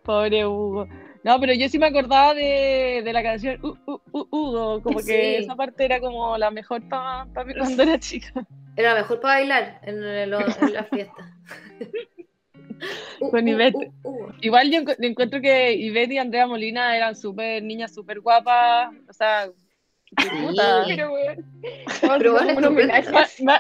Pobre 0.04 0.46
Hugo. 0.46 0.88
No, 1.24 1.40
pero 1.40 1.54
yo 1.54 1.68
sí 1.68 1.78
me 1.78 1.88
acordaba 1.88 2.34
de, 2.34 3.02
de 3.04 3.14
la 3.14 3.22
canción 3.22 3.60
uh, 3.62 3.76
uh, 3.86 4.02
uh, 4.12 4.28
Hugo, 4.32 4.82
como 4.82 5.00
que 5.00 5.40
esa 5.40 5.56
parte 5.56 5.86
era 5.86 6.00
como 6.00 6.38
la 6.38 6.50
mejor 6.50 6.88
para 6.88 7.26
pa 7.34 7.44
mí 7.44 7.54
cuando 7.58 7.84
era 7.84 8.00
chica. 8.00 8.32
Era 8.76 8.94
la 8.94 9.02
mejor 9.02 9.20
para 9.20 9.36
bailar 9.36 9.82
en, 9.84 10.04
en 10.04 10.30
la 10.30 10.84
fiesta. 10.86 11.36
con 13.32 13.48
Ivette. 13.48 13.92
Igual 14.42 14.72
yo 14.72 14.82
encuentro 15.00 15.42
que 15.42 15.74
Ivette 15.74 16.14
y 16.14 16.18
Andrea 16.18 16.48
Molina 16.48 16.96
eran 16.96 17.16
súper 17.16 17.64
niñas 17.64 17.94
súper 17.94 18.20
guapas, 18.22 18.94
o 19.08 19.14
sea, 19.14 19.50
puta. 20.16 20.86
Pero 22.18 22.34
bueno, 22.34 22.72
me, 22.72 22.88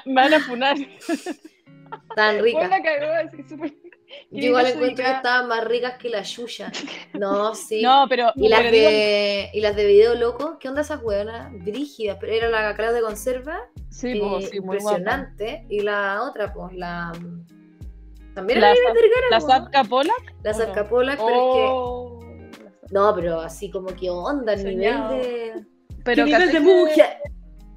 van 0.05 0.34
a 0.34 0.39
funar. 0.39 0.78
Tan 2.16 2.41
ricas. 2.41 2.72
Yo 4.32 4.47
igual 4.47 4.68
encuentro 4.68 5.05
que 5.05 5.12
estaban 5.12 5.47
más 5.47 5.64
ricas 5.66 5.97
que 5.97 6.10
la 6.10 6.22
Yuya. 6.22 6.72
No, 7.14 7.53
sí. 7.55 7.82
No, 7.82 8.05
pero. 8.07 8.32
Y 8.36 8.47
las, 8.47 8.64
de, 8.64 9.49
y 9.53 9.62
las 9.62 9.76
de 9.76 9.86
Video 9.86 10.16
Loco, 10.16 10.57
¿qué 10.60 10.70
onda 10.70 10.82
esas 10.82 11.01
hueonas? 11.01 11.51
Brígidas, 11.64 12.18
pero 12.20 12.34
era 12.34 12.49
la 12.49 12.76
cara 12.76 12.91
de 12.91 13.01
conserva. 13.01 13.60
Sí, 13.89 14.20
pues, 14.20 14.49
sí, 14.49 14.60
muy 14.60 14.78
impresionante. 14.78 15.66
Y 15.70 15.82
la 15.82 16.24
otra, 16.24 16.53
pues, 16.53 16.76
la. 16.76 17.12
También 18.36 18.62
la, 18.62 18.70
la, 18.70 18.76
la 19.32 19.41
Zatka 19.41 19.84
Polak. 19.84 20.36
La 20.43 20.53
Zatka 20.53 20.88
Polak, 20.88 21.18
pero 21.18 21.30
es 21.30 21.55
que. 21.55 21.68
Oh, 21.70 22.20
no, 22.91 23.14
pero 23.16 23.41
así 23.41 23.70
como 23.70 23.88
que 23.95 24.10
onda, 24.10 24.53
el 24.53 24.78
nivel 24.78 25.10
de. 25.10 25.66
Pero 26.03 26.26
¿Qué 26.26 26.32
nivel 26.32 26.51
de 26.51 26.60
mujer? 26.60 27.18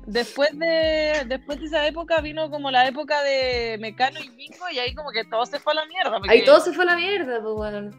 Después 0.06 0.58
de, 0.58 1.24
después 1.26 1.60
de 1.60 1.66
esa 1.66 1.86
época 1.86 2.20
vino 2.20 2.50
como 2.50 2.70
la 2.70 2.86
época 2.88 3.22
de 3.22 3.76
Mecano 3.80 4.18
y 4.20 4.30
Bingo 4.30 4.68
y 4.72 4.78
ahí 4.78 4.94
como 4.94 5.10
que 5.10 5.24
todo 5.24 5.46
se 5.46 5.60
fue 5.60 5.72
a 5.72 5.76
la 5.76 5.86
mierda. 5.86 6.20
Ahí 6.28 6.44
todo 6.44 6.60
se 6.60 6.72
fue 6.72 6.84
a 6.84 6.88
la 6.88 6.96
mierda, 6.96 7.40
pues 7.40 7.54
bueno. 7.54 7.90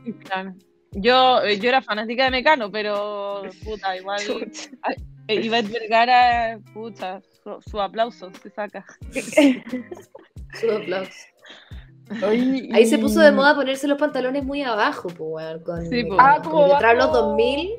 Yo, 0.92 1.46
yo 1.48 1.70
era 1.70 1.82
fanática 1.82 2.26
de 2.26 2.32
Mecano, 2.32 2.72
pero 2.72 3.44
puta, 3.64 3.96
igual. 3.98 4.22
Ivette 5.30 5.72
Vergara, 5.72 6.60
puta, 6.74 7.22
su, 7.44 7.62
su, 7.70 7.80
aplauso 7.80 8.30
se 8.42 8.50
saca. 8.50 8.86
su 10.60 10.72
aplauso. 10.72 11.12
Ahí 12.74 12.86
se 12.86 12.98
puso 12.98 13.22
de 13.22 13.32
moda 13.32 13.56
ponerse 13.56 13.88
los 13.88 13.98
pantalones 13.98 14.44
muy 14.44 14.62
abajo, 14.62 15.08
pues, 15.08 15.62
con, 15.64 15.86
sí, 15.90 16.06
ah, 16.20 16.42
como, 16.44 16.68
como 16.68 16.94
los 16.94 17.12
2000 17.14 17.76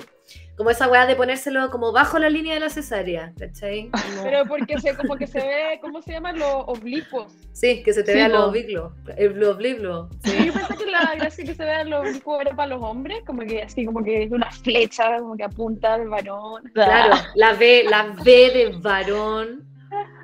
como 0.57 0.69
esa 0.69 0.87
weá 0.87 1.05
de 1.05 1.15
ponérselo 1.15 1.69
como 1.69 1.91
bajo 1.91 2.17
la 2.17 2.29
línea 2.29 2.53
de 2.53 2.61
la 2.61 2.69
cesárea, 2.69 3.33
¿cachai? 3.37 3.89
Pero 4.23 4.45
porque 4.45 4.79
se, 4.79 4.95
como 4.95 5.17
que 5.17 5.27
se 5.27 5.39
ve, 5.39 5.79
¿cómo 5.81 6.01
se 6.01 6.13
llaman? 6.13 6.39
Los 6.39 6.63
oblicuos. 6.67 7.33
Sí, 7.51 7.83
que 7.83 7.93
se 7.93 8.03
te 8.03 8.13
vean 8.13 8.31
los 8.31 8.49
oblicuos. 8.49 8.93
Los 9.17 9.55
oblicuos. 9.55 10.09
Sí. 10.23 10.45
Yo 10.45 10.53
pensé 10.53 10.75
que 10.77 10.91
la 10.91 11.15
gracia 11.15 11.45
que 11.45 11.55
se 11.55 11.63
vean 11.63 11.89
los 11.89 12.01
oblicuos 12.01 12.41
era 12.41 12.55
para 12.55 12.67
los 12.67 12.81
hombres, 12.81 13.23
como 13.25 13.41
que 13.41 13.63
así, 13.63 13.85
como 13.85 14.03
que 14.03 14.23
es 14.23 14.31
una 14.31 14.51
flecha, 14.51 15.19
como 15.19 15.35
que 15.35 15.43
apunta 15.43 15.95
al 15.95 16.07
varón. 16.07 16.63
Claro, 16.73 17.15
la 17.35 17.53
B, 17.53 17.83
la 17.89 18.15
B 18.23 18.51
de 18.51 18.77
varón. 18.79 19.65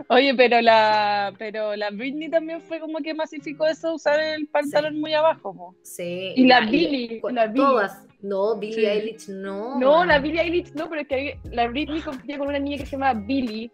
Oye, 0.08 0.34
pero 0.36 0.62
la, 0.62 1.34
pero 1.38 1.76
la 1.76 1.90
Britney 1.90 2.30
también 2.30 2.62
fue 2.62 2.80
como 2.80 3.00
que 3.00 3.14
masificó 3.14 3.66
eso, 3.66 3.94
usar 3.94 4.20
el 4.20 4.48
pantalón 4.48 5.00
muy 5.00 5.14
abajo. 5.14 5.54
Po. 5.56 5.76
Sí. 5.84 6.34
Y 6.36 6.46
la, 6.48 6.62
Billy, 6.62 7.22
la 7.32 7.48
Billy. 7.48 7.66
Todas. 7.66 8.06
No, 8.22 8.56
Billie 8.58 8.90
Eilish 8.90 9.30
no. 9.30 9.80
No, 9.80 10.06
la 10.06 10.20
Billie 10.20 10.42
Eilish 10.42 10.74
no, 10.74 10.90
pero 10.90 11.02
es 11.02 11.08
que 11.08 11.40
la 11.52 11.68
Britney 11.68 12.02
competía 12.02 12.38
con 12.38 12.50
una 12.50 12.60
niña 12.60 12.78
que 12.78 12.86
se 12.86 12.92
llama 12.92 13.14
Billy, 13.14 13.72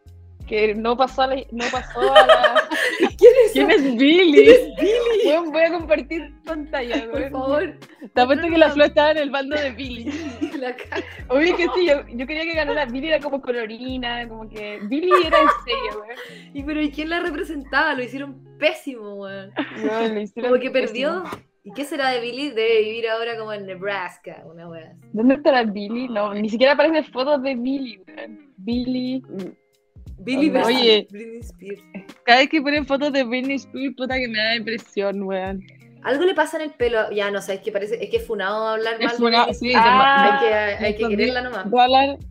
que 0.47 0.73
no 0.73 0.95
pasó 0.95 1.23
a 1.23 1.27
la, 1.27 1.35
no 1.51 1.65
pasó 1.71 1.99
a 1.99 2.25
la... 2.25 2.69
¿Quién 3.17 3.33
es, 3.45 3.51
¿Quién 3.51 3.69
es 3.69 3.83
Billy? 3.97 4.33
¿Quién 4.33 4.49
es 4.49 4.75
Billy? 4.79 5.51
voy 5.51 5.61
a 5.61 5.71
compartir 5.71 6.33
pantalla, 6.45 7.09
por 7.11 7.29
favor. 7.29 7.77
Te 8.13 8.21
apuesto 8.21 8.47
que 8.47 8.57
la 8.57 8.71
flor 8.71 8.87
estaba 8.87 9.11
en 9.11 9.17
el 9.17 9.29
bando 9.29 9.55
de 9.57 9.71
Billy. 9.71 10.05
Oye, 11.29 11.55
que 11.55 11.67
sí, 11.75 11.87
yo, 11.87 12.07
yo, 12.07 12.25
quería 12.25 12.43
que 12.43 12.53
ganara 12.53 12.85
Billy, 12.85 13.09
era 13.09 13.19
como 13.19 13.41
colorina, 13.41 14.27
como 14.27 14.47
que 14.49 14.79
Billy 14.83 15.11
era 15.25 15.39
en 15.41 15.47
serio, 15.65 16.03
güey. 16.05 16.51
¿Y 16.53 16.63
pero 16.63 16.81
¿y 16.81 16.91
quién 16.91 17.09
la 17.09 17.19
representaba? 17.19 17.93
Lo 17.93 18.03
hicieron 18.03 18.57
pésimo, 18.57 19.15
güey. 19.15 19.49
No, 19.83 20.07
lo 20.07 20.21
hicieron 20.21 20.51
Como 20.51 20.61
que 20.61 20.71
perdió. 20.71 21.23
¿Y 21.68 21.72
qué 21.72 21.84
será 21.84 22.11
de 22.11 22.22
Billy? 22.22 22.51
Debe 22.51 22.82
vivir 22.82 23.09
ahora 23.09 23.38
como 23.38 23.51
en 23.51 23.65
Nebraska, 23.65 24.41
una 24.45 24.70
wea. 24.70 24.93
¿Dónde 25.11 25.36
estará 25.36 25.63
Billy? 25.63 26.07
No, 26.07 26.34
ni 26.34 26.49
siquiera 26.49 26.72
aparecen 26.72 27.03
fotos 27.03 27.43
de 27.43 27.55
Billy. 27.55 28.01
Billy. 28.55 29.22
Billy 30.20 30.49
Oye, 30.49 31.05
Britney 31.11 31.41
Spears. 31.41 31.84
Cada 32.24 32.39
vez 32.39 32.49
que 32.49 32.61
ponen 32.61 32.86
fotos 32.86 33.11
de 33.11 33.26
Britney 33.26 33.57
Spears, 33.57 33.95
puta 33.97 34.15
que 34.15 34.30
me 34.30 34.38
da 34.38 34.55
impresión, 34.55 35.24
weón. 35.24 35.61
Algo 36.03 36.24
le 36.24 36.34
pasa 36.34 36.55
en 36.55 36.63
el 36.63 36.72
pelo, 36.72 37.11
ya 37.11 37.30
no 37.32 37.41
sé, 37.41 37.55
es 37.55 37.59
que 37.59 37.74
parece, 37.74 38.01
es 38.01 38.09
que 38.09 38.15
es 38.15 38.26
funado 38.26 38.65
hablar 38.65 38.97
mal 39.01 39.09
funado, 39.09 39.47
de 39.47 39.53
sí, 39.53 39.74
ah, 39.76 40.39
hay 40.39 40.39
que, 40.39 40.86
hay 40.86 40.95
que 40.95 41.18
quererla 41.18 41.41
nomás. 41.41 41.65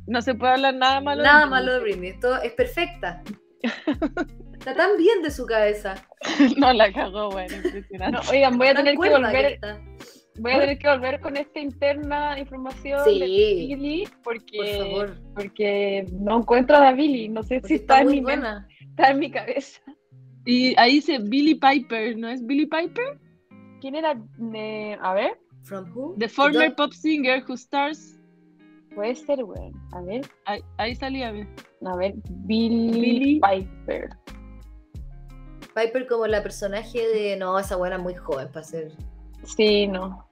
no 0.06 0.22
se 0.22 0.34
puede 0.34 0.54
hablar 0.54 0.74
nada 0.76 1.02
malo. 1.02 1.22
Nada 1.22 1.44
malo 1.44 1.74
de 1.74 1.80
Britney, 1.80 2.08
esto 2.08 2.40
es 2.40 2.52
perfecta. 2.52 3.22
Está 4.66 4.88
tan 4.88 4.96
bien 4.96 5.22
de 5.22 5.30
su 5.30 5.46
cabeza. 5.46 5.94
no 6.58 6.72
la 6.72 6.92
cagó, 6.92 7.30
bueno, 7.30 7.54
impresionante. 7.54 8.18
oigan, 8.32 8.58
voy 8.58 8.66
a 8.66 8.74
tener 8.74 8.96
que 8.98 9.10
volver. 9.10 9.60
Voy 10.40 10.52
a 10.52 10.58
tener 10.58 10.78
que 10.78 10.88
volver 10.88 11.20
con 11.20 11.36
esta 11.36 11.60
interna 11.60 12.36
información 12.36 13.04
de 13.04 13.26
Billy 13.26 14.08
porque, 14.24 15.08
porque 15.36 16.04
no 16.12 16.38
encuentro 16.38 16.78
a 16.78 16.90
Billy, 16.90 17.28
no 17.28 17.44
sé 17.44 17.60
si 17.60 17.74
está, 17.74 18.00
en 18.00 18.08
mi 18.08 18.20
buena. 18.20 18.66
está 18.80 19.12
en 19.12 19.20
mi 19.20 19.30
cabeza. 19.30 19.80
Y 20.44 20.76
ahí 20.80 20.94
dice 20.94 21.20
Billy 21.20 21.54
Piper, 21.54 22.18
¿no 22.18 22.28
es 22.28 22.44
Billy 22.44 22.66
Piper? 22.66 23.20
¿Quién 23.80 23.94
era? 23.94 24.20
a 25.00 25.14
ver. 25.14 25.38
From 25.62 25.92
who? 25.94 26.16
The 26.18 26.28
former 26.28 26.74
pop 26.74 26.92
singer 26.92 27.40
who 27.46 27.54
stars. 27.54 28.18
Puede 28.96 29.14
ser, 29.14 29.44
güey. 29.44 29.70
A 29.92 30.00
ver. 30.00 30.28
Ahí, 30.46 30.60
ahí 30.78 30.96
salía, 30.96 31.28
A 31.28 31.96
ver, 31.96 32.14
Billy, 32.46 33.40
Piper. 33.40 34.10
Piper 35.76 36.06
como 36.06 36.26
la 36.26 36.42
personaje 36.42 37.06
de. 37.06 37.36
No, 37.36 37.58
esa 37.58 37.76
buena 37.76 37.98
muy 37.98 38.14
joven 38.14 38.48
para 38.48 38.64
ser. 38.64 38.92
Sí, 39.44 39.86
no. 39.86 40.26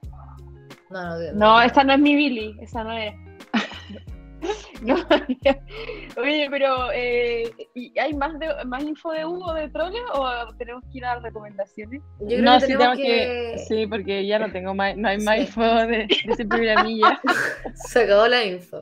No, 0.89 1.03
no, 1.03 1.17
no, 1.17 1.33
no, 1.33 1.61
esta 1.61 1.83
no 1.83 1.93
es 1.93 1.99
mi 1.99 2.15
Billy, 2.15 2.57
esa 2.61 2.83
no 2.83 2.91
es. 2.91 3.13
no, 4.81 4.95
oye, 6.17 6.47
pero 6.49 6.91
eh, 6.93 7.51
¿hay 7.99 8.13
más 8.13 8.39
de, 8.39 8.47
más 8.65 8.83
info 8.83 9.11
de 9.11 9.25
Hugo 9.25 9.53
de 9.53 9.69
Trolle 9.69 9.99
o 10.13 10.53
tenemos 10.57 10.83
que 10.91 10.97
ir 10.97 11.05
a 11.05 11.15
las 11.15 11.23
recomendaciones? 11.23 12.01
Yo 12.21 12.27
creo 12.27 12.41
no, 12.41 12.53
que 12.59 12.65
sí, 12.65 12.73
tenemos 12.73 12.97
que... 12.97 13.65
Sí, 13.67 13.87
porque 13.87 14.25
ya 14.25 14.39
no 14.39 14.51
tengo 14.51 14.73
más, 14.73 14.97
no 14.97 15.07
hay 15.09 15.19
más 15.19 15.39
info 15.39 15.61
de, 15.61 15.87
de 15.87 16.07
ese 16.27 16.45
programilla. 16.45 17.19
Se 17.75 18.03
acabó 18.03 18.27
la 18.27 18.43
info. 18.43 18.81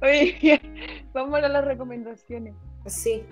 oye, 0.00 0.60
vamos 1.12 1.42
a 1.42 1.48
las 1.48 1.64
recomendaciones. 1.64 2.54
Sí. 2.86 3.24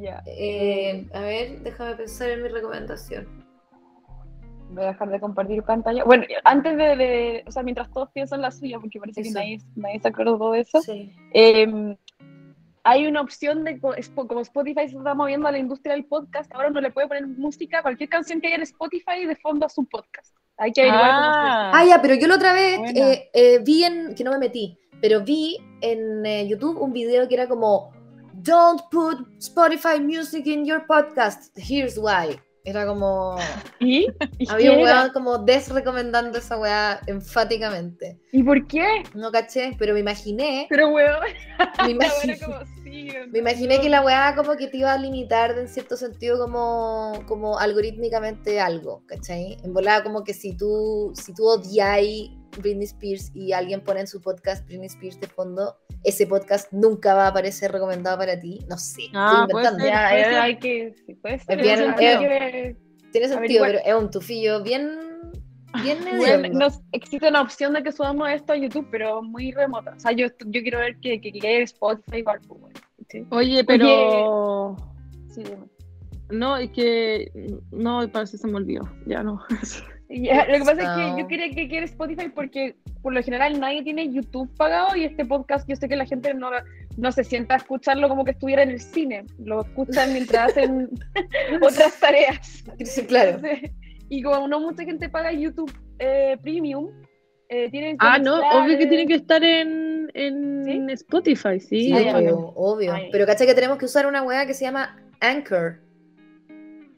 Ya. 0.00 0.22
Eh, 0.26 1.08
a 1.12 1.20
ver, 1.20 1.60
déjame 1.60 1.96
pensar 1.96 2.30
en 2.30 2.42
mi 2.42 2.48
recomendación. 2.48 3.26
Voy 4.70 4.84
a 4.84 4.88
dejar 4.88 5.08
de 5.10 5.18
compartir 5.18 5.62
pantalla. 5.64 6.04
Bueno, 6.04 6.24
antes 6.44 6.76
de, 6.76 7.42
o 7.46 7.50
sea, 7.50 7.62
mientras 7.62 7.90
todos 7.90 8.10
piensan 8.12 8.42
la 8.42 8.50
suya, 8.50 8.78
porque 8.78 9.00
parece 9.00 9.22
que 9.22 9.30
nadie, 9.30 9.58
nadie, 9.74 9.98
se 9.98 10.08
acordó 10.08 10.52
de 10.52 10.60
eso, 10.60 10.80
em, 11.32 11.96
hay 12.84 13.06
una 13.06 13.22
opción 13.22 13.64
de, 13.64 13.80
como 13.80 13.94
Spotify 14.40 14.88
se 14.88 14.96
está 14.96 15.14
moviendo 15.14 15.48
a 15.48 15.52
la 15.52 15.58
industria 15.58 15.94
del 15.94 16.04
podcast, 16.04 16.52
ahora 16.54 16.68
uno 16.68 16.80
le 16.80 16.92
puede 16.92 17.08
poner 17.08 17.26
música, 17.26 17.82
cualquier 17.82 18.08
canción 18.08 18.40
que 18.40 18.48
haya 18.48 18.56
en 18.56 18.62
Spotify 18.62 19.26
de 19.26 19.36
fondo 19.36 19.66
a 19.66 19.68
su 19.68 19.84
podcast. 19.86 20.36
Hay 20.58 20.72
que 20.72 20.82
averiguar 20.82 21.10
ah. 21.10 21.72
ah, 21.74 21.84
ya, 21.84 22.02
pero 22.02 22.14
yo 22.14 22.28
la 22.28 22.36
otra 22.36 22.52
vez 22.52 22.78
eh, 22.94 23.30
eh, 23.32 23.58
vi 23.64 23.84
en, 23.84 24.14
que 24.14 24.22
no 24.22 24.32
me 24.32 24.38
metí, 24.38 24.78
pero 25.00 25.24
vi 25.24 25.56
en 25.80 26.46
YouTube 26.46 26.80
un 26.80 26.92
video 26.92 27.26
que 27.26 27.34
era 27.34 27.48
como 27.48 27.97
don't 28.42 28.82
put 28.90 29.18
Spotify 29.38 29.98
music 30.04 30.46
in 30.46 30.64
your 30.64 30.80
podcast. 30.86 31.50
Here's 31.56 31.98
why. 31.98 32.38
Era 32.64 32.86
como. 32.86 33.36
¿Y? 33.80 34.06
Había 34.48 34.72
un 34.72 34.82
weón 34.82 35.10
como 35.12 35.38
desrecomendando 35.38 36.38
esa 36.38 36.58
weá 36.58 37.00
enfáticamente. 37.06 38.20
¿Y 38.30 38.42
por 38.42 38.66
qué? 38.66 39.04
No 39.14 39.32
caché, 39.32 39.74
pero 39.78 39.94
me 39.94 40.00
imaginé. 40.00 40.66
Pero 40.68 40.90
weón. 40.90 41.20
Me 41.84 41.90
imaginé, 41.92 42.38
me 43.30 43.38
imaginé 43.38 43.80
que 43.80 43.88
la 43.88 44.02
weá 44.02 44.34
como 44.36 44.54
que 44.56 44.66
te 44.66 44.78
iba 44.78 44.92
a 44.92 44.98
limitar 44.98 45.56
en 45.58 45.68
cierto 45.68 45.96
sentido 45.96 46.38
como, 46.38 47.24
como 47.26 47.58
algorítmicamente 47.58 48.60
algo, 48.60 49.02
¿cachai? 49.06 49.56
En 49.64 49.72
volada 49.72 50.02
como 50.02 50.22
que 50.22 50.34
si 50.34 50.54
tú, 50.54 51.12
si 51.14 51.32
tú 51.32 51.46
odiáis 51.46 52.30
Britney 52.56 52.84
Spears 52.84 53.30
y 53.34 53.52
alguien 53.52 53.80
pone 53.80 54.00
en 54.00 54.06
su 54.06 54.20
podcast 54.20 54.66
Britney 54.66 54.86
Spears 54.86 55.20
de 55.20 55.26
fondo, 55.26 55.76
ese 56.04 56.26
podcast 56.26 56.72
nunca 56.72 57.14
va 57.14 57.26
a 57.26 57.28
aparecer 57.28 57.72
recomendado 57.72 58.18
para 58.18 58.38
ti. 58.38 58.60
No 58.68 58.78
sé. 58.78 59.04
Ah, 59.14 59.46
estoy 59.46 59.60
inventando. 59.60 59.84
Ser, 59.84 59.92
ya, 59.92 60.30
ya, 60.30 60.42
hay 60.42 60.58
que. 60.58 60.94
Sí, 61.06 61.14
puede 61.14 61.38
ser, 61.38 61.60
bien, 61.60 61.80
es, 61.82 61.94
que 61.96 62.76
tiene 63.12 63.28
sentido, 63.28 63.64
pero 63.64 63.78
es 63.84 63.94
un 63.94 64.10
tufillo 64.10 64.62
bien. 64.62 64.98
Bien 65.82 65.98
bueno, 66.16 66.48
no, 66.48 66.68
existe 66.92 67.28
una 67.28 67.42
opción 67.42 67.74
de 67.74 67.82
que 67.82 67.92
subamos 67.92 68.30
esto 68.30 68.54
a 68.54 68.56
YouTube, 68.56 68.88
pero 68.90 69.22
muy 69.22 69.52
remota. 69.52 69.92
O 69.96 70.00
sea, 70.00 70.12
yo, 70.12 70.26
yo 70.46 70.62
quiero 70.62 70.78
ver 70.78 70.98
que, 70.98 71.20
que, 71.20 71.30
que 71.30 71.62
Spotify 71.62 72.18
igual. 72.18 72.40
¿sí? 73.10 73.26
Oye, 73.30 73.62
pero. 73.64 74.70
Oye, 74.70 74.82
sí, 75.28 75.42
no, 76.30 76.56
es 76.56 76.70
que. 76.70 77.30
No, 77.70 78.08
parece 78.10 78.32
que 78.32 78.38
se 78.38 78.46
me 78.46 78.56
olvidó. 78.56 78.88
Ya 79.06 79.22
no. 79.22 79.42
Lo 80.08 80.54
que 80.54 80.64
pasa 80.64 80.82
es 80.82 80.88
que 80.88 81.20
yo 81.20 81.28
quería 81.28 81.50
que 81.50 81.68
quiera 81.68 81.84
Spotify 81.84 82.30
porque 82.34 82.76
por 83.02 83.12
lo 83.12 83.22
general 83.22 83.60
nadie 83.60 83.82
tiene 83.82 84.10
YouTube 84.10 84.50
pagado 84.56 84.96
y 84.96 85.04
este 85.04 85.24
podcast 85.24 85.68
yo 85.68 85.76
sé 85.76 85.86
que 85.86 85.96
la 85.96 86.06
gente 86.06 86.32
no, 86.32 86.50
no 86.96 87.12
se 87.12 87.24
sienta 87.24 87.54
a 87.54 87.56
escucharlo 87.58 88.08
como 88.08 88.24
que 88.24 88.30
estuviera 88.30 88.62
en 88.62 88.70
el 88.70 88.80
cine, 88.80 89.24
lo 89.38 89.62
escuchan 89.62 90.12
mientras 90.14 90.48
hacen 90.52 90.88
otras 91.60 92.00
tareas. 92.00 92.64
Sí, 92.84 93.04
claro. 93.04 93.40
y 94.08 94.22
como 94.22 94.48
no 94.48 94.60
mucha 94.60 94.84
gente 94.84 95.10
paga 95.10 95.30
YouTube 95.30 95.72
eh, 95.98 96.38
Premium, 96.42 96.90
eh, 97.50 97.70
tienen 97.70 97.98
que 97.98 98.06
Ah, 98.06 98.18
no, 98.18 98.40
obvio 98.50 98.78
que 98.78 98.86
tiene 98.86 99.06
que 99.06 99.14
estar 99.14 99.44
en, 99.44 100.10
en 100.14 100.90
Spotify, 100.90 101.60
sí. 101.60 101.86
sí 101.86 101.92
obvio, 101.92 102.52
obvio. 102.56 102.94
Pero 103.12 103.26
caché 103.26 103.46
que 103.46 103.54
tenemos 103.54 103.78
que 103.78 103.84
usar 103.84 104.06
una 104.06 104.22
weá 104.22 104.46
que 104.46 104.54
se 104.54 104.64
llama 104.64 104.98
Anchor. 105.20 105.80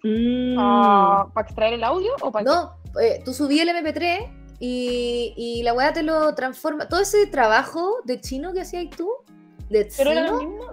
Mm. 0.02 0.56
Ah, 0.58 1.28
¿Para 1.34 1.46
extraer 1.46 1.74
el 1.74 1.84
audio 1.84 2.12
o 2.22 2.32
para 2.32 2.44
No, 2.44 2.76
eh, 3.00 3.20
tú 3.24 3.34
subí 3.34 3.60
el 3.60 3.68
MP3 3.68 4.56
y, 4.58 5.34
y, 5.36 5.62
la 5.62 5.72
weá 5.72 5.92
te 5.92 6.02
lo 6.02 6.34
transforma. 6.34 6.88
Todo 6.88 7.00
ese 7.00 7.26
trabajo 7.26 8.00
de 8.04 8.20
chino 8.20 8.52
que 8.52 8.60
hacías 8.60 8.90
tú, 8.94 9.10
de 9.70 9.88
Pero 9.96 10.10
era 10.10 10.26
lo 10.26 10.38
mismo. 10.38 10.64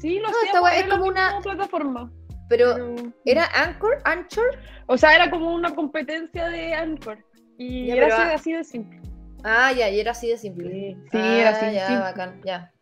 Sí, 0.00 0.18
lo 0.20 0.30
no, 0.30 0.34
esta 0.44 0.62
weá 0.62 0.78
es 0.78 0.86
como 0.88 1.06
una 1.06 1.40
plataforma. 1.42 2.12
Pero, 2.48 2.76
¿era 3.24 3.48
Anchor? 3.54 3.98
¿Anchor? 4.04 4.58
O 4.86 4.96
sea, 4.96 5.14
era 5.16 5.30
como 5.30 5.52
una 5.52 5.74
competencia 5.74 6.48
de 6.48 6.74
Anchor. 6.74 7.18
Y 7.58 7.90
era 7.90 8.34
así, 8.34 8.52
de 8.52 8.62
simple. 8.62 9.00
Ah, 9.42 9.72
ya, 9.72 9.88
y 9.88 9.98
era 9.98 10.12
así 10.12 10.28
de 10.28 10.38
simple. 10.38 10.96
Sí, 11.10 11.18
era 11.18 11.50
así 11.50 11.66
ah, 11.66 11.72
ya, 11.72 12.00
bacán, 12.00 12.40
ya. 12.44 12.72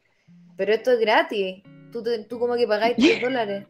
Pero 0.57 0.75
esto 0.75 0.93
es 0.93 1.01
gratis. 1.01 1.63
Tú, 1.93 2.03
tú 2.29 2.39
como 2.39 2.57
que 2.57 2.67
pagáis 2.67 2.97
3 2.97 3.23
dólares. 3.23 3.67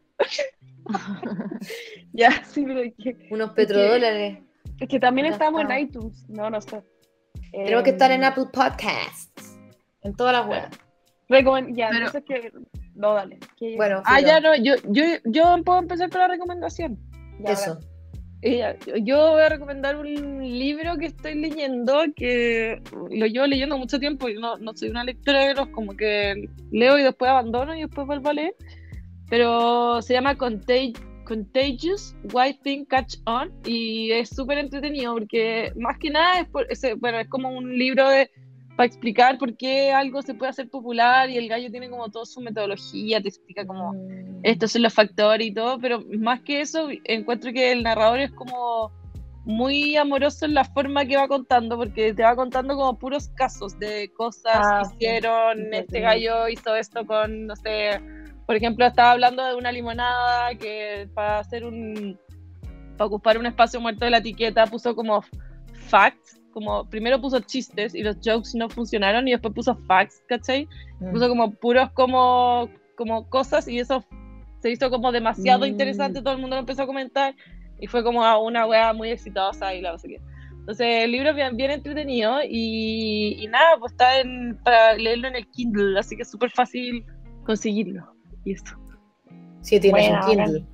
ya, 2.12 2.44
sí, 2.44 2.64
pero 2.64 2.80
es 2.80 2.94
que, 3.02 3.28
Unos 3.30 3.50
petrodólares. 3.52 4.38
Es 4.80 4.88
que 4.88 4.98
también 4.98 5.26
estamos 5.26 5.62
en 5.62 5.78
iTunes. 5.78 6.28
No, 6.28 6.50
no 6.50 6.60
sé. 6.60 6.82
Tenemos 7.52 7.84
que 7.84 7.90
estar 7.90 8.10
en 8.10 8.22
em, 8.22 8.30
Apple 8.30 8.46
Podcasts. 8.52 9.58
En 10.02 10.14
todas 10.14 10.32
las 10.32 10.46
webs. 10.46 11.76
ya, 11.76 11.88
pero... 11.90 12.06
no 12.12 12.24
que. 12.24 12.52
No, 12.94 13.14
dale. 13.14 13.38
Bueno, 13.76 14.02
ah, 14.04 14.20
ya 14.20 14.40
no, 14.40 14.54
yo, 14.56 14.74
yo, 14.88 15.04
yo 15.24 15.56
puedo 15.64 15.80
empezar 15.80 16.10
con 16.10 16.20
la 16.20 16.28
recomendación. 16.28 16.98
Eso. 17.44 17.80
yo 19.02 19.32
voy 19.32 19.42
a 19.42 19.48
recomendar 19.48 19.96
un 19.96 20.40
libro 20.42 20.96
que 20.96 21.06
estoy 21.06 21.34
leyendo, 21.34 22.04
que 22.14 22.80
lo 23.10 23.26
llevo 23.26 23.46
leyendo 23.46 23.78
mucho 23.78 23.98
tiempo 23.98 24.28
y 24.28 24.34
no, 24.34 24.58
no 24.58 24.76
soy 24.76 24.90
una 24.90 25.02
lectora 25.02 25.46
de 25.46 25.54
los 25.54 25.68
como 25.68 25.96
que 25.96 26.48
leo 26.70 26.98
y 26.98 27.02
después 27.02 27.30
abandono 27.30 27.74
y 27.74 27.80
después 27.80 28.06
vuelvo 28.06 28.30
a 28.30 28.34
leer. 28.34 28.54
Pero 29.28 30.02
se 30.02 30.14
llama 30.14 30.36
Contagion 30.36 31.14
Contagious, 31.24 32.14
Why 32.32 32.54
Thing 32.62 32.84
Catch 32.84 33.16
On 33.26 33.52
y 33.64 34.12
es 34.12 34.28
súper 34.28 34.58
entretenido 34.58 35.14
porque 35.14 35.72
más 35.76 35.98
que 35.98 36.10
nada 36.10 36.40
es, 36.40 36.98
bueno, 36.98 37.18
es 37.18 37.28
como 37.28 37.50
un 37.50 37.76
libro 37.76 38.08
de, 38.08 38.30
para 38.76 38.86
explicar 38.86 39.38
por 39.38 39.56
qué 39.56 39.92
algo 39.92 40.22
se 40.22 40.34
puede 40.34 40.50
hacer 40.50 40.68
popular 40.68 41.30
y 41.30 41.38
el 41.38 41.48
gallo 41.48 41.70
tiene 41.70 41.90
como 41.90 42.10
toda 42.10 42.26
su 42.26 42.40
metodología, 42.40 43.20
te 43.20 43.28
explica 43.28 43.66
como 43.66 43.94
mm. 43.94 44.40
estos 44.42 44.72
son 44.72 44.82
los 44.82 44.94
factores 44.94 45.46
y 45.46 45.54
todo, 45.54 45.78
pero 45.78 46.02
más 46.18 46.40
que 46.42 46.60
eso 46.60 46.88
encuentro 47.04 47.52
que 47.52 47.72
el 47.72 47.82
narrador 47.82 48.20
es 48.20 48.30
como 48.32 48.92
muy 49.44 49.94
amoroso 49.96 50.46
en 50.46 50.54
la 50.54 50.64
forma 50.64 51.04
que 51.04 51.16
va 51.16 51.28
contando, 51.28 51.76
porque 51.76 52.14
te 52.14 52.22
va 52.22 52.34
contando 52.34 52.76
como 52.76 52.98
puros 52.98 53.28
casos 53.28 53.78
de 53.78 54.10
cosas 54.16 54.56
ah, 54.56 54.82
que 54.98 55.06
hicieron, 55.06 55.74
este 55.74 56.00
gallo 56.00 56.48
hizo 56.48 56.74
esto 56.74 57.06
con, 57.06 57.46
no 57.46 57.54
sé, 57.56 58.00
por 58.46 58.56
ejemplo, 58.56 58.84
estaba 58.86 59.12
hablando 59.12 59.44
de 59.44 59.54
una 59.54 59.72
limonada 59.72 60.54
que 60.54 61.08
para 61.14 61.38
hacer 61.38 61.64
un. 61.64 62.18
para 62.96 63.06
ocupar 63.06 63.38
un 63.38 63.46
espacio 63.46 63.80
muerto 63.80 64.04
de 64.04 64.10
la 64.10 64.18
etiqueta 64.18 64.66
puso 64.66 64.94
como 64.94 65.22
facts, 65.88 66.40
como 66.52 66.88
primero 66.88 67.20
puso 67.20 67.40
chistes 67.40 67.94
y 67.94 68.02
los 68.02 68.16
jokes 68.24 68.50
no 68.54 68.68
funcionaron 68.68 69.26
y 69.28 69.32
después 69.32 69.54
puso 69.54 69.74
facts, 69.86 70.22
¿cachai? 70.28 70.68
Mm. 71.00 71.12
Puso 71.12 71.28
como 71.28 71.50
puros 71.52 71.90
como, 71.92 72.68
como 72.96 73.28
cosas 73.28 73.66
y 73.66 73.78
eso 73.78 74.04
se 74.60 74.70
hizo 74.70 74.90
como 74.90 75.10
demasiado 75.10 75.64
mm. 75.64 75.68
interesante, 75.68 76.20
todo 76.20 76.34
el 76.34 76.40
mundo 76.40 76.56
lo 76.56 76.60
empezó 76.60 76.82
a 76.82 76.86
comentar 76.86 77.34
y 77.80 77.86
fue 77.86 78.04
como 78.04 78.20
una 78.42 78.66
wea 78.66 78.92
muy 78.92 79.10
exitosa 79.10 79.74
y 79.74 79.80
la 79.80 79.92
no 79.92 79.98
sé 79.98 80.08
qué. 80.08 80.20
Entonces 80.60 81.04
el 81.04 81.12
libro 81.12 81.30
es 81.30 81.36
bien, 81.36 81.56
bien 81.56 81.70
entretenido 81.70 82.38
y, 82.42 83.36
y, 83.38 83.46
nada, 83.48 83.76
pues 83.78 83.92
está 83.92 84.20
en, 84.20 84.58
para 84.64 84.94
leerlo 84.94 85.28
en 85.28 85.36
el 85.36 85.46
Kindle, 85.50 85.98
así 85.98 86.16
que 86.16 86.22
es 86.22 86.30
súper 86.30 86.50
fácil 86.50 87.04
conseguirlo 87.44 88.13
y 88.44 88.52
eso. 88.52 88.76
Si 89.60 89.80
tienes 89.80 90.10
un 90.10 90.20
Kindle. 90.28 90.64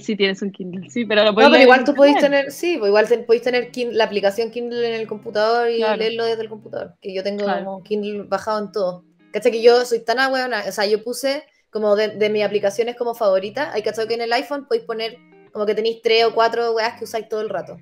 Si 0.00 0.16
tienes 0.16 0.42
un 0.42 0.50
Kindle, 0.50 0.90
sí, 0.90 1.04
pero 1.04 1.24
lo 1.24 1.32
No, 1.32 1.50
pero 1.50 1.62
igual 1.62 1.84
tú 1.84 1.94
podéis 1.94 2.18
tener, 2.18 2.50
sí, 2.50 2.76
pues 2.78 2.88
igual 2.88 3.06
podéis 3.26 3.42
tener 3.42 3.70
la 3.92 4.04
aplicación 4.04 4.50
Kindle 4.50 4.86
en 4.86 5.00
el 5.00 5.06
computador 5.06 5.70
y 5.70 5.78
leerlo 5.78 6.24
desde 6.24 6.42
el 6.42 6.48
computador. 6.48 6.94
Que 7.00 7.14
yo 7.14 7.22
tengo 7.22 7.44
como 7.46 7.82
Kindle 7.82 8.24
bajado 8.24 8.64
en 8.64 8.72
todo. 8.72 9.04
¿Cachai? 9.32 9.52
Que 9.52 9.62
yo 9.62 9.84
soy 9.84 10.04
tan 10.04 10.30
buena, 10.30 10.64
o 10.66 10.72
sea, 10.72 10.86
yo 10.86 11.02
puse 11.02 11.44
como 11.70 11.94
de, 11.94 12.08
de 12.08 12.30
mis 12.30 12.42
aplicaciones 12.42 12.96
como 12.96 13.14
favorita. 13.14 13.72
Hay 13.72 13.82
cachado 13.82 14.08
que 14.08 14.14
en 14.14 14.22
el 14.22 14.32
iPhone 14.32 14.66
podéis 14.66 14.86
poner 14.86 15.18
como 15.52 15.66
que 15.66 15.74
tenéis 15.74 16.00
tres 16.02 16.24
o 16.24 16.34
cuatro 16.34 16.72
weas 16.72 16.98
que 16.98 17.04
usáis 17.04 17.28
todo 17.28 17.40
el 17.40 17.48
rato. 17.48 17.76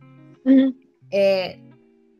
Eh, 1.11 1.61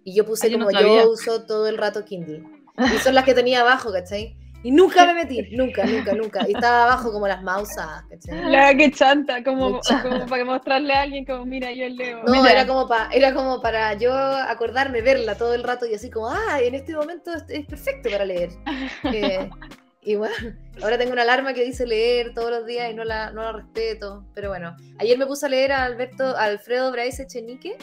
y 0.05 0.15
yo 0.15 0.25
puse 0.25 0.53
como 0.53 0.71
yo 0.71 1.11
uso 1.11 1.47
todo 1.47 1.69
el 1.69 1.79
rato 1.79 2.05
Kindle. 2.05 2.43
Y 2.77 2.99
son 2.99 3.15
las 3.15 3.25
que 3.25 3.35
tenía 3.35 3.61
abajo, 3.61 3.93
¿cachai? 3.93 4.37
Y 4.65 4.71
nunca 4.71 5.05
me 5.05 5.13
metí, 5.13 5.43
nunca, 5.53 5.85
nunca, 5.85 6.15
nunca. 6.15 6.49
Y 6.49 6.55
estaba 6.55 6.85
abajo 6.85 7.13
como 7.13 7.29
las 7.29 7.43
mausas, 7.43 8.03
La 8.31 8.75
que 8.75 8.91
chanta, 8.91 9.45
como, 9.45 9.81
como 10.03 10.27
para 10.27 10.45
mostrarle 10.45 10.95
a 10.95 11.03
alguien 11.03 11.27
como, 11.27 11.45
mira, 11.45 11.71
yo 11.71 11.87
leo. 11.91 12.25
No, 12.25 12.47
era 12.47 12.67
como, 12.67 12.89
para 12.89 13.11
era 13.13 13.35
como 13.35 13.61
para 13.61 13.93
yo 13.95 14.13
acordarme, 14.15 15.03
verla 15.03 15.37
todo 15.37 15.55
el 15.55 15.63
rato 15.63 15.85
y 15.87 15.95
así 15.95 16.11
como, 16.11 16.31
ah, 16.31 16.61
en 16.61 16.75
este 16.75 16.97
momento 16.97 17.31
es, 17.49 17.67
perfecto 17.67 18.11
para 18.11 18.25
leer. 18.25 18.51
Eh, 19.13 19.51
y 20.01 20.17
bueno, 20.17 20.35
ahora 20.83 20.97
tengo 20.97 21.13
una 21.13 21.23
alarma 21.23 21.53
que 21.53 21.63
dice 21.63 21.87
leer 21.87 22.33
todos 22.33 22.51
los 22.51 22.67
días 22.67 22.91
y 22.91 22.95
no 22.95 23.05
la, 23.05 23.31
no 23.31 23.43
la 23.43 23.53
respeto. 23.53 24.25
Pero 24.35 24.49
bueno, 24.49 24.75
ayer 24.99 25.19
me 25.19 25.27
puse 25.27 25.47
a 25.47 25.49
leer 25.51 25.73
a 25.73 25.85
Alberto, 25.85 26.25
a 26.25 26.45
Alfredo 26.45 26.91
Bryce 26.91 27.25
Echenique. 27.25 27.77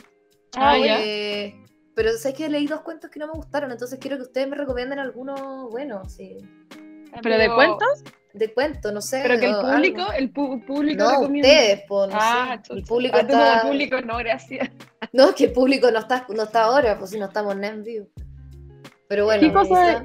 Ah, 0.55 0.77
eh, 0.77 1.55
pero 2.01 2.17
sé 2.17 2.33
que 2.33 2.49
leí 2.49 2.65
dos 2.65 2.81
cuentos 2.81 3.11
que 3.11 3.19
no 3.19 3.27
me 3.27 3.33
gustaron, 3.33 3.71
entonces 3.71 3.99
quiero 3.99 4.17
que 4.17 4.23
ustedes 4.23 4.47
me 4.47 4.55
recomienden 4.55 4.97
alguno 4.97 5.69
bueno, 5.69 6.03
sí. 6.09 6.39
¿Pero, 7.21 7.37
de 7.37 7.53
cuentos? 7.53 8.03
De 8.33 8.51
cuentos, 8.51 8.91
no 8.91 9.01
sé. 9.01 9.19
Pero 9.21 9.39
que 9.39 9.45
el 9.45 9.55
público, 9.55 10.11
el 10.11 10.31
público 10.31 11.03
No, 11.03 11.19
ustedes, 11.19 11.83
pues, 11.87 12.09
no 12.09 12.17
ah, 12.19 12.59
sé. 12.65 12.73
El 12.73 12.83
público 12.85 13.17
ah, 13.17 13.21
está... 13.21 13.55
el 13.55 13.67
público 13.67 14.01
no, 14.01 14.17
gracias. 14.17 14.71
No, 15.13 15.29
es 15.29 15.35
que 15.35 15.45
el 15.45 15.51
público 15.51 15.91
no 15.91 15.99
está, 15.99 16.25
no 16.29 16.41
está 16.41 16.63
ahora, 16.63 16.97
pues 16.97 17.11
si 17.11 17.19
no 17.19 17.25
estamos 17.25 17.55
en 17.55 17.83
vivo. 17.83 18.07
Pero 19.07 19.25
bueno. 19.25 19.41
¿Qué 19.41 19.53
cosa, 19.53 20.03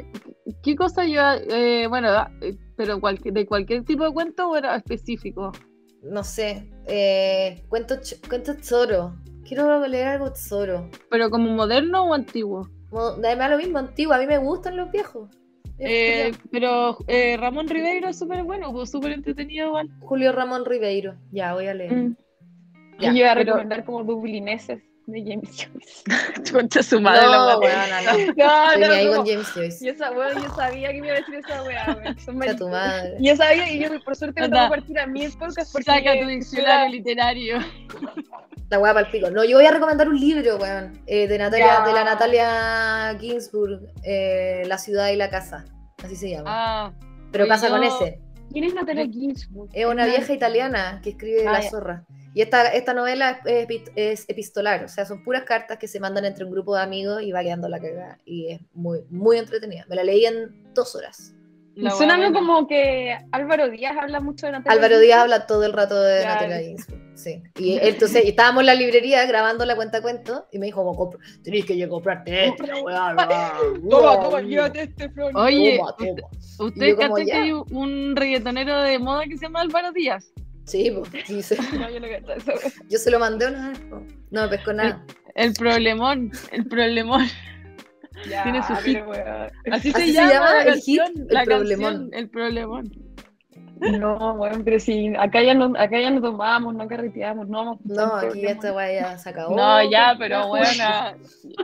¿qué 0.62 0.76
cosa 0.76 1.04
lleva, 1.04 1.36
eh, 1.36 1.86
bueno, 1.86 2.08
eh, 2.42 2.58
pero 2.76 3.00
de 3.00 3.46
cualquier 3.46 3.84
tipo 3.84 4.04
de 4.04 4.12
cuento 4.12 4.50
o 4.50 4.56
era 4.56 4.76
específico? 4.76 5.52
No 6.02 6.24
sé, 6.24 6.70
eh, 6.86 7.64
cuento, 7.70 7.96
cuento 8.28 8.54
choro. 8.60 9.16
Quiero 9.46 9.86
leer 9.86 10.08
algo 10.08 10.34
Zoro. 10.34 10.90
¿Pero 11.10 11.30
como 11.30 11.50
moderno 11.50 12.04
o 12.04 12.14
antiguo? 12.14 12.68
Además 12.92 13.50
lo 13.50 13.58
mismo, 13.58 13.78
antiguo. 13.78 14.14
A 14.14 14.18
mí 14.18 14.26
me 14.26 14.38
gustan 14.38 14.76
los 14.76 14.90
viejos. 14.90 15.30
Eh, 15.78 16.32
pero 16.50 16.96
eh, 17.06 17.36
Ramón 17.36 17.68
Ribeiro 17.68 18.08
es 18.08 18.18
súper 18.18 18.42
bueno, 18.44 18.72
pues, 18.72 18.90
súper 18.90 19.12
entretenido 19.12 19.68
igual. 19.68 19.90
Julio 20.00 20.32
Ramón 20.32 20.64
Ribeiro. 20.64 21.16
Ya, 21.30 21.54
voy 21.54 21.66
a 21.66 21.74
leer. 21.74 21.92
Mm. 21.92 22.16
Ya, 22.98 23.10
Yo 23.10 23.18
iba 23.18 23.32
a 23.32 23.34
recomendar 23.34 23.84
como 23.84 24.02
dublineses. 24.04 24.82
De 25.06 25.22
James 25.24 25.50
Joyce. 25.56 26.52
Concha 26.52 26.82
su 26.82 27.00
madre, 27.00 27.22
No, 27.26 27.30
la 27.30 27.38
no, 27.38 27.60
no. 27.60 28.34
No, 28.36 28.76
no, 28.88 28.92
ahí 28.94 29.06
no. 29.06 29.16
con 29.16 29.26
James 29.26 29.46
Joyce. 29.48 29.84
Y 29.84 29.88
esa 29.88 30.10
weón, 30.10 30.42
yo 30.42 30.54
sabía 30.54 30.92
que 30.92 31.00
me 31.00 31.06
iba 31.08 31.16
a 31.16 31.20
decir 31.20 31.34
esa 31.36 31.62
weá, 31.62 31.96
weón. 32.26 32.56
Tu 32.58 32.68
madre. 32.68 33.16
Yo 33.20 33.36
sabía, 33.36 33.70
y 33.72 33.78
yo 33.80 33.88
por 34.04 34.16
suerte 34.16 34.40
me 34.40 34.48
tocó 34.48 34.68
partir 34.68 34.98
a 34.98 35.06
mí 35.06 35.24
el 35.24 35.32
podcast 35.32 35.72
porque 35.72 35.84
Saca 35.84 36.20
tu 36.20 36.26
diccionario 36.26 36.90
literario. 36.90 37.58
La 38.68 38.78
weá 38.80 38.92
para 38.92 39.06
el 39.06 39.12
pico. 39.12 39.30
No, 39.30 39.44
yo 39.44 39.56
voy 39.58 39.66
a 39.66 39.70
recomendar 39.70 40.08
un 40.08 40.18
libro, 40.18 40.56
weón. 40.56 41.00
eh, 41.06 41.28
de, 41.28 41.38
Natalia, 41.38 41.66
Ya. 41.78 41.86
de 41.86 41.92
la 41.92 42.04
Natalia 42.04 43.16
Ginsburg, 43.20 43.80
eh, 44.02 44.62
La 44.66 44.76
ciudad 44.78 45.08
y 45.10 45.16
la 45.16 45.30
casa. 45.30 45.64
Así 46.04 46.16
se 46.16 46.30
llama. 46.30 46.44
Ah, 46.52 46.92
Pero 47.32 47.46
casa 47.46 47.68
con 47.68 47.82
yo- 47.82 47.88
ese. 47.96 48.20
¿Quién 48.52 48.64
es 48.64 48.74
Natalia 48.74 49.06
Ginsburg? 49.06 49.70
Es 49.72 49.86
una 49.86 50.06
vieja 50.06 50.32
italiana 50.32 51.00
que 51.02 51.10
escribe 51.10 51.46
Ah, 51.46 51.52
La 51.52 51.60
ya. 51.60 51.70
Y 52.36 52.42
esta, 52.42 52.68
esta 52.74 52.92
novela 52.92 53.40
es, 53.46 53.66
epi- 53.66 53.90
es 53.96 54.26
epistolar, 54.28 54.84
o 54.84 54.88
sea, 54.88 55.06
son 55.06 55.24
puras 55.24 55.44
cartas 55.44 55.78
que 55.78 55.88
se 55.88 55.98
mandan 56.00 56.26
entre 56.26 56.44
un 56.44 56.50
grupo 56.50 56.74
de 56.76 56.82
amigos 56.82 57.22
y 57.22 57.32
va 57.32 57.40
quedando 57.40 57.66
la 57.66 57.80
cagada. 57.80 58.18
Y 58.26 58.52
es 58.52 58.60
muy, 58.74 59.00
muy 59.08 59.38
entretenida. 59.38 59.86
Me 59.88 59.96
la 59.96 60.04
leí 60.04 60.26
en 60.26 60.74
dos 60.74 60.94
horas. 60.94 61.32
la 61.76 61.92
Suena 61.92 62.18
buena. 62.18 62.38
como 62.38 62.66
que 62.68 63.16
Álvaro 63.32 63.70
Díaz 63.70 63.96
habla 63.98 64.20
mucho 64.20 64.44
de 64.44 64.52
Natalia 64.52 64.76
Álvaro. 64.76 64.98
Díaz 65.00 65.20
habla 65.20 65.46
todo 65.46 65.64
el 65.64 65.72
rato 65.72 65.98
de 66.02 66.20
Ya. 66.20 66.34
Natalia 66.34 66.58
Ginsburg. 66.60 67.00
Sí. 67.14 67.42
Y 67.58 67.78
entonces 67.80 68.22
y 68.26 68.28
estábamos 68.28 68.60
en 68.60 68.66
la 68.66 68.74
librería 68.74 69.24
grabando 69.24 69.64
la 69.64 69.74
cuenta 69.74 70.02
cuento 70.02 70.46
y 70.52 70.58
me 70.58 70.66
dijo, 70.66 70.84
como, 70.84 70.94
"Compra- 70.94 71.20
tenéis 71.42 71.64
que 71.64 71.72
ir 71.72 71.84
a 71.86 71.88
comprarte 71.88 72.52
weá". 72.84 73.16
Toma, 73.90 74.20
toma, 74.22 74.40
llévate 74.42 74.82
este 74.82 75.08
flor. 75.08 75.32
Oye, 75.34 75.78
Toma, 75.78 75.96
toma. 75.96 76.28
¿ustedes 76.68 76.90
yo 76.90 76.96
como, 76.98 77.16
que 77.16 77.32
hay 77.32 77.52
un 77.52 78.14
reggaetonero 78.14 78.82
de 78.82 78.98
moda 78.98 79.24
que 79.24 79.38
se 79.38 79.46
llama 79.46 79.62
Álvaro 79.62 79.92
Díaz? 79.92 80.30
Sí, 80.66 80.90
pues, 80.90 81.26
sí, 81.26 81.42
sí. 81.42 81.56
No, 81.78 81.88
yo 81.88 82.00
no 82.00 82.08
cacho 82.08 82.32
eso. 82.32 82.68
yo 82.88 82.98
se 82.98 83.10
lo 83.10 83.18
mandé 83.18 83.46
una 83.46 83.70
vez, 83.70 83.80
no 84.30 84.42
me 84.42 84.48
pescó 84.48 84.72
nada. 84.72 85.04
El 85.34 85.52
problemón, 85.54 86.30
el 86.52 86.66
problemón. 86.66 87.26
Ya, 88.28 88.42
Tiene 88.44 88.62
su 88.62 88.74
hit. 88.76 88.98
weón. 89.06 89.50
Así, 89.70 89.90
Así 89.90 89.92
se 89.92 90.00
se 90.06 90.12
llama, 90.12 90.32
llama 90.32 90.52
la 90.54 90.62
el 90.62 90.74
hit, 90.80 90.98
canción, 90.98 91.26
El 91.28 91.34
la 91.34 91.44
Problemón. 91.44 91.92
canción, 91.94 92.14
el 92.14 92.30
problemón. 92.30 92.92
No, 93.78 94.34
bueno, 94.38 94.62
pero 94.64 94.80
sí, 94.80 95.12
acá 95.18 95.42
ya 95.42 95.52
no, 95.52 95.66
acá 95.78 96.00
ya 96.00 96.10
no 96.10 96.22
tomamos, 96.22 96.74
no 96.74 96.88
carreteamos, 96.88 97.46
no 97.48 97.58
vamos. 97.58 97.78
No, 97.84 98.16
aquí 98.16 98.46
esta 98.46 98.72
weá 98.72 99.00
ya 99.02 99.18
se 99.18 99.28
acabó. 99.28 99.54
No, 99.54 99.90
ya, 99.90 100.16
pero 100.18 100.48
bueno, 100.48 100.84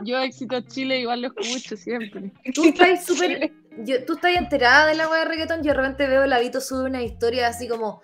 yo 0.03 0.19
éxito 0.19 0.61
Chile 0.61 0.99
igual 0.99 1.21
lo 1.21 1.29
escucho 1.29 1.75
siempre. 1.75 2.31
Tú 2.53 2.65
estás 2.65 3.03
súper. 3.05 3.51
yo- 3.79 4.05
Tú 4.05 4.13
estás 4.13 4.35
enterada 4.35 4.85
de 4.85 4.93
la 4.93 5.09
weá 5.09 5.21
de 5.21 5.25
reggaetón. 5.25 5.63
Yo 5.63 5.71
de 5.71 5.73
repente 5.73 6.07
veo 6.07 6.23
el 6.23 6.33
Avito 6.33 6.61
sube 6.61 6.83
una 6.87 7.01
historia 7.01 7.47
así 7.47 7.67
como 7.67 8.03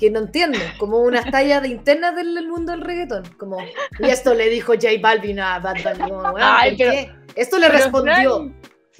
que 0.00 0.10
no 0.10 0.20
entiendo, 0.20 0.58
como 0.78 0.98
unas 1.00 1.30
tallas 1.30 1.60
de 1.60 1.68
internas 1.68 2.16
del, 2.16 2.48
mundo 2.48 2.72
del 2.72 2.80
reggaetón. 2.80 3.22
Como, 3.36 3.58
y 3.98 4.06
esto 4.08 4.32
le 4.34 4.48
dijo 4.48 4.72
J 4.72 4.88
Balvin 5.00 5.38
a 5.38 5.58
Bad 5.58 5.76
Bunny. 5.84 6.10
Como, 6.10 6.22
weón, 6.22 6.36
Ay, 6.40 6.70
¿por 6.70 6.78
pero- 6.78 6.90
qué? 6.92 7.12
Esto 7.36 7.58
le 7.58 7.68
respondió. 7.68 8.50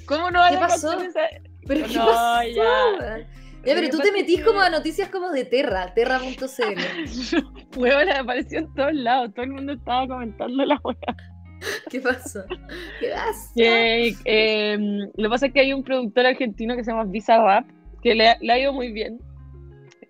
¿Cómo 0.07 0.31
no 0.31 0.43
¿Qué 0.51 0.57
pasó? 0.59 1.01
esa- 1.01 1.21
¿Pero 1.67 1.87
qué 1.87 1.95
No, 1.95 2.07
pasó? 2.07 2.43
ya. 2.49 3.27
pero 3.65 3.89
tú 3.91 3.99
te 3.99 4.13
metís 4.13 4.43
como 4.45 4.61
a 4.61 4.69
noticias 4.71 5.09
como 5.09 5.31
de 5.31 5.45
Terra, 5.45 5.93
terra.cl. 5.95 7.79
Huevón, 7.79 8.09
apareció 8.17 8.59
en 8.61 8.75
todos 8.75 8.93
lados, 8.95 9.33
todo 9.35 9.45
el 9.45 9.53
mundo 9.53 9.73
estaba 9.73 10.07
comentando 10.07 10.65
la 10.65 10.79
hueá. 10.85 11.17
¿Qué 11.91 12.01
pasó? 12.01 12.45
¿Qué 13.01 13.11
pasó? 13.11 13.53
Eh, 13.57 14.79
lo 15.17 15.29
que 15.29 15.31
pasa 15.31 15.47
es 15.47 15.53
que 15.53 15.61
hay 15.61 15.73
un 15.73 15.83
productor 15.83 16.27
argentino 16.27 16.77
que 16.77 16.85
se 16.85 16.91
llama 16.91 17.05
Visa 17.05 17.39
Rap, 17.43 17.67
que 18.03 18.15
le 18.15 18.29
ha 18.29 18.59
ido 18.59 18.73
muy 18.73 18.93
bien. 18.93 19.19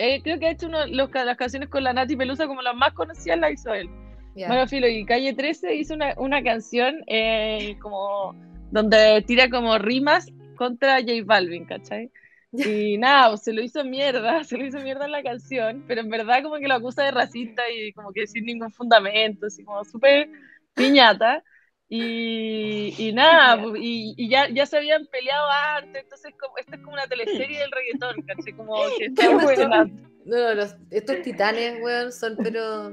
Eh, 0.02 0.22
creo 0.22 0.38
que 0.38 0.46
ha 0.46 0.50
hecho 0.52 0.66
uno- 0.66 0.86
los 0.86 1.10
las 1.12 1.36
canciones 1.36 1.68
con 1.68 1.84
la 1.84 1.92
Nati 1.92 2.16
Pelusa 2.16 2.46
como 2.46 2.62
las 2.62 2.74
más 2.74 2.94
conocidas 2.94 3.38
la 3.38 3.50
hizo 3.50 3.74
él. 3.74 3.86
Ya. 4.34 4.48
Bueno, 4.48 4.66
Filo, 4.66 4.88
y 4.88 5.04
Calle 5.04 5.34
13 5.34 5.74
hizo 5.74 5.92
una, 5.92 6.14
una 6.16 6.42
canción 6.42 7.02
eh, 7.06 7.76
como 7.82 8.34
donde 8.70 9.22
tira 9.26 9.50
como 9.50 9.76
rimas 9.76 10.26
contra 10.56 11.00
J 11.00 11.12
Balvin, 11.26 11.66
¿cachai? 11.66 12.10
Y 12.52 12.96
nada, 12.96 13.28
pues, 13.28 13.42
se 13.42 13.52
lo 13.52 13.60
hizo 13.62 13.84
mierda, 13.84 14.42
se 14.44 14.56
lo 14.56 14.64
hizo 14.64 14.78
mierda 14.80 15.04
en 15.04 15.12
la 15.12 15.22
canción, 15.22 15.84
pero 15.86 16.00
en 16.00 16.08
verdad 16.08 16.42
como 16.42 16.56
que 16.56 16.66
lo 16.68 16.74
acusa 16.74 17.04
de 17.04 17.10
racista 17.10 17.62
y 17.70 17.92
como 17.92 18.10
que 18.12 18.26
sin 18.26 18.46
ningún 18.46 18.72
fundamento, 18.72 19.46
así 19.48 19.62
como 19.64 19.84
súper 19.84 20.30
piñata. 20.74 21.44
Y, 21.92 22.94
y 22.98 23.12
nada, 23.12 23.60
y, 23.76 24.14
y 24.16 24.28
ya, 24.28 24.48
ya 24.48 24.64
se 24.64 24.76
habían 24.76 25.06
peleado 25.06 25.44
antes, 25.76 26.04
entonces 26.04 26.32
como, 26.40 26.56
esto 26.56 26.76
es 26.76 26.80
como 26.82 26.92
una 26.92 27.06
teleserie 27.08 27.58
del 27.58 27.70
reggaetón, 27.72 28.22
¿cachai? 28.26 28.52
Como 28.52 28.74
que 28.98 29.06
está 29.06 29.24
evolucionando. 29.24 30.02
No, 30.24 30.36
no, 30.38 30.54
los- 30.54 30.76
estos 30.92 31.20
titanes, 31.22 31.82
weón, 31.82 32.12
son 32.12 32.36
pero. 32.40 32.92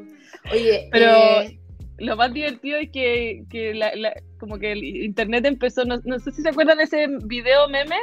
Oye, 0.51 0.89
Pero- 0.91 1.41
eh, 1.41 1.59
lo 1.99 2.15
más 2.15 2.33
divertido 2.33 2.79
es 2.79 2.89
que, 2.91 3.43
que 3.51 3.75
la- 3.75 3.93
la- 3.95 4.13
como 4.39 4.57
que 4.57 4.71
el 4.71 4.83
internet 4.83 5.45
empezó, 5.45 5.85
no, 5.85 5.97
no 6.03 6.17
sé 6.19 6.31
si 6.31 6.41
se 6.41 6.49
acuerdan 6.49 6.79
ese 6.79 7.05
video 7.25 7.67
meme, 7.69 7.97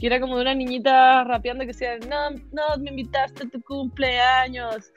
que 0.00 0.08
era 0.08 0.18
como 0.20 0.34
de 0.36 0.42
una 0.42 0.54
niñita 0.56 1.22
rapeando 1.22 1.62
que 1.62 1.68
decía, 1.68 1.98
no, 2.08 2.30
no, 2.50 2.62
me 2.80 2.90
invitaste 2.90 3.44
a 3.44 3.48
tu 3.48 3.62
cumpleaños. 3.62 4.90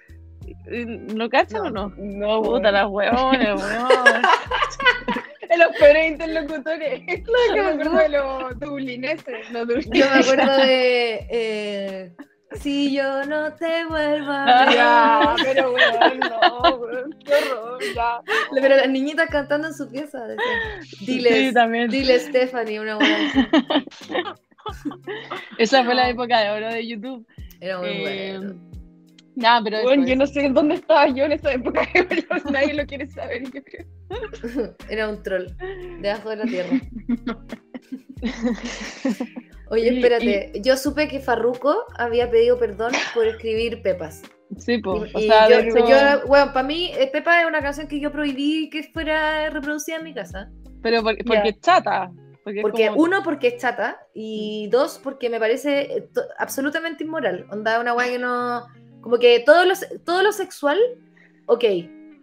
¿Lo 0.67 1.29
cachan 1.29 1.61
No. 1.73 1.85
o 1.85 1.89
no? 1.89 1.93
No, 1.97 2.41
Puta, 2.41 2.71
las 2.71 2.87
hueones, 2.87 3.61
weón. 3.61 4.21
En 5.49 5.59
los 5.59 5.75
peores 5.77 6.11
interlocutores. 6.11 7.01
Yo 7.55 7.63
me 7.63 7.69
acuerdo 7.71 7.97
de 7.97 8.09
los 8.09 8.59
dublineses. 8.59 9.49
Los 9.51 9.67
yo 9.67 9.75
dublineses. 9.75 10.11
me 10.11 10.19
acuerdo 10.19 10.57
de. 10.57 11.27
eh, 11.29 12.11
si 12.61 12.95
yo 12.95 13.25
no 13.25 13.53
te 13.55 13.83
vuelvo 13.85 14.31
a 14.31 14.45
Ah. 14.47 14.71
Ya, 14.71 15.43
pero 15.43 15.73
weón, 15.73 16.19
no, 16.19 16.75
weón, 16.77 17.15
qué 17.25 17.33
horror, 17.33 17.79
ya. 17.93 18.21
Pero 18.53 18.75
las 18.77 18.87
niñitas 18.89 19.29
cantando 19.29 19.67
en 19.67 19.73
su 19.73 19.89
pieza. 19.91 20.25
decían, 20.25 21.05
Dile, 21.05 21.47
Sí, 21.49 21.53
también. 21.53 21.89
dile 21.89 22.17
Stephanie, 22.19 22.79
una 22.79 22.95
buena. 22.95 24.37
Esa 25.57 25.83
fue 25.83 25.95
la 25.95 26.07
época 26.09 26.39
de 26.39 26.49
oro 26.51 26.69
de 26.69 26.87
YouTube. 26.87 27.27
Era 27.59 27.79
muy 27.79 27.89
Eh, 27.89 28.37
bueno. 28.39 28.55
Nada, 29.36 29.61
pero 29.63 29.81
Bueno, 29.83 30.05
yo 30.07 30.15
no 30.15 30.25
sé 30.27 30.49
dónde 30.49 30.75
estaba 30.75 31.07
yo 31.09 31.25
en 31.25 31.33
esa 31.33 31.51
época, 31.53 31.81
pero 32.09 32.23
nadie 32.51 32.73
lo 32.73 32.86
quiere 32.86 33.07
saber, 33.07 33.43
yo 33.51 33.61
creo. 33.63 33.86
Era 34.89 35.09
un 35.09 35.21
troll. 35.23 35.47
Debajo 36.01 36.29
de 36.29 36.36
la 36.38 36.45
tierra. 36.45 36.79
Oye, 39.69 39.91
Y- 39.93 39.97
espérate. 39.97 40.51
Yo 40.61 40.77
supe 40.77 41.07
que 41.07 41.19
Farruko 41.19 41.86
había 41.97 42.29
pedido 42.29 42.57
perdón 42.59 42.93
por 43.13 43.25
escribir 43.27 43.81
Pepas. 43.81 44.21
Sí, 44.57 44.77
pues. 44.77 45.11
O 45.15 45.19
sea, 45.19 45.49
yo, 45.49 45.57
de 45.57 45.69
hecho- 45.69 45.89
yo- 45.89 46.27
bueno, 46.27 46.53
para 46.53 46.65
mí, 46.67 46.91
eh, 46.97 47.09
Pepa 47.11 47.41
es 47.41 47.47
una 47.47 47.61
canción 47.61 47.88
que 47.88 47.99
yo 47.99 48.11
prohibí 48.11 48.69
que 48.69 48.83
fuera 48.83 49.49
reproducida 49.49 49.97
en 49.97 50.03
mi 50.03 50.13
casa. 50.13 50.49
pero 50.81 51.01
por- 51.01 51.17
porque 51.25 51.49
es 51.49 51.59
chata. 51.61 52.11
Porque, 52.43 52.59
es 52.59 52.61
Porque, 52.61 52.88
como- 52.89 53.01
uno, 53.01 53.23
porque 53.23 53.47
es 53.47 53.57
chata, 53.57 53.97
y 54.13 54.67
dos, 54.71 54.99
porque 55.03 55.31
me 55.31 55.39
parece 55.39 56.07
absolutamente 56.38 57.03
inmoral. 57.03 57.47
Onda, 57.49 57.79
una 57.79 57.93
weá 57.95 58.07
que 58.07 58.19
no. 58.19 58.67
Como 59.05 59.19
que 59.19 59.39
todo 59.41 59.65
lo, 59.65 59.75
todo 60.03 60.23
lo 60.23 60.31
sexual, 60.31 60.79
ok, 61.45 61.63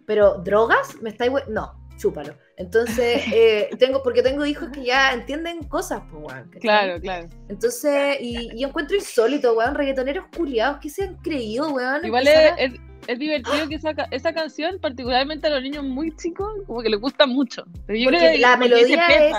pero 0.05 0.39
drogas, 0.39 1.01
me 1.01 1.11
estáis. 1.11 1.31
No, 1.47 1.73
chúpalo. 1.95 2.35
Entonces, 2.57 3.21
eh, 3.33 3.69
tengo, 3.79 4.03
porque 4.03 4.21
tengo 4.21 4.45
hijos 4.45 4.67
que 4.67 4.83
ya 4.83 5.13
entienden 5.13 5.63
cosas, 5.63 6.01
pues, 6.11 6.21
weón. 6.25 6.51
Claro, 6.59 6.99
claro. 6.99 7.29
Entonces, 7.47 8.17
y, 8.19 8.49
y 8.53 8.65
encuentro 8.65 8.97
insólito, 8.97 9.53
weón, 9.53 9.75
reggaetoneros 9.75 10.25
culiados 10.35 10.79
que 10.81 10.89
se 10.89 11.05
han 11.05 11.15
creído, 11.21 11.71
weón. 11.71 12.05
Igual 12.05 12.27
es, 12.27 12.51
es, 12.57 12.73
es 13.07 13.17
divertido 13.17 13.69
que 13.69 13.75
esa, 13.75 13.91
esa 14.11 14.33
canción, 14.33 14.77
particularmente 14.81 15.47
a 15.47 15.51
los 15.51 15.61
niños 15.61 15.85
muy 15.85 16.13
chicos, 16.17 16.51
como 16.67 16.81
que 16.81 16.89
les 16.89 16.99
gusta 16.99 17.25
mucho. 17.25 17.63
Yo 17.65 17.73
Porque 17.85 18.07
creo 18.07 18.31
que- 18.33 18.39
la 18.39 18.57
melodía 18.57 19.07
es. 19.07 19.35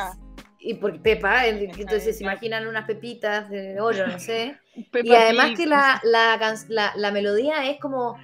Y 0.67 0.75
porque 0.75 0.99
Pepa, 0.99 1.47
entonces 1.47 2.17
se 2.17 2.25
imaginan 2.25 2.67
unas 2.67 2.87
pepitas 2.87 3.51
de 3.51 3.79
oro, 3.81 4.07
no 4.07 4.19
sé. 4.19 4.57
Y 4.75 5.15
además 5.15 5.51
que 5.57 5.67
la, 5.67 6.01
la, 6.05 6.57
la, 6.69 6.93
la 6.97 7.11
melodía 7.11 7.69
es 7.69 7.79
como, 7.79 8.17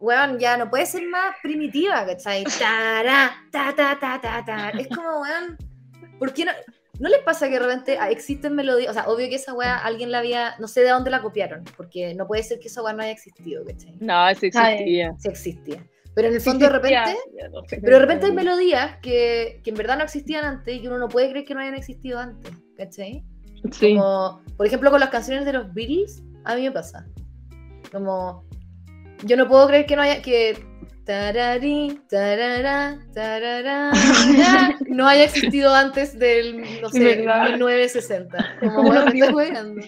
weón, 0.00 0.40
ya 0.40 0.56
no 0.56 0.68
puede 0.68 0.84
ser 0.86 1.06
más 1.06 1.36
primitiva, 1.40 2.04
¿cachai? 2.04 2.42
Tará, 2.58 3.36
ta, 3.52 3.72
ta, 3.76 3.96
ta, 4.00 4.20
ta, 4.20 4.44
ta. 4.44 4.70
Es 4.70 4.88
como, 4.88 5.20
weón, 5.20 5.56
¿por 6.18 6.32
qué 6.32 6.44
no? 6.44 6.52
¿No 6.98 7.08
les 7.08 7.20
pasa 7.20 7.46
que 7.46 7.54
de 7.54 7.60
repente 7.60 7.96
ah, 7.98 8.10
existen 8.10 8.54
melodías? 8.54 8.90
O 8.90 8.92
sea, 8.94 9.08
obvio 9.08 9.28
que 9.28 9.36
esa 9.36 9.54
weá 9.54 9.78
alguien 9.78 10.10
la 10.10 10.18
había, 10.18 10.56
no 10.58 10.66
sé 10.66 10.82
de 10.82 10.90
dónde 10.90 11.10
la 11.10 11.22
copiaron, 11.22 11.64
porque 11.76 12.14
no 12.14 12.26
puede 12.26 12.42
ser 12.42 12.58
que 12.58 12.66
esa 12.68 12.82
weá 12.82 12.92
no 12.92 13.02
haya 13.02 13.12
existido, 13.12 13.64
¿cachai? 13.64 13.94
No, 14.00 14.28
eso 14.28 14.44
existía. 14.44 15.14
Sí 15.18 15.28
existía. 15.28 15.84
Pero 16.20 16.28
en 16.28 16.34
el 16.34 16.40
fondo 16.42 16.66
de 16.66 16.72
repente... 16.72 17.16
Pero 17.80 17.96
de 17.96 17.98
repente 17.98 18.26
hay 18.26 18.32
melodías 18.32 18.98
que, 19.00 19.60
que 19.64 19.70
en 19.70 19.76
verdad 19.76 19.96
no 19.96 20.04
existían 20.04 20.44
antes 20.44 20.76
y 20.76 20.82
que 20.82 20.88
uno 20.88 20.98
no 20.98 21.08
puede 21.08 21.30
creer 21.30 21.46
que 21.46 21.54
no 21.54 21.60
hayan 21.60 21.74
existido 21.74 22.18
antes, 22.18 22.52
¿cachai? 22.76 23.24
Sí. 23.72 23.96
Como, 23.96 24.42
por 24.56 24.66
ejemplo, 24.66 24.90
con 24.90 25.00
las 25.00 25.08
canciones 25.08 25.46
de 25.46 25.54
los 25.54 25.72
Beatles, 25.72 26.22
a 26.44 26.56
mí 26.56 26.62
me 26.62 26.72
pasa. 26.72 27.06
Como, 27.90 28.44
yo 29.24 29.36
no 29.36 29.48
puedo 29.48 29.66
creer 29.66 29.86
que 29.86 29.96
no 29.96 30.02
haya, 30.02 30.20
que 30.20 30.58
tarari, 31.04 32.00
tarara, 32.08 33.00
tarara, 33.14 33.92
no 34.88 35.08
haya 35.08 35.24
existido 35.24 35.74
antes 35.74 36.18
del, 36.18 36.80
no 36.80 36.88
sé, 36.90 37.16
Verdad. 37.16 37.48
1960. 37.48 38.58
Como, 38.60 38.82
bueno, 38.82 39.04
me 39.06 39.18
estoy 39.18 39.32
jugando. 39.32 39.82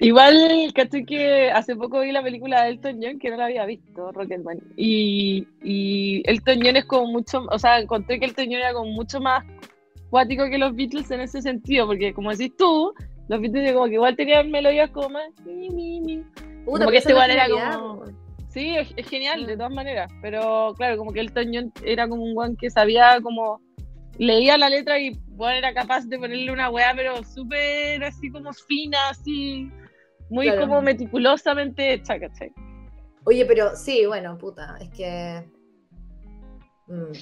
Igual, 0.00 0.72
caché 0.74 1.04
que 1.04 1.50
hace 1.50 1.76
poco 1.76 2.00
vi 2.00 2.12
la 2.12 2.22
película 2.22 2.62
de 2.62 2.70
Elton 2.70 3.00
John, 3.02 3.18
que 3.18 3.30
no 3.30 3.36
la 3.36 3.46
había 3.46 3.64
visto, 3.66 4.12
Rocketman. 4.12 4.58
Y, 4.76 5.46
y 5.62 6.22
Elton 6.26 6.60
John 6.62 6.76
es 6.76 6.84
como 6.84 7.06
mucho, 7.06 7.46
o 7.50 7.58
sea, 7.58 7.80
encontré 7.80 8.18
que 8.18 8.26
Elton 8.26 8.46
John 8.46 8.54
era 8.54 8.72
como 8.72 8.90
mucho 8.90 9.20
más 9.20 9.44
cuático 10.10 10.48
que 10.48 10.58
los 10.58 10.74
Beatles 10.74 11.10
en 11.10 11.20
ese 11.20 11.42
sentido, 11.42 11.86
porque 11.86 12.14
como 12.14 12.30
decís 12.30 12.56
tú, 12.56 12.92
los 13.28 13.40
Beatles 13.40 13.72
como 13.72 13.86
que 13.86 13.94
igual 13.94 14.16
tenían 14.16 14.50
melodías 14.50 14.90
como 14.90 15.10
más... 15.10 15.28
como 16.64 16.90
que 16.90 16.96
este 16.98 17.12
igual 17.12 17.30
era 17.30 17.48
como... 17.48 18.04
Sí, 18.48 18.74
es, 18.74 19.06
genial, 19.06 19.46
de 19.46 19.54
todas 19.54 19.72
maneras, 19.72 20.10
pero 20.22 20.72
claro, 20.78 20.96
como 20.96 21.12
que 21.12 21.20
Elton 21.20 21.50
John 21.52 21.72
era 21.84 22.08
como 22.08 22.22
un 22.22 22.32
guan 22.32 22.56
que 22.56 22.70
sabía 22.70 23.20
como 23.20 23.60
leía 24.18 24.56
la 24.56 24.68
letra 24.68 24.98
y 24.98 25.18
bueno, 25.28 25.56
era 25.56 25.74
capaz 25.74 26.06
de 26.06 26.18
ponerle 26.18 26.50
una 26.52 26.70
weá, 26.70 26.92
pero 26.94 27.22
súper 27.24 28.02
así 28.04 28.30
como 28.30 28.52
fina, 28.52 28.98
así, 29.10 29.70
muy 30.30 30.54
como 30.56 30.82
meticulosamente 30.82 31.94
hecha, 31.94 32.18
¿cachai? 32.18 32.52
Oye, 33.24 33.44
pero 33.44 33.74
sí, 33.74 34.06
bueno, 34.06 34.38
puta, 34.38 34.76
es 34.80 34.90
que... 34.90 35.44
Mm. 36.86 37.12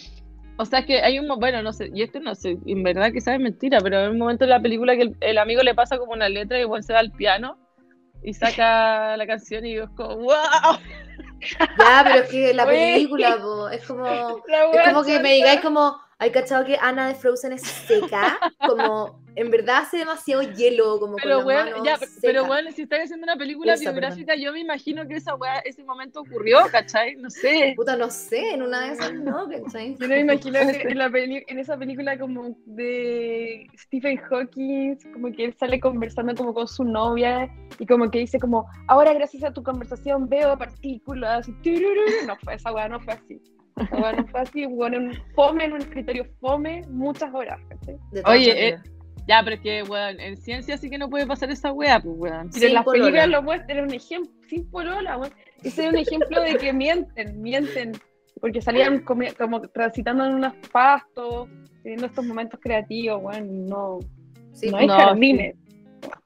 O 0.57 0.65
sea, 0.65 0.81
es 0.81 0.87
que 0.87 1.03
hay 1.03 1.19
un 1.19 1.27
bueno, 1.41 1.63
no 1.63 1.73
sé, 1.73 1.91
y 1.93 2.03
esto 2.03 2.21
no 2.21 2.35
sé, 2.35 2.59
en 2.65 2.83
verdad 2.85 3.11
que 3.11 3.19
es 3.19 3.27
mentira, 3.41 3.81
pero 3.81 3.99
hay 3.99 4.07
un 4.09 4.19
momento 4.19 4.45
en 4.45 4.51
la 4.51 4.61
película 4.61 4.95
que 4.95 5.13
el, 5.21 5.39
amigo 5.39 5.63
le 5.63 5.75
pasa 5.75 5.99
como 5.99 6.13
una 6.13 6.29
letra 6.29 6.59
y 6.59 6.63
igual 6.63 6.85
se 6.85 6.93
va 6.93 7.01
al 7.01 7.11
piano 7.11 7.59
y 8.23 8.35
saca 8.35 9.17
la 9.17 9.27
canción 9.27 9.67
y 9.67 9.75
yo 9.75 9.85
es 9.85 9.91
como, 9.91 10.17
¡wow! 10.17 10.79
Ya, 11.59 12.03
pero 12.05 12.23
es 12.23 12.31
que 12.31 12.55
la 12.55 12.67
película, 12.67 13.31
es 13.31 13.37
como, 13.37 13.69
es 13.69 13.85
como 13.85 15.03
que 15.03 15.19
me 15.19 15.33
digáis 15.35 15.61
como, 15.61 15.97
¿Hay 16.25 16.31
cachado 16.31 16.65
que 16.65 16.79
Ana 16.81 17.09
de 17.09 17.15
Frozen 17.17 17.53
es 17.53 17.61
seca? 17.61 18.39
Como, 18.67 19.21
en 19.37 19.51
verdad 19.51 19.83
hace 19.83 19.99
demasiado 19.99 20.41
hielo, 20.41 20.99
como 20.99 21.17
pero 21.17 21.37
con 21.37 21.45
bueno, 21.45 21.85
ya, 21.85 21.99
Pero 22.23 22.47
bueno, 22.47 22.73
si 22.73 22.81
estás 22.81 23.01
haciendo 23.01 23.25
una 23.25 23.37
película 23.37 23.77
biográfica, 23.77 24.35
yo 24.35 24.51
me 24.51 24.61
imagino 24.61 25.07
que 25.07 25.17
esa 25.17 25.35
weá, 25.35 25.59
ese 25.59 25.85
momento 25.85 26.23
ocurrió, 26.23 26.61
¿cachai? 26.73 27.17
No 27.17 27.29
sé. 27.29 27.75
Puta, 27.77 27.95
no 27.97 28.09
sé, 28.11 28.55
en 28.55 28.63
una 28.63 28.87
de 28.87 28.93
esas 28.95 29.13
no, 29.13 29.47
¿cachai? 29.51 29.99
Yo 30.01 30.09
no 30.09 30.15
me 30.15 30.21
imagino 30.21 30.61
en, 30.61 30.97
la 30.97 31.11
en 31.15 31.59
esa 31.59 31.77
película 31.77 32.19
como 32.19 32.57
de 32.65 33.67
Stephen 33.77 34.17
Hawking, 34.17 34.97
como 35.13 35.31
que 35.31 35.45
él 35.45 35.55
sale 35.61 35.79
conversando 35.79 36.35
como 36.35 36.55
con 36.55 36.67
su 36.67 36.85
novia 36.85 37.55
y 37.79 37.85
como 37.85 38.11
que 38.11 38.21
dice 38.21 38.39
como, 38.39 38.67
ahora 38.89 39.13
gracias 39.13 39.45
a 39.45 39.53
tu 39.53 39.63
conversación 39.63 40.27
veo 40.27 40.57
partículas 40.57 41.47
y 41.49 41.83
no 42.27 42.35
fue, 42.37 42.55
esa 42.55 42.73
weá 42.73 42.89
no 42.89 42.99
fue 42.99 43.13
así. 43.13 43.43
Bueno, 43.77 44.27
fue 44.31 44.41
así, 44.41 44.67
bueno, 44.67 44.99
un 44.99 45.15
fome, 45.35 45.65
en 45.65 45.73
un 45.73 45.81
escritorio 45.81 46.27
fome, 46.41 46.83
muchas 46.89 47.33
horas. 47.35 47.61
Oye, 48.25 48.69
eh, 48.69 48.79
ya, 49.27 49.43
pero 49.43 49.57
es 49.57 49.63
que, 49.63 49.83
weón, 49.83 50.21
en 50.21 50.37
ciencia 50.37 50.77
sí 50.77 50.91
que 50.91 50.99
no 50.99 51.09
puede 51.09 51.27
pasar 51.27 51.51
esa 51.51 51.73
weá, 51.73 52.01
pues, 52.01 52.15
weón. 52.17 52.51
Pero 52.53 52.67
en 52.67 52.75
las 52.75 52.85
películas 52.85 53.29
lo 53.29 53.43
muestran, 53.43 53.85
un 53.85 53.95
ejemplo, 53.95 54.33
sin 54.49 54.71
polola, 54.71 55.17
weón. 55.17 55.33
Ese 55.63 55.87
es 55.87 55.93
un 55.93 55.99
ejemplo 55.99 56.41
de 56.43 56.57
que 56.57 56.73
mienten, 56.73 57.41
mienten, 57.41 57.93
porque 58.41 58.61
salían 58.61 59.01
como, 59.01 59.61
transitando 59.73 60.25
en 60.27 60.35
unos 60.35 60.55
pastos, 60.71 61.49
teniendo 61.83 62.07
estos 62.07 62.25
momentos 62.25 62.61
creativos, 62.63 63.23
weón, 63.23 63.67
no, 63.67 63.99
sí, 64.53 64.71
no 64.71 64.77
hay 64.77 64.87
no, 64.87 64.95
jardines. 64.95 65.57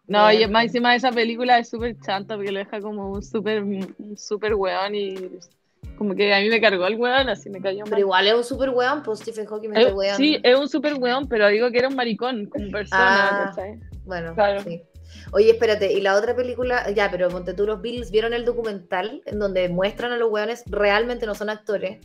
No, 0.08 0.32
y 0.32 0.46
más 0.48 0.64
encima 0.64 0.90
de 0.90 0.96
esa 0.96 1.12
película 1.12 1.58
es 1.58 1.68
súper 1.68 1.96
chanta 2.00 2.34
porque 2.34 2.50
lo 2.50 2.58
deja 2.58 2.80
como 2.80 3.12
un 3.12 3.22
súper 3.22 3.62
un 3.62 4.16
super 4.16 4.54
weón 4.54 4.94
y 4.94 5.14
como 5.96 6.14
que 6.14 6.32
a 6.32 6.40
mí 6.40 6.48
me 6.48 6.60
cargó 6.60 6.86
el 6.86 6.94
weón, 6.94 7.28
así 7.28 7.50
me 7.50 7.60
cayó 7.60 7.80
mal. 7.80 7.90
Pero 7.90 8.00
igual 8.00 8.26
es 8.28 8.34
un 8.34 8.44
super 8.44 8.70
weón, 8.70 9.02
pues 9.02 9.18
Stephen 9.18 9.46
Hawking 9.46 9.70
me 9.70 9.92
weón. 9.92 10.16
Sí, 10.16 10.38
es 10.42 10.56
un 10.56 10.68
super 10.68 10.94
weón, 10.94 11.28
pero 11.28 11.48
digo 11.48 11.70
que 11.70 11.78
era 11.78 11.88
un 11.88 11.96
maricón 11.96 12.46
como 12.46 12.70
persona, 12.70 13.52
ah, 13.56 13.56
Bueno, 14.04 14.34
claro. 14.34 14.62
sí. 14.62 14.82
Oye, 15.32 15.50
espérate, 15.50 15.92
y 15.92 16.00
la 16.00 16.14
otra 16.14 16.36
película, 16.36 16.90
ya, 16.90 17.10
pero 17.10 17.28
ponte 17.28 17.52
tú 17.52 17.66
los 17.66 17.82
Bills, 17.82 18.10
¿vieron 18.10 18.32
el 18.32 18.44
documental 18.44 19.22
en 19.26 19.38
donde 19.38 19.68
muestran 19.68 20.12
a 20.12 20.16
los 20.16 20.30
weones 20.30 20.62
realmente 20.66 21.26
no 21.26 21.34
son 21.34 21.50
actores, 21.50 21.98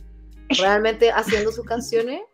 realmente 0.58 1.10
haciendo 1.10 1.52
sus 1.52 1.64
canciones? 1.64 2.20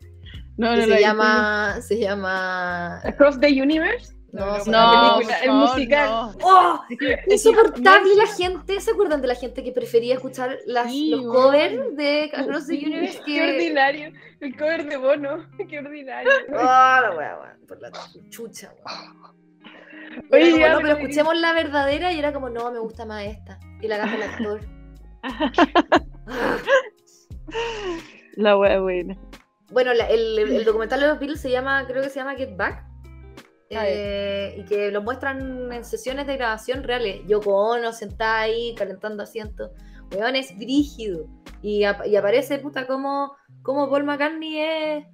No, 0.57 0.75
no, 0.75 0.83
se 0.83 0.99
llama, 0.99 1.81
se 1.81 1.97
llama 1.97 2.99
Across 3.03 3.39
the 3.39 3.47
Universe. 3.47 4.13
No, 4.31 4.63
no, 4.65 5.19
el 5.19 5.51
musical. 5.51 6.33
¡Oh! 6.41 6.79
Insoportable 7.27 8.15
la 8.15 8.27
gente. 8.27 8.79
¿Se 8.79 8.91
acuerdan 8.91 9.21
de 9.21 9.27
la 9.27 9.35
gente 9.35 9.61
que 9.63 9.73
prefería 9.73 10.15
escuchar 10.15 10.59
las, 10.65 10.93
los 10.93 11.21
covers 11.23 11.95
de 11.97 12.31
Across 12.33 12.67
the 12.67 12.75
Universe? 12.75 13.21
Qué 13.25 13.41
ordinario. 13.41 14.13
El 14.39 14.55
cover 14.55 14.87
de 14.87 14.95
Bono. 14.97 15.45
Qué 15.69 15.79
ordinario. 15.79 16.31
Oh, 16.49 16.53
la 16.53 17.13
wea, 17.17 17.57
por 17.67 17.81
la 17.81 17.91
chucha, 18.29 18.71
Oye, 20.31 20.69
no, 20.69 20.79
pero 20.81 20.97
escuchemos 20.97 21.37
la 21.37 21.53
verdadera 21.53 22.11
y 22.11 22.19
era 22.19 22.33
como, 22.33 22.49
no, 22.49 22.69
me 22.71 22.79
gusta 22.79 23.05
más 23.05 23.23
esta. 23.25 23.59
Y 23.81 23.87
la 23.87 23.97
canta 23.97 24.15
el 24.15 24.23
actor. 24.23 24.61
la 28.35 28.57
wea 28.57 28.79
buena. 28.79 29.15
Bueno, 29.71 29.91
el, 29.91 30.39
el, 30.39 30.65
documental 30.65 30.99
de 30.99 31.07
los 31.07 31.19
Beatles 31.19 31.39
se 31.39 31.49
llama, 31.49 31.85
creo 31.87 32.03
que 32.03 32.09
se 32.09 32.19
llama 32.19 32.35
Get 32.35 32.57
Back. 32.57 32.90
Eh, 33.73 34.55
y 34.57 34.63
que 34.65 34.91
lo 34.91 35.01
muestran 35.01 35.71
en 35.71 35.85
sesiones 35.85 36.27
de 36.27 36.35
grabación 36.35 36.83
reales. 36.83 37.21
Yo 37.27 37.39
Ono 37.39 37.93
sentada 37.93 38.41
ahí 38.41 38.75
calentando 38.75 39.23
asientos. 39.23 39.71
Weón 40.13 40.35
es 40.35 40.57
brígido. 40.57 41.27
Y, 41.61 41.83
y, 41.83 42.15
aparece, 42.15 42.59
puta, 42.59 42.85
como, 42.85 43.35
como 43.61 43.89
Paul 43.89 44.03
McCartney 44.03 44.59
es, 44.59 45.05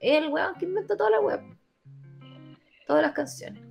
el 0.00 0.28
weón 0.28 0.54
que 0.56 0.66
inventó 0.66 0.96
toda 0.96 1.10
la 1.10 1.20
web. 1.20 1.40
Todas 2.86 3.02
las 3.02 3.12
canciones. 3.12 3.62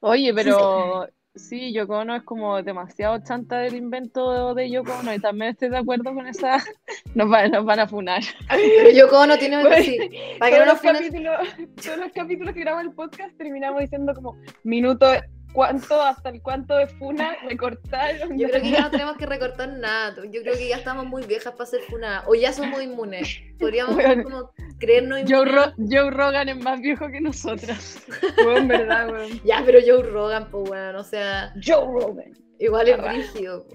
Oye, 0.00 0.34
pero 0.34 1.06
sí, 1.06 1.12
Yoko 1.34 1.98
Ono 1.98 2.16
es 2.16 2.22
como 2.24 2.60
demasiado 2.62 3.18
chanta 3.22 3.58
del 3.58 3.76
invento 3.76 4.54
de 4.54 4.68
Yoko 4.68 4.92
Ono 4.98 5.14
y 5.14 5.20
también 5.20 5.52
estoy 5.52 5.68
de 5.68 5.78
acuerdo 5.78 6.12
con 6.12 6.26
esa. 6.26 6.56
Nos, 7.14 7.28
nos 7.28 7.64
van 7.64 7.80
a 7.80 7.86
funar. 7.86 8.22
Pero 8.48 8.90
Yoko 8.90 9.20
Ono 9.20 9.38
tiene. 9.38 9.62
sí, 9.82 9.98
para 10.38 10.52
que 10.52 10.58
no 10.58 10.66
los 10.66 10.80
capítulos, 10.80 11.38
todos 11.82 11.98
los 11.98 12.12
capítulos 12.12 12.54
que 12.54 12.60
graba 12.60 12.80
el 12.82 12.92
podcast 12.92 13.36
terminamos 13.36 13.80
diciendo 13.80 14.12
como 14.14 14.36
minuto 14.64 15.06
cuánto, 15.52 16.00
hasta 16.02 16.30
el 16.30 16.42
cuánto 16.42 16.76
de 16.76 16.86
funa 16.86 17.36
recortaron. 17.48 18.38
Yo 18.38 18.48
creo 18.48 18.62
que 18.62 18.70
ya 18.70 18.82
no 18.82 18.90
tenemos 18.90 19.16
que 19.16 19.26
recortar 19.26 19.68
nada. 19.68 20.16
Yo 20.30 20.42
creo 20.42 20.54
que 20.54 20.68
ya 20.68 20.76
estamos 20.76 21.06
muy 21.06 21.24
viejas 21.24 21.52
para 21.52 21.66
ser 21.66 21.80
funa. 21.82 22.24
O 22.26 22.34
ya 22.34 22.52
somos 22.52 22.82
inmunes. 22.82 23.40
Podríamos 23.58 23.96
como 24.22 24.50
creernos 24.78 25.20
inmunes. 25.20 25.74
Joe, 25.78 26.10
Rogan 26.10 26.48
es 26.48 26.62
más 26.62 26.80
viejo 26.80 27.08
que 27.08 27.20
nosotras. 27.20 28.02
en 28.38 28.68
verdad, 28.68 29.10
weón. 29.10 29.40
Ya, 29.44 29.62
pero 29.64 29.78
Joe 29.84 30.02
Rogan, 30.02 30.48
pues 30.50 30.70
weón, 30.70 30.96
o 30.96 31.04
sea. 31.04 31.52
Joe 31.64 31.84
Rogan. 31.84 32.32
Igual 32.58 32.88
es 32.88 32.98
brígido. 32.98 33.66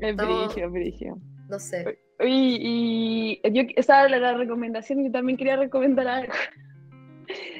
Es 0.00 0.16
brígido, 0.16 0.70
brígido. 0.70 1.18
No 1.48 1.58
sé. 1.58 1.98
Y, 2.20 3.40
y 3.42 3.52
yo, 3.52 3.62
esa 3.76 4.06
era 4.06 4.18
la 4.18 4.34
recomendación, 4.34 5.04
yo 5.04 5.10
también 5.10 5.38
quería 5.38 5.56
recomendar 5.56 6.06
algo. 6.06 6.32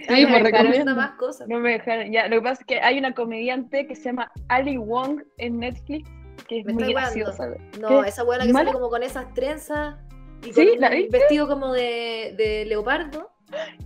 Ay, 0.09 0.27
me 0.27 0.43
dejaron 0.43 0.97
más 0.97 1.13
cosas. 1.13 1.49
No 1.49 1.59
me 1.61 1.73
dejaron. 1.73 2.11
Ya, 2.11 2.29
lo 2.29 2.37
que 2.37 2.43
pasa 2.43 2.63
es 2.63 2.67
que 2.67 2.81
hay 2.81 2.99
una 2.99 3.15
comediante 3.15 3.87
que 3.87 3.95
se 3.95 4.05
llama 4.05 4.33
Ali 4.49 4.77
Wong 4.77 5.23
en 5.39 5.59
Netflix, 5.59 6.11
que 6.49 6.61
es 6.61 6.67
muy 6.67 6.93
graciosa. 6.93 7.49
No, 7.81 8.05
esa 8.05 8.23
buena 8.25 8.45
que 8.45 8.53
sale 8.53 8.73
como 8.73 8.89
con 8.89 9.03
esas 9.03 9.33
trenzas 9.35 9.97
y 10.45 10.53
con 10.53 10.65
un 10.67 11.09
vestido 11.11 11.49
como 11.49 11.73
de, 11.73 12.35
de 12.37 12.65
leopardo. 12.67 13.31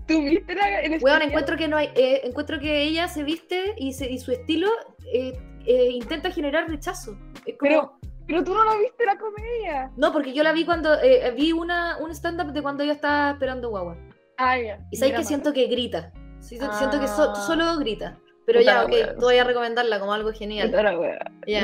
¿Tú 0.06 0.22
viste 0.22 0.54
la, 0.54 0.82
en 0.82 0.98
bueno, 1.00 1.24
encuentro 1.24 1.56
que 1.56 1.68
no 1.68 1.76
hay, 1.76 1.88
eh, 1.94 2.20
encuentro 2.24 2.60
que 2.60 2.82
ella 2.82 3.08
se 3.08 3.22
viste 3.22 3.74
y, 3.78 3.88
y 3.88 4.18
su 4.18 4.32
estilo 4.32 4.68
eh, 5.12 5.32
eh, 5.66 5.88
intenta 5.90 6.30
generar 6.30 6.68
rechazo. 6.68 7.16
pero, 7.58 7.98
pero 8.26 8.44
tú 8.44 8.54
no 8.54 8.64
la 8.64 8.76
viste 8.76 9.06
la 9.06 9.16
comedia. 9.16 9.90
No, 9.96 10.12
porque 10.12 10.34
yo 10.34 10.42
la 10.42 10.52
vi 10.52 10.64
cuando 10.64 10.90
vi 11.36 11.52
una, 11.52 11.96
un 11.98 12.10
stand-up 12.10 12.52
de 12.52 12.62
cuando 12.62 12.82
ella 12.82 12.92
estaba 12.92 13.30
esperando 13.30 13.70
guagua. 13.70 13.96
Ah, 14.38 14.58
y 14.90 14.96
sabes 14.96 15.14
que 15.14 15.24
siento 15.24 15.52
que 15.52 15.66
grita. 15.66 16.12
Siento 16.40 16.68
que 16.68 17.06
ah. 17.06 17.34
solo 17.46 17.78
grita. 17.78 18.18
Pero 18.46 18.60
ya, 18.60 18.84
ok, 18.84 18.92
tú 19.18 19.24
voy 19.24 19.38
a 19.38 19.44
recomendarla 19.44 19.98
como 19.98 20.12
algo 20.12 20.32
genial. 20.32 20.70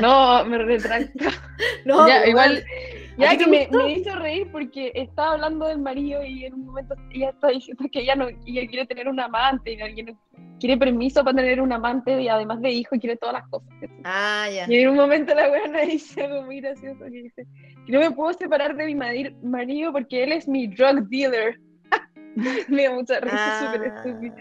No, 0.01 0.43
me 0.45 0.57
retracto. 0.57 1.25
no, 1.85 2.07
ya, 2.07 2.25
igual. 2.25 2.63
Ya 3.17 3.37
que 3.37 3.45
me, 3.45 3.67
me, 3.71 3.91
hizo 3.91 4.15
reír 4.15 4.47
porque 4.51 4.91
estaba 4.95 5.33
hablando 5.33 5.67
del 5.67 5.77
marido 5.77 6.23
y 6.23 6.45
en 6.45 6.55
un 6.55 6.65
momento 6.65 6.95
ella 7.11 7.29
está 7.29 7.49
diciendo 7.49 7.83
que 7.91 7.99
ella 7.99 8.15
no 8.15 8.29
ella 8.29 8.67
quiere 8.67 8.85
tener 8.87 9.07
un 9.07 9.19
amante 9.19 9.73
y 9.73 9.77
no, 9.77 9.85
quiere 10.59 10.77
permiso 10.77 11.23
para 11.23 11.35
tener 11.35 11.59
un 11.59 11.73
amante 11.73 12.21
y 12.21 12.27
además 12.29 12.61
de 12.61 12.71
hijo 12.71 12.95
quiere 12.99 13.17
todas 13.17 13.33
las 13.33 13.47
cosas. 13.49 13.69
Ah, 14.03 14.47
ya. 14.51 14.65
Y 14.67 14.79
en 14.79 14.89
un 14.89 14.95
momento 14.95 15.35
la 15.35 15.49
buena 15.49 15.81
dice 15.81 16.23
algo 16.23 16.43
muy 16.43 16.61
gracioso 16.61 17.03
que 17.03 17.23
dice 17.23 17.47
que 17.85 17.91
no 17.91 17.99
me 17.99 18.11
puedo 18.11 18.33
separar 18.33 18.75
de 18.75 18.85
mi 18.85 18.95
marido 18.95 19.91
porque 19.91 20.23
él 20.23 20.31
es 20.31 20.47
mi 20.47 20.67
drug 20.67 21.07
dealer. 21.09 21.59
me 22.69 22.83
da 22.83 22.91
mucha 22.91 23.19
risa, 23.19 23.59
súper 23.59 23.89
ah. 23.89 23.95
estúpido. 23.95 24.35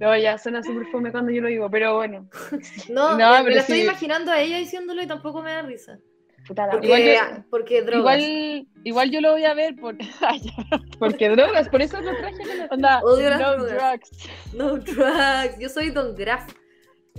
No, 0.00 0.16
ya 0.16 0.38
suena 0.38 0.62
súper 0.62 0.86
fome 0.86 1.12
cuando 1.12 1.30
yo 1.30 1.42
lo 1.42 1.48
digo, 1.48 1.70
pero 1.70 1.94
bueno. 1.96 2.28
No, 2.88 3.18
no 3.18 3.44
me, 3.44 3.54
la 3.54 3.60
estoy 3.60 3.82
imaginando 3.82 4.32
a 4.32 4.40
ella 4.40 4.56
diciéndolo 4.56 5.02
y 5.02 5.06
tampoco 5.06 5.42
me 5.42 5.52
da 5.52 5.62
risa. 5.62 5.98
Porque, 6.46 6.86
igual, 6.86 7.44
porque 7.50 7.82
drogas. 7.82 8.18
Igual, 8.18 8.66
igual 8.82 9.10
yo 9.10 9.20
lo 9.20 9.32
voy 9.32 9.44
a 9.44 9.54
ver 9.54 9.76
porque, 9.80 10.08
porque 10.98 11.28
drogas, 11.28 11.68
por 11.68 11.82
eso 11.82 12.00
lo 12.00 12.16
traje. 12.16 12.42
Onda, 12.70 13.00
Odio 13.02 13.30
no 13.36 13.64
drugs. 13.66 14.10
No 14.54 14.76
drugs. 14.78 15.58
Yo 15.60 15.68
soy 15.68 15.90
Don 15.90 16.16
Graf. 16.16 16.50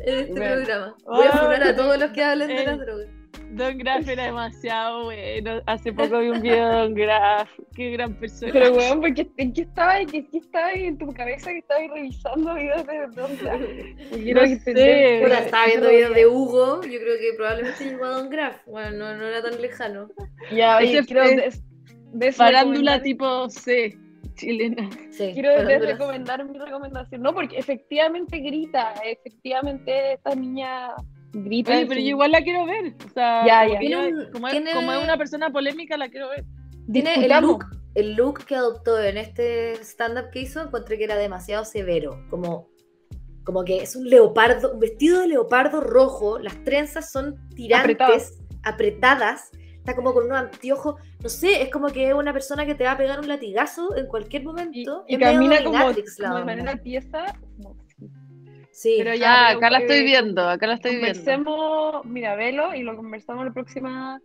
En 0.06 0.20
este 0.20 0.34
programa. 0.34 0.96
Voy 1.06 1.28
a 1.28 1.32
funar 1.32 1.64
a 1.64 1.76
todos 1.76 2.00
los 2.00 2.12
que 2.12 2.24
hablen 2.24 2.48
de 2.48 2.66
las 2.66 2.80
drogas. 2.80 3.08
Don 3.52 3.78
Graf 3.78 4.08
era 4.08 4.26
demasiado 4.26 5.06
bueno. 5.06 5.62
Hace 5.66 5.92
poco 5.92 6.20
vi 6.20 6.30
un 6.30 6.42
video 6.42 6.70
de 6.70 6.76
Don 6.76 6.94
Graf. 6.94 7.50
Qué 7.76 7.92
gran 7.92 8.14
persona. 8.16 8.52
Pero, 8.54 8.74
weón, 8.74 9.02
porque 9.02 9.30
¿en 9.38 9.54
qué 9.54 9.62
estaba, 9.62 10.00
en 10.00 10.08
qué, 10.08 10.26
estaba 10.32 10.72
en 10.72 10.98
tu 10.98 11.14
cabeza 11.14 11.52
que 11.52 11.58
estabas 11.58 11.84
revisando 11.94 12.54
videos 12.54 12.88
de 12.88 13.08
Don 13.08 13.38
Graf? 13.38 13.62
Quiero 14.12 14.46
no 14.46 14.60
sé, 14.60 15.24
estaba 15.24 15.66
viendo 15.66 15.90
videos 15.90 16.16
de 16.16 16.28
Hugo. 16.28 16.82
Yo 16.84 17.00
creo 17.00 17.20
que 17.20 17.34
probablemente 17.36 17.84
llegó 17.84 18.06
a 18.06 18.10
Don 18.10 18.30
Graf. 18.30 18.56
Bueno, 18.68 18.92
no, 18.92 19.18
no 19.18 19.26
era 19.26 19.42
tan 19.42 19.62
lejano. 19.62 20.10
Ya, 20.54 20.78
oye, 20.78 21.04
quiero. 21.06 21.24
De, 21.26 21.52
de 22.14 22.32
Farándula 22.32 23.02
tipo 23.02 23.50
C 23.50 23.98
chilena. 24.42 24.90
Sí, 25.12 25.32
Quiero 25.34 25.64
recomendar 25.64 26.44
mi 26.46 26.58
recomendación, 26.58 27.22
no, 27.22 27.34
porque 27.34 27.58
efectivamente 27.58 28.40
grita, 28.40 28.94
efectivamente 29.04 30.14
esta 30.14 30.36
niña 30.36 30.96
grita. 31.34 31.72
pero 31.88 32.00
yo 32.00 32.08
igual 32.08 32.32
la 32.32 32.42
quiero 32.42 32.66
ver. 32.66 32.96
O 33.06 33.10
sea, 33.14 33.46
como, 34.32 34.48
es, 34.48 35.04
una 35.04 35.18
persona 35.18 35.52
polémica, 35.52 35.98
la 35.98 36.10
quiero 36.10 36.30
ver. 36.30 36.46
Tiene 36.92 37.14
el 37.26 37.42
look, 37.42 37.66
el 37.96 38.14
look 38.14 38.46
que 38.46 38.56
adoptó 38.56 39.02
en 39.02 39.18
este 39.18 39.74
stand-up 39.84 40.30
que 40.32 40.42
hizo, 40.42 40.62
encontré 40.62 40.98
que 40.98 41.04
era 41.06 41.16
demasiado 41.16 41.64
severo. 41.64 42.26
Como, 42.30 42.70
como 43.44 43.64
que 43.64 43.78
es 43.78 43.96
un 43.96 44.10
leopardo, 44.10 44.74
un 44.74 44.80
vestido 44.80 45.22
de 45.22 45.28
leopardo 45.28 45.82
rojo, 45.82 46.40
las 46.40 46.64
trenzas 46.64 47.12
son 47.12 47.36
tirantes, 47.56 48.40
apretadas 48.64 49.52
está 49.82 49.96
como 49.96 50.14
con 50.14 50.26
unos 50.26 50.38
anteojos, 50.38 50.96
no 51.22 51.30
sé, 51.30 51.64
es 51.64 51.70
como 51.70 51.88
que 51.88 52.10
es 52.10 52.14
una 52.14 52.32
persona 52.32 52.66
que 52.66 52.76
te 52.76 52.84
va 52.84 52.92
a 52.92 52.98
pegar 52.98 53.20
un 53.20 53.28
latigazo 53.28 53.96
en 53.98 54.06
cualquier 54.06 54.44
momento. 54.44 55.04
Y, 55.08 55.18
camina 55.18 55.64
como, 55.64 55.92
de 55.92 56.46
manera 56.46 56.78
pieza. 56.78 57.26
Sí, 58.72 58.96
pero 59.00 59.16
ya. 59.16 59.48
Ah, 59.48 59.52
acá 59.52 59.70
la 59.70 59.80
estoy 59.80 60.04
viendo, 60.04 60.48
acá 60.48 60.68
la 60.68 60.76
estoy 60.76 60.98
viendo. 60.98 62.02
Mira, 62.06 62.36
velo 62.36 62.74
y 62.76 62.84
lo 62.84 62.96
conversamos 62.96 63.44
la 63.46 63.52
próxima 63.52 64.22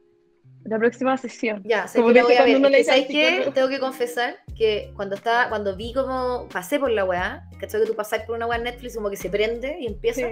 la 0.64 0.78
próxima 0.78 1.16
sesión. 1.16 1.62
Ya, 1.64 1.86
sé 1.86 1.98
que 1.98 2.02
voy 2.02 2.18
a 2.18 2.44
ver. 2.44 2.84
¿Sabes 2.84 3.06
qué? 3.06 3.50
Tengo 3.54 3.68
que 3.68 3.78
confesar 3.78 4.36
que 4.56 4.92
cuando 4.94 5.14
estaba, 5.14 5.48
cuando 5.48 5.76
vi 5.76 5.94
como 5.94 6.48
pasé 6.52 6.78
por 6.78 6.90
la 6.90 7.04
weá, 7.04 7.48
¿cachai? 7.60 7.80
Que 7.80 7.86
tú 7.86 7.94
pasás 7.94 8.22
por 8.24 8.36
una 8.36 8.46
weá 8.46 8.58
en 8.58 8.64
Netflix 8.64 8.96
como 8.96 9.08
que 9.08 9.16
se 9.16 9.30
prende 9.30 9.76
y 9.80 9.86
empieza. 9.86 10.28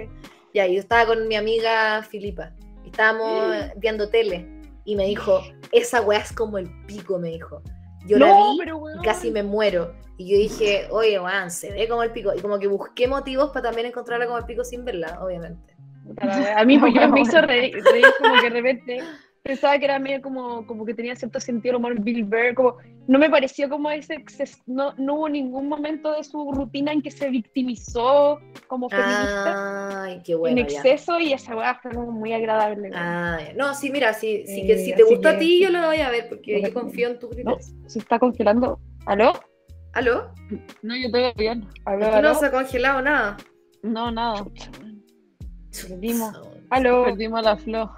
Ya, 0.53 0.67
y 0.67 0.75
yo 0.75 0.79
estaba 0.79 1.05
con 1.05 1.27
mi 1.27 1.35
amiga 1.35 2.03
Filipa 2.03 2.51
y 2.83 2.89
estábamos 2.89 3.71
viendo 3.77 4.09
tele 4.09 4.54
y 4.85 4.95
me 4.95 5.05
dijo, 5.05 5.41
esa 5.71 6.01
weá 6.01 6.19
es 6.19 6.31
como 6.31 6.57
el 6.57 6.69
pico, 6.85 7.19
me 7.19 7.29
dijo. 7.29 7.61
Yo 8.07 8.19
la 8.19 8.27
vi 8.27 8.59
y 8.99 9.03
casi 9.03 9.31
me 9.31 9.43
muero. 9.43 9.93
Y 10.17 10.31
yo 10.31 10.37
dije, 10.37 10.87
oye, 10.91 11.19
weón, 11.19 11.51
se 11.51 11.71
ve 11.73 11.87
como 11.89 12.03
el 12.03 12.11
pico. 12.11 12.31
Y 12.35 12.39
como 12.39 12.59
que 12.59 12.67
busqué 12.67 13.07
motivos 13.07 13.49
para 13.49 13.63
también 13.63 13.87
encontrarla 13.87 14.27
como 14.27 14.37
el 14.37 14.45
pico 14.45 14.63
sin 14.63 14.85
verla, 14.85 15.19
obviamente. 15.21 15.75
A 16.55 16.63
mí 16.63 16.77
porque 16.79 17.07
me 17.07 17.21
hizo 17.21 17.41
reír, 17.41 17.75
como 18.19 18.35
que 18.35 18.41
de 18.41 18.49
repente 18.49 19.03
pensaba 19.45 19.77
que 19.77 19.85
era 19.85 19.99
medio 19.99 20.21
como, 20.23 20.65
como 20.65 20.85
que 20.85 20.95
tenía 20.95 21.15
cierto 21.15 21.39
sentido 21.39 21.77
humor 21.77 21.99
Bill 22.01 22.23
Burr, 22.23 22.55
como 22.55 22.77
no 23.07 23.19
me 23.19 23.29
pareció 23.29 23.69
como 23.69 23.91
ese, 23.91 24.25
no, 24.65 24.95
no 24.97 25.13
hubo 25.13 25.29
ningún 25.29 25.69
momento 25.69 26.13
de 26.13 26.23
su 26.23 26.51
rutina 26.51 26.91
en 26.91 27.03
que 27.03 27.11
se 27.11 27.29
victimizó 27.29 28.39
como 28.67 28.89
feminista 28.89 30.01
Ay, 30.01 30.21
qué 30.25 30.33
bueno, 30.33 30.57
en 30.57 30.65
exceso 30.65 31.19
y 31.19 31.31
esa 31.31 31.55
weá 31.55 31.75
fue 31.75 31.91
como 31.91 32.11
muy 32.11 32.33
agradable. 32.33 32.89
Ah, 32.95 33.37
no, 33.55 33.75
sí, 33.75 33.91
mira, 33.91 34.13
sí, 34.13 34.45
sí 34.47 34.65
que 34.65 34.79
si 34.79 34.95
te 34.95 35.03
gusta 35.03 35.31
a 35.31 35.37
ti 35.37 35.61
yo 35.61 35.69
lo 35.69 35.85
voy 35.85 35.99
a 35.99 36.09
ver 36.09 36.27
porque 36.27 36.59
yo 36.59 36.73
confío 36.73 37.09
en 37.09 37.19
tu 37.19 37.29
criterio. 37.29 37.59
se 37.85 37.99
está 37.99 38.17
congelando. 38.17 38.79
¿Aló? 39.05 39.33
¿Aló? 39.93 40.31
No, 40.81 40.95
yo 40.95 41.05
estoy 41.05 41.31
bien. 41.37 41.67
¿Aló, 41.85 42.19
no 42.19 42.33
se 42.33 42.47
ha 42.47 42.51
congelado 42.51 43.03
nada. 43.03 43.37
No, 43.83 44.09
nada. 44.09 44.43
Perdimos. 45.87 46.35
¿Aló? 46.71 47.03
Perdimos 47.05 47.43
la 47.43 47.55
flor. 47.57 47.91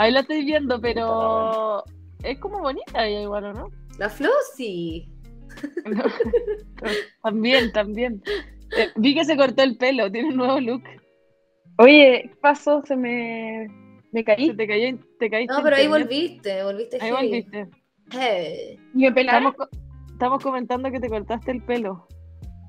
Ahí 0.00 0.12
la 0.12 0.20
estoy 0.20 0.46
viendo, 0.46 0.80
pero 0.80 1.84
es 2.22 2.38
como 2.38 2.60
bonita 2.60 3.06
ella 3.06 3.20
igual, 3.20 3.52
no? 3.52 3.68
La 3.98 4.08
flor 4.08 4.32
sí. 4.56 5.12
también, 7.22 7.70
también. 7.70 8.22
Eh, 8.78 8.88
vi 8.96 9.14
que 9.14 9.26
se 9.26 9.36
cortó 9.36 9.62
el 9.62 9.76
pelo, 9.76 10.10
tiene 10.10 10.30
un 10.30 10.36
nuevo 10.36 10.58
look. 10.58 10.84
Oye, 11.76 12.30
¿qué 12.30 12.36
pasó? 12.40 12.80
Se 12.86 12.96
me, 12.96 13.66
me 14.10 14.24
caí. 14.24 14.56
te, 14.56 14.66
caí, 14.66 14.98
te 15.18 15.28
caíste. 15.28 15.52
No, 15.52 15.62
pero 15.62 15.76
ahí 15.76 15.86
volviste, 15.86 16.64
volviste. 16.64 16.96
Ahí 16.98 17.10
volviste. 17.10 17.68
¿Y 18.94 19.10
me 19.10 19.20
Estamos, 19.20 19.54
estamos 20.12 20.42
comentando 20.42 20.90
que 20.90 21.00
te 21.00 21.10
cortaste 21.10 21.50
el 21.50 21.62
pelo. 21.62 22.08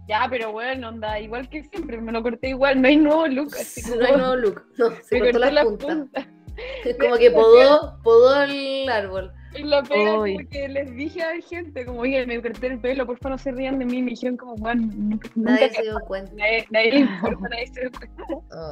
Ya, 0.09 0.27
pero 0.29 0.51
bueno, 0.51 0.89
onda, 0.89 1.17
igual 1.17 1.47
que 1.47 1.63
siempre, 1.63 2.01
me 2.01 2.11
lo 2.11 2.21
corté 2.23 2.49
igual, 2.49 2.81
no 2.81 2.89
hay 2.89 2.97
nuevo 2.97 3.25
look. 3.27 3.55
Así 3.55 3.81
no 3.97 4.05
hay 4.05 4.17
nuevo 4.17 4.35
look, 4.35 4.65
no, 4.77 4.89
se 5.01 5.17
cortó 5.17 5.39
la, 5.39 5.63
punta. 5.63 6.27
como 6.99 7.17
que 7.17 7.31
podó, 7.31 7.97
podó 8.03 8.43
el 8.43 8.89
árbol. 8.89 9.31
Y 9.53 9.63
la 9.63 9.83
pega 9.83 10.15
porque 10.15 10.69
les 10.69 10.95
dije 10.95 11.21
a 11.21 11.35
la 11.35 11.41
gente, 11.41 11.85
como, 11.85 12.01
oye, 12.01 12.25
me 12.25 12.41
corté 12.41 12.67
el 12.67 12.79
pelo, 12.79 13.05
por 13.05 13.17
favor 13.17 13.31
no 13.31 13.37
se 13.37 13.51
rían 13.51 13.79
de 13.79 13.85
mí. 13.85 14.01
Me 14.01 14.11
dijeron 14.11 14.37
como, 14.37 14.55
bueno, 14.55 14.89
nunca, 14.95 15.29
nadie 15.35 15.69
se 15.71 15.81
dio 15.81 15.99
cuenta. 16.07 16.31
Nadie, 16.35 16.65
nadie 16.69 16.91
le 16.91 16.99
importa, 17.01 17.49
nadie 17.49 17.67
se 17.67 17.81
dio 17.81 17.91
cuenta. 17.91 18.23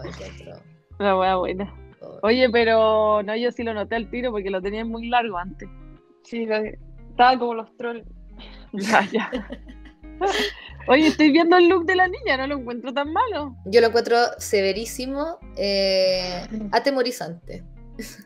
Ay, 0.04 0.12
qué 0.18 0.54
La 1.00 1.18
wea 1.18 1.36
buena. 1.36 1.74
Oye, 2.22 2.50
pero 2.50 3.22
no, 3.24 3.36
yo 3.36 3.52
sí 3.52 3.64
lo 3.64 3.74
noté 3.74 3.96
al 3.96 4.10
tiro 4.10 4.32
porque 4.32 4.50
lo 4.50 4.62
tenía 4.62 4.86
muy 4.86 5.10
largo 5.10 5.38
antes. 5.38 5.68
Sí, 6.24 6.48
estaba 7.10 7.38
como 7.38 7.56
los 7.56 7.76
trolls. 7.78 8.06
Ya, 8.72 9.02
ya. 9.12 9.32
Oye, 10.90 11.06
estoy 11.06 11.30
viendo 11.30 11.56
el 11.56 11.70
look 11.70 11.86
de 11.86 11.96
la 11.96 12.08
niña, 12.08 12.36
no 12.36 12.48
lo 12.48 12.58
encuentro 12.58 12.92
tan 12.92 13.14
malo. 13.14 13.56
Yo 13.66 13.80
lo 13.80 13.88
encuentro 13.88 14.18
severísimo, 14.40 15.38
eh, 15.56 16.48
atemorizante. 16.72 17.64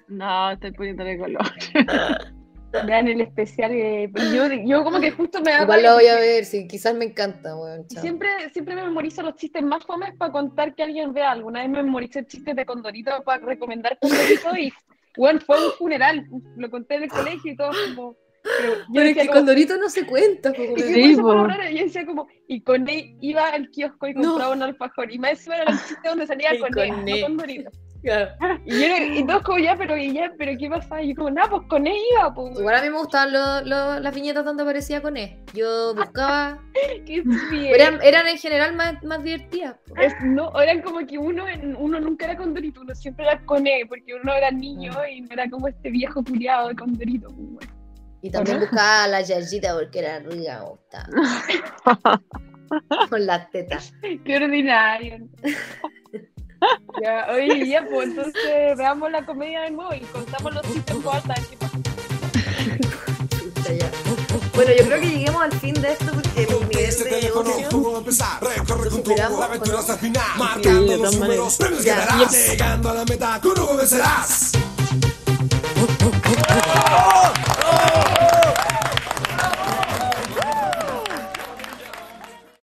No, 0.08 0.52
estoy 0.52 0.72
poniéndole 0.72 1.18
color. 1.18 1.44
Vean 2.86 3.10
el 3.10 3.20
especial. 3.20 3.74
Eh, 3.74 4.10
yo, 4.34 4.48
yo, 4.66 4.84
como 4.86 5.02
que 5.02 5.12
justo 5.12 5.42
me 5.42 5.52
da. 5.52 5.64
Igual 5.64 5.84
lo 5.84 5.96
voy 5.96 6.08
a 6.08 6.16
ver, 6.16 6.46
sí, 6.46 6.66
quizás 6.66 6.96
me 6.96 7.04
encanta, 7.04 7.54
bueno, 7.54 7.84
Siempre, 7.90 8.30
siempre 8.54 8.76
me 8.76 8.84
memorizo 8.84 9.24
los 9.24 9.36
chistes 9.36 9.62
más 9.62 9.84
fomes 9.84 10.16
para 10.18 10.32
contar 10.32 10.74
que 10.74 10.84
alguien 10.84 11.12
vea. 11.12 11.32
Alguna 11.32 11.64
vez 11.64 11.70
me 11.70 11.84
memoricé 11.84 12.20
el 12.20 12.28
chiste 12.28 12.54
de 12.54 12.66
Condorito 12.66 13.12
para 13.26 13.46
recomendar 13.46 14.00
Condorito 14.00 14.56
y 14.56 14.72
bueno, 15.18 15.42
fue 15.42 15.58
un 15.66 15.74
funeral. 15.74 16.26
Lo 16.56 16.72
conté 16.72 16.96
en 16.96 17.04
el 17.04 17.10
colegio 17.10 17.52
y 17.52 17.58
todo 17.58 17.72
como. 17.90 18.23
Pero, 18.44 18.74
yo 18.90 19.02
es 19.02 19.18
que 19.18 19.28
Condorito 19.28 19.78
no 19.78 19.90
se 19.90 20.06
cuenta. 20.06 20.54
Como 20.54 20.76
sí, 20.78 21.16
Raro, 21.16 21.70
yo 21.70 21.84
decía 21.84 22.06
como, 22.06 22.28
y 22.48 22.62
con 22.62 22.88
él 22.90 23.16
iba 23.22 23.50
al 23.50 23.70
kiosco 23.70 24.08
y 24.08 24.14
compraba 24.14 24.54
un 24.54 24.64
alfajor. 24.64 25.12
Y 25.12 25.18
más 25.18 25.48
era 25.48 25.64
el 25.64 25.80
chiste 25.80 26.10
donde 26.10 26.28
salía 26.28 26.52
con, 26.60 26.78
él, 26.78 27.06
no 27.06 27.28
Condorito. 27.28 27.72
Y, 28.66 28.82
yo, 28.82 28.98
y 29.16 29.26
todos 29.26 29.44
como 29.44 29.60
ya, 29.60 29.78
pero 29.78 29.96
ya, 29.96 30.34
pero 30.38 30.52
¿qué 30.60 30.70
pasa? 30.70 31.02
Y 31.02 31.10
yo 31.10 31.16
como, 31.16 31.30
nada, 31.30 31.50
pues 31.50 31.62
con 31.70 31.88
él 31.88 31.96
iba, 32.12 32.34
pues. 32.34 32.60
Igual 32.60 32.76
a 32.76 32.82
mí 32.82 32.90
me 32.90 32.98
gustaban 32.98 33.32
las 33.64 34.14
viñetas 34.16 34.44
donde 34.44 34.64
aparecía 34.64 35.02
con 35.02 35.16
él. 35.16 35.38
Yo 35.54 35.96
buscaba. 35.96 36.62
Qué 37.06 37.24
eran, 37.74 38.00
eran 38.04 38.28
en 38.28 38.38
general 38.38 38.76
más, 38.76 39.02
más 39.04 39.24
divertidas. 39.24 39.78
no, 40.22 40.52
eran 40.62 40.82
como 40.82 41.06
que 41.06 41.18
uno, 41.18 41.46
uno 41.78 42.00
nunca 42.00 42.26
era 42.26 42.36
con 42.36 42.54
Dorito, 42.54 42.82
uno 42.82 42.94
siempre 42.94 43.26
era 43.26 43.40
con 43.46 43.66
él, 43.66 43.88
porque 43.88 44.16
uno 44.22 44.34
era 44.34 44.52
niño 44.52 44.92
mm. 44.92 45.12
y 45.12 45.22
no 45.22 45.28
era 45.32 45.50
como 45.50 45.70
este 45.70 45.90
viejo 45.90 46.24
culiado 46.24 46.68
de 46.70 46.76
con 46.76 46.98
Dorito. 46.98 47.30
Pues, 47.30 47.70
y 48.24 48.30
también 48.30 48.62
buscaba 48.62 49.04
a 49.04 49.08
la 49.10 49.22
Yayita 49.22 49.74
porque 49.74 50.00
era 50.00 50.20
rica, 50.20 50.62
gustaba. 50.62 51.10
con 53.10 53.26
las 53.26 53.52
tetas. 53.52 53.94
Qué 54.02 54.38
ordinario. 54.38 55.28
Ya, 57.02 57.28
oye, 57.34 57.68
ya, 57.68 57.86
pues 57.86 58.08
entonces 58.08 58.78
veamos 58.78 59.12
la 59.12 59.26
comedia 59.26 59.64
de 59.64 59.72
nuevo 59.72 59.94
y 59.94 60.00
contamos 60.00 60.54
los 60.54 60.62
chistes 60.72 60.96
por 60.96 61.16
alta. 61.16 61.36
Bueno, 64.56 64.72
yo 64.78 64.86
creo 64.86 65.02
que 65.02 65.10
lleguemos 65.10 65.42
al 65.42 65.52
fin 65.60 65.74
de 65.74 65.92
esto 65.92 66.06
porque 66.14 66.44
el 66.44 66.70
nivel 66.70 66.86
este 66.86 67.10
de 67.10 67.32
ocio 67.32 68.04
recorre 68.40 68.90
con 68.90 69.04
tu 69.04 69.16
la 69.16 69.26
aventura 69.26 69.80
hasta 69.80 69.94
el 69.94 70.00
final, 70.00 70.38
marcando 70.38 70.96
los 70.96 71.20
números, 71.20 71.58
premios 71.58 71.84
ganarás, 71.84 72.32
llegando 72.32 72.90
a 72.90 72.94
la 72.94 73.04
meta, 73.04 73.42
con 73.42 73.60
Hugo 73.60 73.76
vencerás. 73.76 74.54
Oh, 75.66 75.88
oh, 76.02 76.12
oh. 76.26 77.34
oh. 77.64 78.33